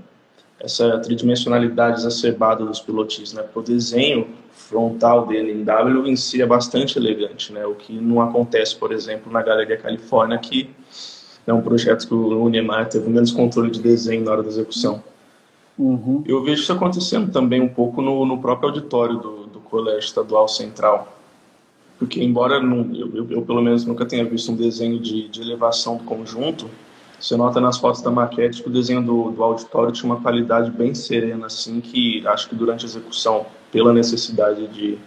essa 0.61 0.99
tridimensionalidade 0.99 2.01
exacerbada 2.01 2.64
dos 2.64 2.81
pilotis, 2.81 3.33
né? 3.33 3.45
o 3.55 3.62
desenho 3.62 4.29
frontal 4.53 5.26
dele 5.26 5.53
em 5.53 5.64
W 5.64 6.07
em 6.07 6.16
si 6.16 6.43
é 6.43 6.47
bastante 6.47 6.99
elegante, 6.99 7.53
né? 7.53 7.64
O 7.64 7.74
que 7.74 7.93
não 7.93 8.20
acontece, 8.20 8.76
por 8.76 8.93
exemplo, 8.93 9.33
na 9.33 9.41
Galeria 9.41 9.79
Califórnia, 9.79 10.37
que 10.37 10.68
é 11.49 11.55
um 11.55 11.62
projeto 11.62 12.07
que 12.07 12.14
o 12.14 12.44
Unemar 12.44 12.88
teve 12.88 13.09
menos 13.09 13.32
controle 13.32 13.70
de 13.70 13.80
desenho 13.80 14.22
na 14.24 14.32
hora 14.32 14.42
da 14.42 14.49
execução. 14.49 15.03
Uhum. 15.78 16.22
Eu 16.26 16.42
vejo 16.42 16.62
isso 16.62 16.72
acontecendo 16.72 17.32
também 17.32 17.61
um 17.61 17.68
pouco 17.68 18.03
no, 18.03 18.26
no 18.26 18.38
próprio 18.38 18.68
auditório 18.68 19.16
do, 19.16 19.46
do 19.46 19.61
Colégio 19.61 20.01
Estadual 20.01 20.46
Central, 20.46 21.16
porque 21.99 22.22
embora 22.22 22.61
não, 22.61 22.94
eu, 22.94 23.14
eu, 23.14 23.30
eu, 23.30 23.42
pelo 23.42 23.62
menos 23.62 23.84
nunca 23.84 24.05
tenha 24.05 24.24
visto 24.24 24.53
um 24.53 24.57
desenho 24.57 24.99
de, 24.99 25.28
de 25.28 25.40
elevação 25.40 25.96
do 25.96 26.05
conjunto, 26.05 26.68
você 27.18 27.36
nota 27.36 27.61
nas 27.61 27.78
fotos 27.78 28.03
da 28.03 28.11
maquete 28.11 28.62
que 28.62 28.68
o 28.68 28.72
desenho 28.72 29.03
do, 29.03 29.30
do 29.30 29.42
auditório 29.42 29.90
tinha 29.90 30.12
uma 30.12 30.20
qualidade 30.20 30.70
bem 30.70 30.94
serena, 30.94 31.46
assim, 31.46 31.80
que 31.80 32.24
acho 32.26 32.49
que 32.49 32.55
durante 32.55 32.84
a 32.84 32.88
execução, 32.88 33.46
pela 33.72 33.92
necessidade 33.92 34.66
de, 34.68 34.96
de 34.96 34.99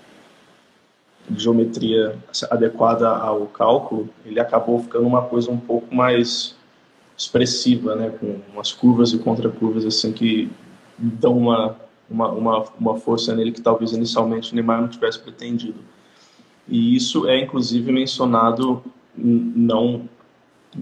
geometria 1.37 2.17
adequada 2.49 3.09
ao 3.09 3.45
cálculo, 3.47 4.09
ele 4.25 4.39
acabou 4.39 4.79
ficando 4.79 5.07
uma 5.07 5.21
coisa 5.23 5.51
um 5.51 5.57
pouco 5.57 5.93
mais 5.93 6.55
expressiva, 7.17 7.95
né, 7.95 8.09
com 8.09 8.39
umas 8.53 8.71
curvas 8.71 9.13
e 9.13 9.19
contracurvas 9.19 9.85
assim 9.85 10.11
que 10.11 10.49
dão 10.97 11.37
uma, 11.37 11.77
uma, 12.09 12.29
uma, 12.29 12.65
uma 12.79 12.97
força 12.97 13.35
nele 13.35 13.51
que 13.51 13.61
talvez 13.61 13.91
inicialmente 13.91 14.51
o 14.51 14.55
Neymar 14.55 14.81
não 14.81 14.87
tivesse 14.87 15.19
pretendido. 15.19 15.79
E 16.67 16.95
isso 16.95 17.27
é 17.27 17.39
inclusive 17.39 17.91
mencionado 17.91 18.83
não 19.15 20.09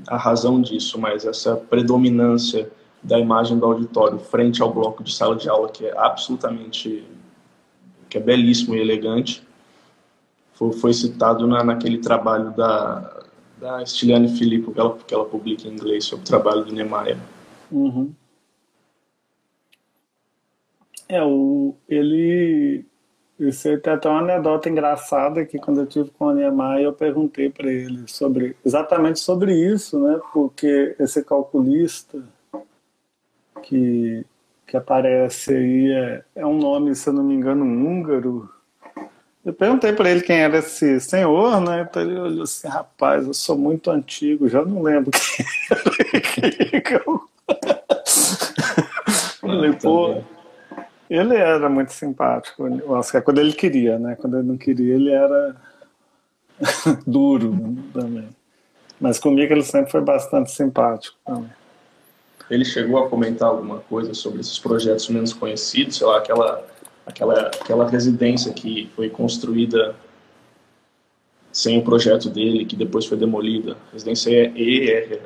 a 0.07 0.17
razão 0.17 0.61
disso, 0.61 0.99
mas 0.99 1.25
essa 1.25 1.55
predominância 1.55 2.71
da 3.01 3.17
imagem 3.17 3.57
do 3.57 3.65
auditório 3.65 4.19
frente 4.19 4.61
ao 4.61 4.73
bloco 4.73 5.03
de 5.03 5.13
sala 5.13 5.35
de 5.35 5.49
aula, 5.49 5.69
que 5.69 5.85
é 5.85 5.97
absolutamente, 5.97 7.05
que 8.09 8.17
é 8.17 8.21
belíssimo 8.21 8.75
e 8.75 8.79
elegante, 8.79 9.41
foi, 10.59 10.73
foi 10.73 10.93
citado 10.93 11.47
na, 11.47 11.63
naquele 11.63 11.99
trabalho 11.99 12.51
da, 12.51 13.23
da 13.57 13.85
Stiliane 13.85 14.37
Filippo, 14.37 14.73
que 14.73 14.79
ela, 14.79 14.97
que 14.97 15.13
ela 15.13 15.23
publica 15.23 15.65
em 15.65 15.71
inglês, 15.71 16.03
sobre 16.03 16.25
o 16.25 16.27
trabalho 16.27 16.65
do 16.65 16.73
Niemeyer. 16.73 17.17
Uhum. 17.71 18.11
É, 21.07 21.23
o, 21.23 21.73
ele 21.87 22.85
isso 23.39 23.79
tem 23.79 23.93
até 23.93 24.09
uma 24.09 24.19
anedota 24.19 24.69
engraçada 24.69 25.45
que 25.45 25.57
quando 25.57 25.79
eu 25.79 25.87
tive 25.87 26.09
com 26.11 26.25
o 26.25 26.33
Niemeyer 26.33 26.83
eu 26.83 26.93
perguntei 26.93 27.49
para 27.49 27.71
ele 27.71 28.03
sobre 28.05 28.53
exatamente 28.65 29.19
sobre 29.19 29.55
isso, 29.55 29.97
né? 29.97 30.19
Porque 30.33 30.93
esse 30.99 31.23
calculista 31.23 32.21
que 33.63 34.25
que 34.67 34.77
aparece 34.77 35.51
aí 35.51 35.91
é, 35.91 36.23
é 36.35 36.45
um 36.45 36.57
nome, 36.59 36.93
se 36.93 37.09
eu 37.09 37.13
não 37.13 37.23
me 37.23 37.33
engano, 37.33 37.65
húngaro. 37.65 38.58
Eu 39.45 39.53
perguntei 39.53 39.93
para 39.93 40.09
ele 40.09 40.21
quem 40.21 40.37
era 40.41 40.57
esse 40.57 40.99
senhor, 40.99 41.61
né? 41.61 41.87
Então 41.89 42.01
ele 42.01 42.19
olhou 42.19 42.43
assim, 42.43 42.67
rapaz, 42.67 43.25
eu 43.25 43.33
sou 43.33 43.57
muito 43.57 43.89
antigo, 43.89 44.49
já 44.49 44.63
não 44.65 44.81
lembro 44.81 45.11
quem 45.11 45.45
era. 45.71 45.81
Falei, 49.39 49.73
pô, 49.73 50.21
ele 51.09 51.35
era 51.35 51.69
muito 51.69 51.93
simpático, 51.93 52.63
o 52.63 52.91
Oscar, 52.91 53.21
quando 53.23 53.39
ele 53.39 53.53
queria, 53.53 53.97
né? 53.97 54.15
Quando 54.15 54.37
ele 54.37 54.47
não 54.47 54.57
queria, 54.57 54.93
ele 54.93 55.09
era 55.09 55.55
duro 57.07 57.77
também. 57.93 58.27
Mas 58.99 59.17
comigo 59.17 59.53
ele 59.53 59.63
sempre 59.63 59.89
foi 59.89 60.01
bastante 60.01 60.51
simpático 60.51 61.17
também. 61.25 61.49
Ele 62.49 62.65
chegou 62.65 63.03
a 63.03 63.09
comentar 63.09 63.47
alguma 63.47 63.79
coisa 63.79 64.13
sobre 64.13 64.41
esses 64.41 64.59
projetos 64.59 65.07
menos 65.07 65.31
conhecidos, 65.31 65.97
sei 65.97 66.05
lá, 66.05 66.17
aquela 66.17 66.63
aquela, 67.09 67.47
aquela 67.47 67.89
residência 67.89 68.53
que 68.53 68.89
foi 68.95 69.09
construída 69.09 69.95
sem 71.51 71.77
o 71.79 71.83
projeto 71.83 72.29
dele, 72.29 72.65
que 72.65 72.75
depois 72.75 73.05
foi 73.05 73.17
demolida. 73.17 73.75
Residência 73.91 74.29
ER. 74.55 75.19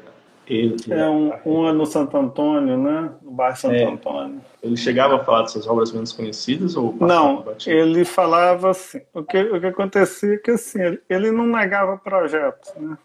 E, 0.49 0.75
é 0.89 1.07
um, 1.07 1.31
uma 1.45 1.71
no 1.71 1.85
Santo 1.85 2.17
Antônio, 2.17 2.77
né? 2.77 3.11
No 3.21 3.31
bairro 3.31 3.55
Santo 3.55 3.75
é, 3.75 3.85
Antônio. 3.85 4.41
Ele 4.61 4.75
chegava 4.75 5.15
a 5.15 5.23
falar 5.23 5.43
dessas 5.43 5.65
obras 5.65 5.93
menos 5.93 6.11
conhecidas 6.11 6.75
ou 6.75 6.93
Não, 6.99 7.45
ele 7.65 8.03
falava 8.03 8.71
assim. 8.71 9.01
O 9.13 9.23
que, 9.23 9.41
o 9.41 9.59
que 9.59 9.67
acontecia 9.67 10.33
é 10.33 10.37
que 10.37 10.51
assim, 10.51 10.81
ele, 10.81 11.01
ele 11.09 11.31
não 11.31 11.47
negava 11.47 11.97
projetos, 11.97 12.73
né? 12.75 12.97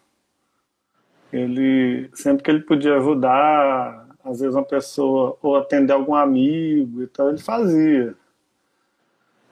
Ele 1.32 2.10
sempre 2.14 2.42
que 2.42 2.50
ele 2.50 2.60
podia 2.60 2.96
ajudar, 2.96 4.08
às 4.24 4.40
vezes 4.40 4.54
uma 4.54 4.64
pessoa 4.64 5.36
ou 5.42 5.56
atender 5.56 5.92
algum 5.92 6.14
amigo, 6.14 7.02
então 7.02 7.28
ele 7.28 7.38
fazia. 7.38 8.14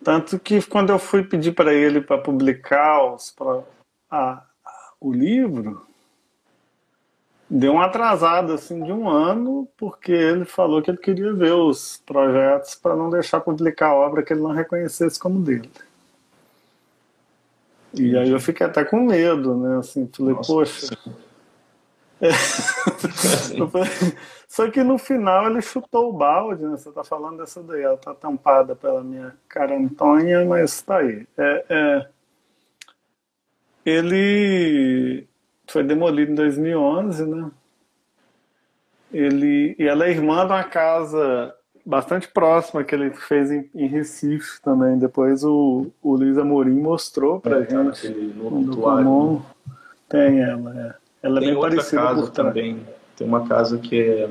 Tanto 0.06 0.38
que 0.38 0.62
quando 0.62 0.90
eu 0.90 1.00
fui 1.00 1.24
pedir 1.24 1.50
para 1.50 1.74
ele 1.74 2.00
para 2.00 2.16
publicar 2.16 3.12
os, 3.12 3.32
pra, 3.32 3.64
a, 4.08 4.40
o 5.00 5.12
livro, 5.12 5.84
deu 7.50 7.72
um 7.72 7.80
atrasado 7.80 8.52
assim 8.52 8.80
de 8.84 8.92
um 8.92 9.08
ano, 9.08 9.68
porque 9.76 10.12
ele 10.12 10.44
falou 10.44 10.80
que 10.80 10.92
ele 10.92 10.98
queria 10.98 11.32
ver 11.32 11.54
os 11.54 12.00
projetos 12.06 12.76
para 12.76 12.94
não 12.94 13.10
deixar 13.10 13.40
publicar 13.40 13.88
a 13.88 13.94
obra 13.96 14.22
que 14.22 14.32
ele 14.32 14.42
não 14.42 14.52
reconhecesse 14.52 15.18
como 15.18 15.42
dele. 15.42 15.68
E 17.92 18.16
aí 18.16 18.30
eu 18.30 18.38
fiquei 18.38 18.64
até 18.64 18.84
com 18.84 19.00
medo, 19.00 19.56
né? 19.56 19.78
Assim, 19.78 20.08
falei, 20.16 20.34
Nossa, 20.34 20.52
poxa. 20.52 20.96
É. 22.20 22.30
Só 24.48 24.70
que 24.70 24.82
no 24.82 24.96
final 24.96 25.50
ele 25.50 25.60
chutou 25.60 26.08
o 26.08 26.12
balde, 26.12 26.62
né? 26.62 26.76
Você 26.76 26.90
tá 26.90 27.04
falando 27.04 27.38
dessa 27.38 27.62
daí, 27.62 27.82
ela 27.82 27.96
tá 27.96 28.14
tampada 28.14 28.74
pela 28.74 29.02
minha 29.02 29.34
cara 29.48 29.76
Antônia, 29.76 30.44
mas 30.44 30.80
tá 30.80 30.98
aí. 30.98 31.26
É, 31.36 31.64
é... 31.68 32.08
Ele 33.84 35.26
foi 35.66 35.84
demolido 35.84 36.32
em 36.32 36.34
2011, 36.34 37.26
né? 37.26 37.50
Ele, 39.12 39.76
e 39.78 39.86
ela 39.86 40.06
é 40.06 40.10
irmã 40.10 40.46
de 40.46 40.52
uma 40.52 40.64
casa 40.64 41.54
bastante 41.84 42.28
próxima 42.28 42.82
que 42.82 42.94
ele 42.94 43.10
fez 43.10 43.50
em, 43.50 43.70
em 43.74 43.86
Recife 43.86 44.60
também. 44.60 44.98
Depois 44.98 45.44
o, 45.44 45.86
o 46.02 46.16
Luiz 46.16 46.36
Amorim 46.36 46.80
mostrou 46.80 47.40
pra 47.40 47.60
é, 47.60 47.68
gente. 47.68 48.08
No, 48.08 48.60
no 48.60 49.46
Tem 50.08 50.40
ela, 50.40 50.80
é. 50.80 51.05
Ela 51.26 51.38
é 51.38 51.40
Tem 51.40 51.48
bem 51.48 51.56
outra 51.56 51.70
parecida 51.70 52.02
casa 52.02 52.30
também. 52.30 52.86
Tem 53.16 53.26
uma 53.26 53.48
casa 53.48 53.78
que 53.78 54.00
é. 54.00 54.30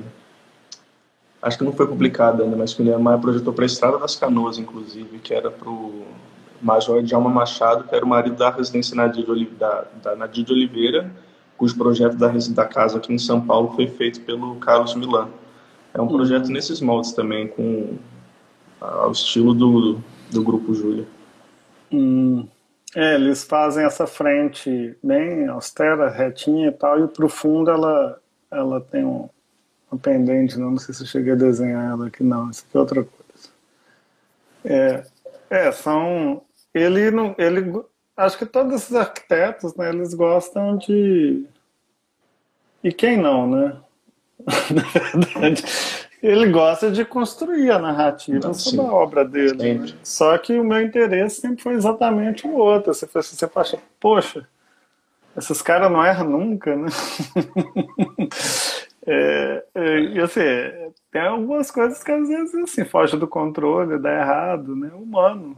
Acho 1.42 1.58
que 1.58 1.64
não 1.64 1.74
foi 1.74 1.86
publicada 1.86 2.42
ainda, 2.42 2.56
mas 2.56 2.74
que 2.74 2.82
o 2.82 2.86
Niemeyer 2.86 3.20
projetou 3.20 3.52
para 3.54 3.66
a 3.66 3.68
Estrada 3.68 3.98
das 3.98 4.16
Canoas, 4.16 4.58
inclusive, 4.58 5.20
que 5.20 5.34
era 5.34 5.52
para 5.52 5.70
o 5.70 6.06
Major 6.62 7.04
Djalma 7.04 7.30
Machado, 7.30 7.84
que 7.84 7.94
era 7.94 8.04
o 8.04 8.08
marido 8.08 8.38
da 8.38 8.50
residência 8.50 8.96
Nadir 8.96 9.26
de, 9.26 9.46
da, 9.48 9.86
da 10.02 10.16
Nadir 10.16 10.46
de 10.46 10.54
Oliveira, 10.54 11.12
cujo 11.58 11.76
projeto 11.76 12.16
da, 12.16 12.30
da 12.30 12.66
casa 12.66 12.98
aqui 12.98 13.14
em 13.14 13.18
São 13.20 13.42
Paulo 13.42 13.74
foi 13.76 13.88
feito 13.88 14.22
pelo 14.22 14.56
Carlos 14.56 14.96
Milan. 14.96 15.28
É 15.94 16.02
um 16.02 16.08
projeto 16.08 16.48
nesses 16.48 16.80
moldes 16.80 17.12
também, 17.12 17.48
com 17.50 17.98
ao 18.80 19.12
estilo 19.12 19.54
do, 19.54 20.00
do 20.32 20.42
Grupo 20.42 20.74
Júlia. 20.74 21.06
Hum. 21.92 22.48
É, 22.96 23.16
eles 23.16 23.44
fazem 23.44 23.86
essa 23.86 24.08
frente 24.08 24.98
bem 25.04 25.48
austera, 25.50 26.10
retinha 26.10 26.70
e 26.70 26.72
tal, 26.72 27.04
e 27.04 27.08
pro 27.10 27.28
fundo 27.28 27.70
ela, 27.70 28.22
ela 28.50 28.80
tem 28.80 29.04
um, 29.04 29.30
uma 29.92 30.00
pendente, 30.00 30.58
não, 30.58 30.72
não 30.72 30.78
sei 30.78 30.96
se 30.96 31.04
eu 31.04 31.08
cheguei 31.08 31.34
a 31.34 31.36
desenhar 31.36 31.92
ela 31.92 32.08
aqui, 32.08 32.24
não, 32.24 32.50
isso 32.50 32.64
aqui 32.66 32.78
é 32.78 32.80
outra 32.80 33.04
coisa. 33.04 33.50
É, 34.64 35.04
é 35.50 35.72
são. 35.74 36.42
Ele 36.74 37.12
não. 37.12 37.36
Ele, 37.38 37.84
acho 38.16 38.38
que 38.38 38.46
todos 38.46 38.74
esses 38.74 38.96
arquitetos, 38.96 39.76
né, 39.76 39.90
eles 39.90 40.14
gostam 40.14 40.78
de. 40.78 41.46
E 42.82 42.94
quem 42.94 43.18
não, 43.18 43.50
né? 43.50 43.78
Na 44.74 44.84
verdade, 44.84 45.64
ele 46.22 46.50
gosta 46.50 46.92
de 46.92 47.06
construir 47.06 47.72
a 47.72 47.80
narrativa 47.80 48.54
sobre 48.54 48.82
a 48.82 48.92
obra 48.92 49.26
dele. 49.26 49.76
Né? 49.76 49.94
Só 50.04 50.38
que 50.38 50.58
o 50.58 50.64
meu 50.64 50.82
interesse 50.82 51.42
sempre 51.42 51.62
foi 51.62 51.74
exatamente 51.74 52.48
o 52.48 52.56
outro. 52.56 52.94
Você, 52.94 53.06
você 53.06 53.50
acha, 53.56 53.80
poxa, 54.00 54.48
esses 55.38 55.62
caras 55.62 55.92
não 55.92 56.06
erram 56.06 56.30
nunca, 56.30 56.76
né? 56.76 56.88
é, 59.06 59.64
é, 59.76 60.00
e 60.00 60.20
assim, 60.20 60.42
tem 61.12 61.22
algumas 61.22 61.70
coisas 61.70 62.04
que 62.04 62.12
às 62.12 62.28
vezes 62.28 62.56
assim, 62.56 62.86
foge 62.86 63.18
do 63.18 63.28
controle, 63.28 64.00
dá 64.00 64.12
errado, 64.12 64.76
né? 64.76 64.90
Humano. 64.94 65.56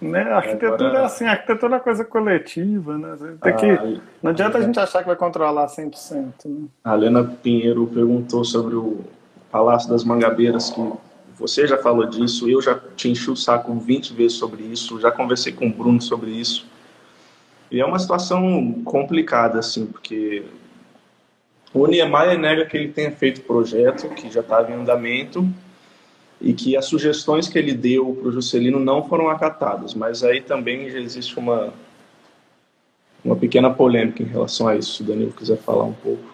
Né? 0.00 0.22
A 0.22 0.36
arquitetura 0.36 0.88
Agora... 0.88 0.98
é 0.98 1.04
assim, 1.06 1.24
a 1.24 1.32
arquitetura 1.32 1.76
é 1.76 1.80
coisa 1.80 2.04
coletiva, 2.04 2.96
né? 2.96 3.16
Tem 3.42 3.56
que, 3.56 3.66
ah, 3.66 4.00
não 4.22 4.30
adianta 4.30 4.58
a 4.58 4.60
gente 4.60 4.78
achar 4.78 5.00
que 5.00 5.08
vai 5.08 5.16
controlar 5.16 5.66
100%. 5.66 6.32
Né? 6.44 6.68
A 6.84 6.94
Helena 6.94 7.24
Pinheiro 7.24 7.84
perguntou 7.86 8.44
sobre 8.44 8.76
o 8.76 9.00
Palácio 9.50 9.88
das 9.88 10.04
Mangabeiras, 10.04 10.70
que 10.70 10.92
você 11.38 11.66
já 11.66 11.78
falou 11.78 12.04
disso, 12.04 12.48
eu 12.48 12.60
já 12.60 12.78
te 12.96 13.08
enchi 13.08 13.30
o 13.30 13.36
saco 13.36 13.72
20 13.74 14.12
vezes 14.12 14.36
sobre 14.36 14.62
isso, 14.64 15.00
já 15.00 15.10
conversei 15.10 15.52
com 15.52 15.68
o 15.68 15.72
Bruno 15.72 16.00
sobre 16.00 16.30
isso. 16.30 16.66
E 17.70 17.80
é 17.80 17.84
uma 17.84 17.98
situação 17.98 18.82
complicada, 18.84 19.58
assim, 19.58 19.86
porque 19.86 20.44
o 21.72 21.86
Niemeyer 21.86 22.38
nega 22.38 22.64
que 22.64 22.76
ele 22.76 22.88
tenha 22.88 23.12
feito 23.12 23.42
projeto, 23.42 24.08
que 24.10 24.30
já 24.30 24.40
estava 24.40 24.70
em 24.72 24.74
andamento, 24.74 25.46
e 26.40 26.52
que 26.52 26.76
as 26.76 26.86
sugestões 26.86 27.48
que 27.48 27.58
ele 27.58 27.72
deu 27.72 28.14
para 28.14 28.28
o 28.28 28.32
Juscelino 28.32 28.78
não 28.78 29.06
foram 29.06 29.28
acatadas. 29.28 29.94
Mas 29.94 30.22
aí 30.24 30.40
também 30.40 30.88
já 30.90 30.98
existe 30.98 31.38
uma, 31.38 31.72
uma 33.24 33.36
pequena 33.36 33.70
polêmica 33.70 34.22
em 34.22 34.26
relação 34.26 34.66
a 34.68 34.76
isso, 34.76 34.94
se 34.94 35.02
o 35.02 35.06
Danilo 35.06 35.32
quiser 35.32 35.58
falar 35.58 35.84
um 35.84 35.92
pouco. 35.92 36.24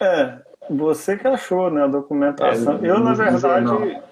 É, 0.00 0.38
você 0.70 1.16
que 1.16 1.26
achou, 1.26 1.70
né, 1.70 1.84
a 1.84 1.86
documentação. 1.86 2.80
É, 2.82 2.88
eu, 2.88 2.98
na 3.00 3.14
verdade, 3.14 4.02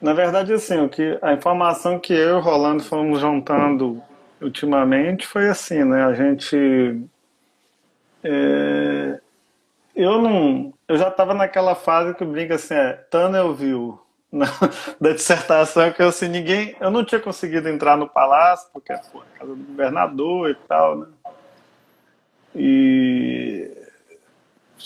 na 0.00 0.12
verdade, 0.12 0.52
assim, 0.52 0.78
o 0.80 0.88
que, 0.88 1.18
a 1.22 1.32
informação 1.32 1.98
que 1.98 2.12
eu 2.12 2.28
e 2.28 2.32
o 2.32 2.40
Rolando 2.40 2.82
fomos 2.82 3.20
juntando 3.20 4.02
ultimamente 4.40 5.26
foi 5.26 5.48
assim, 5.48 5.84
né, 5.84 6.04
a 6.04 6.12
gente... 6.12 7.00
É, 8.22 9.20
eu 9.94 10.20
não... 10.20 10.74
Eu 10.86 10.96
já 10.96 11.08
estava 11.08 11.32
naquela 11.32 11.74
fase 11.74 12.14
que 12.14 12.24
brinca 12.24 12.56
assim, 12.56 12.74
é, 12.74 12.92
tunnel 13.10 13.54
view, 13.54 14.00
na, 14.30 14.46
da 15.00 15.12
dissertação, 15.12 15.90
que 15.92 16.02
eu, 16.02 16.08
assim, 16.08 16.28
ninguém... 16.28 16.76
Eu 16.80 16.90
não 16.90 17.04
tinha 17.04 17.20
conseguido 17.20 17.68
entrar 17.68 17.96
no 17.96 18.08
palácio, 18.08 18.68
porque 18.72 18.92
é 18.92 18.96
a 18.96 18.98
casa 18.98 19.54
do 19.54 19.56
governador 19.56 20.50
e 20.50 20.54
tal, 20.68 20.96
né? 20.98 21.06
E 22.54 23.70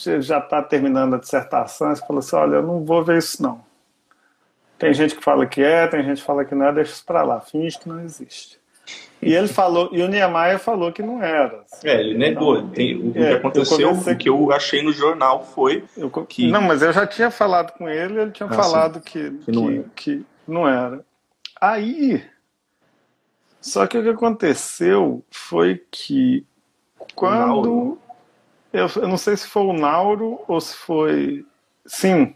você 0.00 0.20
já 0.20 0.38
está 0.38 0.62
terminando 0.62 1.14
a 1.14 1.18
dissertação, 1.18 1.94
você 1.94 2.06
falou 2.06 2.20
assim, 2.20 2.36
olha, 2.36 2.56
eu 2.56 2.62
não 2.62 2.84
vou 2.84 3.04
ver 3.04 3.18
isso 3.18 3.42
não. 3.42 3.62
Tem 4.78 4.94
gente 4.94 5.14
que 5.14 5.22
fala 5.22 5.46
que 5.46 5.62
é, 5.62 5.86
tem 5.86 6.02
gente 6.02 6.20
que 6.20 6.26
fala 6.26 6.44
que 6.44 6.54
não 6.54 6.66
é, 6.66 6.72
deixa 6.72 6.92
isso 6.92 7.04
para 7.04 7.22
lá, 7.22 7.40
finge 7.40 7.78
que 7.78 7.88
não 7.88 8.00
existe. 8.00 8.58
E 9.22 9.34
ele 9.34 9.48
falou, 9.48 9.90
e 9.92 10.02
o 10.02 10.08
Niemeyer 10.08 10.58
falou 10.58 10.90
que 10.90 11.02
não 11.02 11.22
era. 11.22 11.62
Assim. 11.70 11.86
É, 11.86 12.00
ele 12.00 12.16
negou. 12.16 12.56
Então, 12.56 12.70
Tem, 12.70 12.96
o 12.96 13.10
é, 13.10 13.12
que 13.12 13.34
aconteceu, 13.34 13.92
o 13.92 14.16
que 14.16 14.28
eu 14.30 14.50
achei 14.50 14.82
no 14.82 14.92
jornal 14.92 15.44
foi 15.44 15.84
eu, 15.94 16.10
que. 16.10 16.50
Não, 16.50 16.62
mas 16.62 16.80
eu 16.80 16.90
já 16.90 17.06
tinha 17.06 17.30
falado 17.30 17.72
com 17.72 17.86
ele, 17.86 18.18
ele 18.18 18.30
tinha 18.30 18.48
ah, 18.48 18.54
falado 18.54 19.00
que, 19.00 19.30
que, 19.30 19.52
não 19.52 19.66
que, 19.66 19.90
que, 19.94 20.26
não 20.48 20.66
era. 20.66 21.04
Aí. 21.60 22.24
Só 23.60 23.86
que 23.86 23.98
o 23.98 24.02
que 24.02 24.08
aconteceu 24.08 25.22
foi 25.30 25.84
que 25.90 26.46
quando 27.14 27.98
eu, 28.72 28.86
eu 28.96 29.08
não 29.08 29.16
sei 29.16 29.36
se 29.36 29.46
foi 29.46 29.62
o 29.62 29.72
Nauro 29.72 30.40
ou 30.46 30.60
se 30.60 30.74
foi. 30.74 31.44
Sim. 31.86 32.34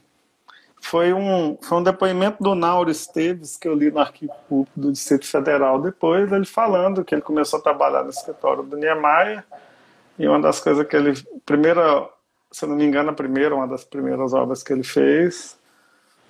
Foi 0.80 1.14
um, 1.14 1.56
foi 1.62 1.78
um 1.78 1.82
depoimento 1.82 2.42
do 2.42 2.54
Nauro 2.54 2.90
Esteves 2.90 3.56
que 3.56 3.66
eu 3.66 3.74
li 3.74 3.90
no 3.90 4.00
arquivo 4.00 4.34
público 4.48 4.78
do 4.78 4.92
Distrito 4.92 5.26
Federal 5.26 5.80
depois, 5.80 6.30
ele 6.30 6.44
falando 6.44 7.02
que 7.02 7.14
ele 7.14 7.22
começou 7.22 7.58
a 7.58 7.62
trabalhar 7.62 8.02
no 8.02 8.10
escritório 8.10 8.62
do 8.62 8.76
Niemeyer 8.76 9.42
e 10.18 10.28
uma 10.28 10.40
das 10.40 10.60
coisas 10.60 10.86
que 10.86 10.94
ele. 10.94 11.14
Primeira, 11.46 12.06
se 12.52 12.66
não 12.66 12.76
me 12.76 12.84
engano, 12.84 13.10
a 13.10 13.14
primeira, 13.14 13.54
uma 13.54 13.66
das 13.66 13.84
primeiras 13.84 14.34
obras 14.34 14.62
que 14.62 14.72
ele 14.72 14.84
fez 14.84 15.58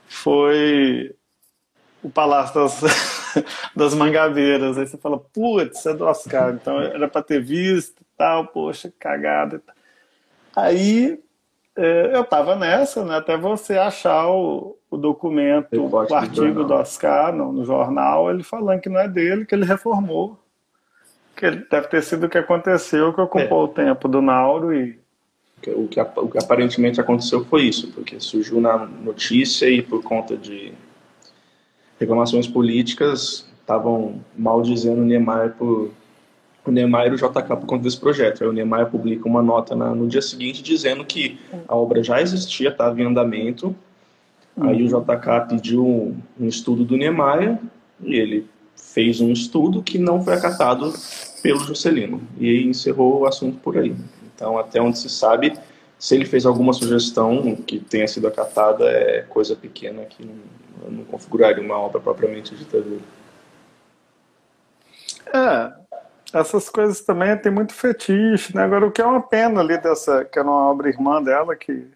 foi 0.09 1.15
o 2.03 2.11
Palácio 2.11 2.55
das, 2.55 2.81
das 3.75 3.95
mangabeiras. 3.95 4.79
Aí 4.79 4.87
você 4.87 4.97
fala, 4.97 5.19
putz, 5.19 5.85
é 5.87 5.95
do 5.95 6.05
Oscar, 6.05 6.55
então 6.55 6.81
era 6.81 7.09
para 7.09 7.23
ter 7.23 7.43
visto 7.43 8.05
tal, 8.17 8.47
poxa, 8.47 8.93
cagada. 8.99 9.61
Aí 10.57 11.19
é, 11.77 12.17
eu 12.17 12.23
estava 12.23 12.55
nessa, 12.55 13.05
né, 13.05 13.17
até 13.17 13.37
você 13.37 13.77
achar 13.77 14.29
o, 14.29 14.77
o 14.89 14.97
documento, 14.97 15.75
o 15.75 16.15
artigo 16.15 16.63
do, 16.63 16.67
do 16.67 16.75
Oscar 16.75 17.35
no, 17.35 17.53
no, 17.53 17.65
jornal, 17.65 18.31
ele 18.31 18.45
falando 18.45 18.81
que 18.81 18.89
não 18.89 19.01
é 19.01 19.09
dele, 19.09 19.45
que 19.45 19.55
ele 19.55 19.65
reformou. 19.65 20.39
Que 21.37 21.51
deve 21.51 21.89
ter 21.89 22.03
sido 22.03 22.27
o 22.27 22.29
que 22.29 22.39
aconteceu, 22.39 23.13
que 23.13 23.21
ocupou 23.21 23.63
é. 23.63 23.65
o 23.65 23.69
tempo 23.69 24.07
do 24.07 24.23
Nauro 24.23 24.73
e. 24.73 25.03
O 25.67 25.89
que, 25.89 26.01
o 26.01 26.29
que 26.29 26.39
aparentemente 26.39 27.01
aconteceu 27.01 27.43
foi 27.47 27.63
isso, 27.63 27.91
porque 27.93 28.21
surgiu 28.21 28.61
na 28.61 28.85
notícia 28.85 29.67
e 29.67 29.81
por 29.81 30.03
conta 30.03 30.37
de 30.37 30.75
reclamações 31.99 32.47
políticas 32.47 33.51
estavam 33.61 34.21
maldizendo 34.37 35.01
o 35.01 35.05
Niemeyer 35.05 35.55
por 35.55 35.91
o 36.67 36.71
Niemeyer 36.71 37.13
e 37.13 37.15
o 37.15 37.19
JK 37.19 37.49
por 37.49 37.67
conta 37.67 37.85
desse 37.85 37.99
projeto. 37.99 38.43
Aí 38.43 38.49
o 38.49 38.53
Niemeyer 38.53 38.87
publica 38.87 39.29
uma 39.29 39.43
nota 39.43 39.75
na, 39.77 39.95
no 39.95 40.07
dia 40.07 40.23
seguinte 40.23 40.63
dizendo 40.63 41.05
que 41.05 41.39
a 41.69 41.77
obra 41.77 42.03
já 42.03 42.21
existia, 42.21 42.71
estava 42.71 43.01
em 43.01 43.05
andamento. 43.05 43.75
Aí 44.61 44.83
o 44.83 44.89
JK 44.89 45.49
pediu 45.49 45.87
um, 45.87 46.17
um 46.41 46.49
estudo 46.49 46.85
do 46.85 46.97
Niemeyer 46.97 47.59
e 48.03 48.15
ele 48.15 48.47
fez 48.77 49.21
um 49.21 49.33
estudo 49.33 49.83
que 49.83 49.99
não 49.99 50.23
foi 50.23 50.35
acatado 50.35 50.93
pelo 51.43 51.61
Juscelino. 51.61 52.23
E 52.39 52.49
aí 52.49 52.65
encerrou 52.65 53.21
o 53.21 53.27
assunto 53.27 53.59
por 53.59 53.77
aí. 53.77 53.95
Então, 54.35 54.59
até 54.59 54.81
onde 54.81 54.99
se 54.99 55.09
sabe, 55.09 55.53
se 55.99 56.15
ele 56.15 56.25
fez 56.25 56.47
alguma 56.47 56.73
sugestão 56.73 57.57
que 57.57 57.79
tenha 57.79 58.07
sido 58.07 58.27
acatada, 58.27 58.85
é 58.85 59.23
coisa 59.23 59.55
pequena 59.55 60.05
que 60.05 60.25
não, 60.25 60.91
não 60.91 61.05
configuraria 61.05 61.63
uma 61.63 61.79
obra 61.79 62.01
propriamente 62.01 62.55
dita 62.55 62.81
dele. 62.81 63.03
É, 65.33 65.73
essas 66.35 66.69
coisas 66.69 67.01
também 67.01 67.37
tem 67.37 67.53
muito 67.53 67.73
fetiche, 67.73 68.55
né? 68.55 68.65
Agora, 68.65 68.87
o 68.87 68.91
que 68.91 69.01
é 69.01 69.07
uma 69.07 69.23
pena 69.23 69.61
ali 69.61 69.79
dessa, 69.79 70.25
que 70.25 70.39
era 70.39 70.49
uma 70.49 70.69
obra 70.71 70.89
irmã 70.89 71.23
dela, 71.23 71.55
que 71.55 71.89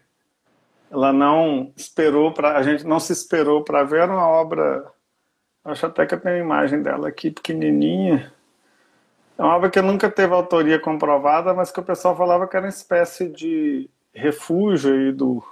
ela 0.91 1.13
não 1.13 1.73
esperou 1.77 2.33
para 2.33 2.57
a 2.57 2.63
gente 2.63 2.85
não 2.85 2.99
se 2.99 3.13
esperou 3.13 3.63
para 3.63 3.85
ver 3.85 4.01
era 4.01 4.13
uma 4.13 4.27
obra 4.27 4.87
acho 5.65 5.87
até 5.87 6.07
que 6.07 6.15
eu 6.15 6.21
tenho 6.21 6.39
imagem 6.39 6.83
dela 6.83 7.09
aqui 7.09 7.31
pequenininha 7.31 8.33
é 9.37 9.43
uma 9.43 9.55
obra 9.55 9.71
que 9.71 9.81
nunca 9.83 10.11
teve 10.11 10.33
autoria 10.33 10.79
comprovada 10.79 11.53
mas 11.53 11.71
que 11.71 11.81
o 11.81 11.85
pessoal 11.85 12.17
falava 12.17 12.47
que 12.47 12.57
era 12.57 12.67
uma 12.67 12.71
espécie 12.71 13.29
de 13.29 13.89
refúgio 14.15 14.95
aí 14.95 15.13
do 15.13 15.43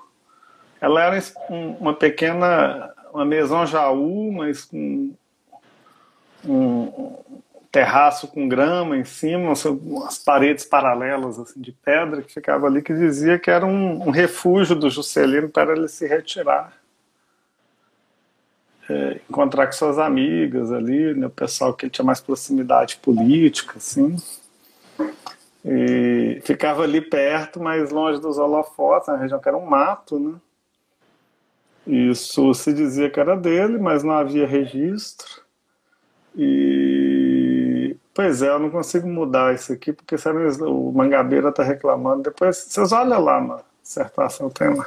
ela 0.81 1.03
era 1.03 1.23
uma 1.51 1.95
pequena 1.95 2.95
uma 3.13 3.25
maison 3.25 3.67
jaú 3.67 4.33
mas 4.33 4.65
com 4.65 5.15
um, 6.47 7.19
terraço 7.77 8.29
com 8.29 8.49
grama 8.49 8.97
em 8.97 9.05
cima, 9.05 9.53
as 9.53 10.17
paredes 10.17 10.65
paralelas 10.65 11.39
assim, 11.39 11.61
de 11.61 11.73
pedra 11.73 12.23
que 12.23 12.33
ficava 12.33 12.67
ali, 12.67 12.81
que 12.81 12.95
dizia 12.95 13.39
que 13.39 13.51
era 13.51 13.67
um, 13.67 14.09
um 14.09 14.11
refúgio 14.11 14.75
do 14.75 14.89
Juscelino 14.89 15.51
para 15.51 15.77
ele 15.77 15.87
se 15.87 16.07
retirar. 16.07 16.73
É, 18.89 19.21
encontrar 19.29 19.67
com 19.67 19.73
suas 19.73 19.99
amigas 19.99 20.73
ali, 20.73 21.13
né, 21.13 21.27
o 21.27 21.31
pessoal 21.31 21.75
que 21.75 21.91
tinha 21.91 22.05
mais 22.05 22.19
proximidade 22.19 22.97
política, 22.97 23.75
assim. 23.77 24.17
E 25.63 26.41
ficava 26.45 26.83
ali 26.83 27.03
perto, 27.03 27.61
mas 27.61 27.91
longe 27.91 28.19
dos 28.19 28.39
holofotes, 28.39 29.09
na 29.09 29.17
região 29.17 29.39
que 29.39 29.49
era 29.49 29.59
um 29.59 29.67
mato, 29.67 30.19
né? 30.19 30.35
Isso 31.87 32.55
se 32.55 32.73
dizia 32.73 33.11
que 33.11 33.21
era 33.21 33.37
dele, 33.37 33.77
mas 33.77 34.03
não 34.03 34.13
havia 34.13 34.47
registro. 34.47 35.43
E 36.35 37.46
Pois 38.17 38.41
é, 38.41 38.49
eu 38.49 38.59
não 38.59 38.71
consigo 38.71 39.07
mudar 39.07 39.55
isso 39.55 39.75
aqui, 39.75 39.93
porque 39.93 40.17
sabe, 40.17 40.39
o 40.63 40.91
Mangabeira 40.91 41.51
está 41.51 41.63
reclamando. 41.63 42.23
Depois, 42.23 42.57
vocês 42.57 42.91
olham 42.91 43.21
lá 43.21 43.39
na 43.43 43.61
dissertação, 43.83 44.49
tem 44.49 44.75
lá. 44.75 44.87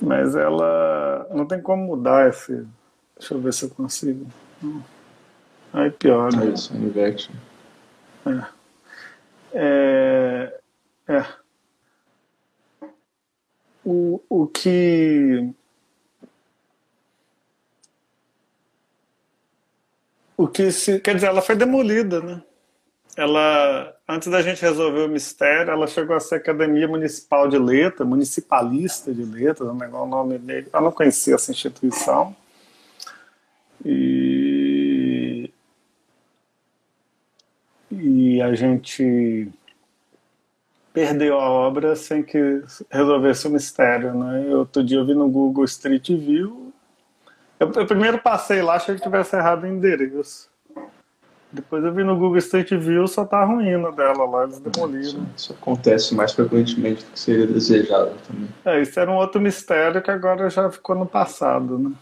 Mas 0.00 0.36
ela 0.36 1.26
não 1.34 1.44
tem 1.44 1.60
como 1.60 1.82
mudar 1.84 2.28
esse. 2.28 2.64
Deixa 3.18 3.34
eu 3.34 3.40
ver 3.40 3.52
se 3.52 3.64
eu 3.64 3.70
consigo. 3.70 4.28
Aí 5.72 5.90
pior. 5.90 6.32
Né? 6.32 6.46
É 6.46 6.50
isso, 6.50 6.72
inverte. 6.76 7.32
É. 8.24 8.46
É. 9.54 10.60
é. 11.08 11.24
O, 13.84 14.20
o 14.28 14.46
que 14.46 15.52
O 20.38 20.46
que 20.46 20.70
se, 20.70 21.00
quer 21.00 21.16
dizer, 21.16 21.26
ela 21.26 21.42
foi 21.42 21.56
demolida, 21.56 22.20
né? 22.20 22.40
Ela, 23.16 23.92
antes 24.08 24.28
da 24.28 24.40
gente 24.40 24.62
resolver 24.62 25.00
o 25.00 25.08
mistério, 25.08 25.72
ela 25.72 25.88
chegou 25.88 26.14
a 26.14 26.20
ser 26.20 26.36
Academia 26.36 26.86
Municipal 26.86 27.48
de 27.48 27.58
Letras, 27.58 28.06
municipalista 28.06 29.12
de 29.12 29.24
letras, 29.24 29.66
não 29.74 29.82
é 29.82 29.88
o 29.88 30.06
nome 30.06 30.38
dele. 30.38 30.68
Eu 30.72 30.80
não 30.80 30.92
conhecia 30.92 31.34
essa 31.34 31.50
instituição. 31.50 32.36
E, 33.84 35.50
e 37.90 38.40
a 38.40 38.54
gente 38.54 39.48
perdeu 40.92 41.40
a 41.40 41.50
obra 41.50 41.96
sem 41.96 42.22
que 42.22 42.62
resolvesse 42.88 43.48
o 43.48 43.50
mistério, 43.50 44.14
né? 44.14 44.54
Outro 44.54 44.84
dia 44.84 44.98
eu 44.98 45.04
vi 45.04 45.14
no 45.14 45.28
Google 45.28 45.64
Street 45.64 46.10
View 46.10 46.67
eu, 47.58 47.72
eu, 47.72 47.86
primeiro 47.86 48.18
passei 48.18 48.62
lá, 48.62 48.74
achei 48.74 48.94
que 48.94 49.02
tivesse 49.02 49.36
errado 49.36 49.64
o 49.64 49.66
endereço. 49.66 50.48
Depois 51.50 51.82
eu 51.82 51.92
vi 51.92 52.04
no 52.04 52.14
Google 52.14 52.36
Street 52.38 52.70
View, 52.74 53.06
só 53.08 53.24
tá 53.24 53.38
a 53.38 53.44
ruína 53.44 53.90
dela 53.90 54.28
lá, 54.28 54.44
eles 54.44 54.60
demoliram. 54.60 55.00
Isso, 55.00 55.26
isso, 55.34 55.52
acontece 55.54 56.14
mais 56.14 56.32
frequentemente 56.32 57.04
do 57.04 57.10
que 57.10 57.18
seria 57.18 57.46
desejável 57.46 58.14
também. 58.26 58.48
É, 58.66 58.82
isso 58.82 59.00
era 59.00 59.10
um 59.10 59.16
outro 59.16 59.40
mistério 59.40 60.02
que 60.02 60.10
agora 60.10 60.50
já 60.50 60.70
ficou 60.70 60.94
no 60.94 61.06
passado, 61.06 61.78
né? 61.78 61.92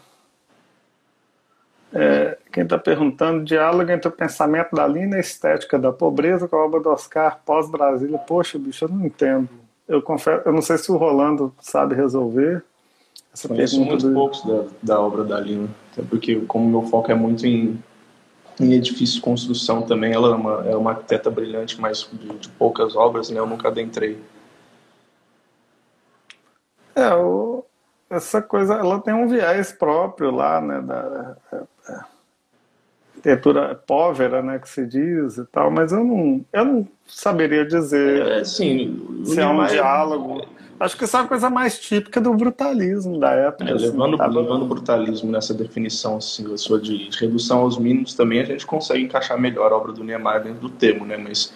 É, 1.93 2.37
quem 2.53 2.65
está 2.65 2.77
perguntando, 2.77 3.45
diálogo 3.45 3.91
entre 3.91 4.09
o 4.09 4.13
pensamento 4.13 4.75
da 4.75 4.87
linha 4.87 5.19
estética 5.19 5.79
da 5.79 5.93
pobreza 5.93 6.49
com 6.49 6.57
a 6.57 6.65
obra 6.65 6.81
do 6.81 6.91
Oscar 6.91 7.41
pós-Brasília. 7.45 8.19
Poxa, 8.19 8.59
bicho, 8.59 8.85
eu 8.85 8.89
não 8.89 9.07
entendo. 9.07 9.49
Eu, 9.89 10.03
confesso, 10.03 10.43
eu 10.45 10.53
não 10.53 10.61
sei 10.61 10.77
se 10.77 10.91
o 10.91 10.97
Rolando 10.97 11.55
sabe 11.61 11.95
resolver. 11.95 12.63
Essa 13.37 13.49
Conheço 13.49 13.85
muito 13.85 14.09
do... 14.09 14.15
poucos 14.15 14.43
da, 14.47 14.65
da 14.83 14.99
obra 14.99 15.23
da 15.23 15.39
Lina, 15.39 15.69
até 15.93 16.01
porque 16.03 16.37
como 16.47 16.71
meu 16.71 16.89
foco 16.89 17.13
é 17.13 17.15
muito 17.15 17.47
em, 17.47 17.79
em 18.59 18.73
edifício 18.73 19.19
e 19.19 19.21
construção 19.21 19.83
também, 19.83 20.15
ela 20.15 20.29
é 20.29 20.35
uma, 20.35 20.69
é 20.71 20.75
uma 20.75 20.91
arquiteta 20.93 21.31
brilhante, 21.31 21.79
mas 21.79 22.09
de, 22.11 22.29
de 22.39 22.49
poucas 22.49 22.97
obras, 22.97 23.29
né, 23.29 23.39
eu 23.39 23.47
nunca 23.47 23.69
adentrei. 23.69 24.19
É, 26.95 27.15
o, 27.15 27.63
essa 28.09 28.41
coisa, 28.41 28.73
ela 28.73 29.03
tem 29.03 29.13
um 29.13 29.29
viés 29.29 29.71
próprio 29.71 30.31
lá, 30.31 30.59
né, 30.63 30.81
da 30.81 31.37
é, 31.53 31.57
é, 31.91 32.01
arquitetura 33.17 33.75
povera, 33.75 34.41
né, 34.41 34.59
que 34.59 34.69
se 34.71 34.87
diz 34.87 35.37
e 35.37 35.45
tal, 35.45 35.71
mas 35.71 35.93
eu 35.93 36.03
não, 36.03 36.43
eu 36.55 36.65
não 36.65 36.89
saberia 37.07 37.67
dizer 37.67 38.27
é, 38.29 38.45
sim, 38.45 39.23
se 39.27 39.39
é 39.39 39.47
um 39.47 39.67
diálogo 39.67 40.56
Acho 40.79 40.97
que 40.97 41.05
isso 41.05 41.17
é 41.17 41.21
uma 41.21 41.29
coisa 41.29 41.49
mais 41.49 41.79
típica 41.79 42.21
do 42.21 42.33
brutalismo 42.35 43.19
da 43.19 43.31
época. 43.33 43.71
É, 43.71 43.73
assim, 43.73 43.87
levando, 43.87 44.17
tá 44.17 44.27
levando 44.27 44.63
o 44.63 44.67
brutalismo 44.67 45.31
nessa 45.31 45.55
definição 45.55 46.17
assim, 46.17 46.53
a 46.53 46.57
sua 46.57 46.79
de 46.79 47.09
redução 47.19 47.61
aos 47.61 47.79
mínimos 47.79 48.15
também, 48.15 48.41
a 48.41 48.45
gente 48.45 48.67
consegue 48.67 49.03
encaixar 49.05 49.39
melhor 49.41 49.73
a 49.73 49.77
obra 49.77 49.93
do 49.93 50.05
Niemeyer 50.05 50.43
dentro 50.43 50.61
do 50.61 50.69
termo, 50.69 51.05
né? 51.05 51.17
Mas, 51.17 51.55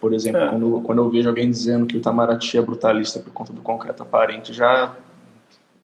por 0.00 0.12
exemplo, 0.12 0.40
é. 0.40 0.48
quando, 0.48 0.80
quando 0.82 0.98
eu 0.98 1.10
vejo 1.10 1.28
alguém 1.28 1.50
dizendo 1.50 1.86
que 1.86 1.96
o 1.96 1.98
Itamaraty 1.98 2.58
é 2.58 2.62
brutalista 2.62 3.18
por 3.18 3.32
conta 3.32 3.52
do 3.52 3.60
concreto 3.60 4.02
aparente, 4.02 4.52
já 4.52 4.94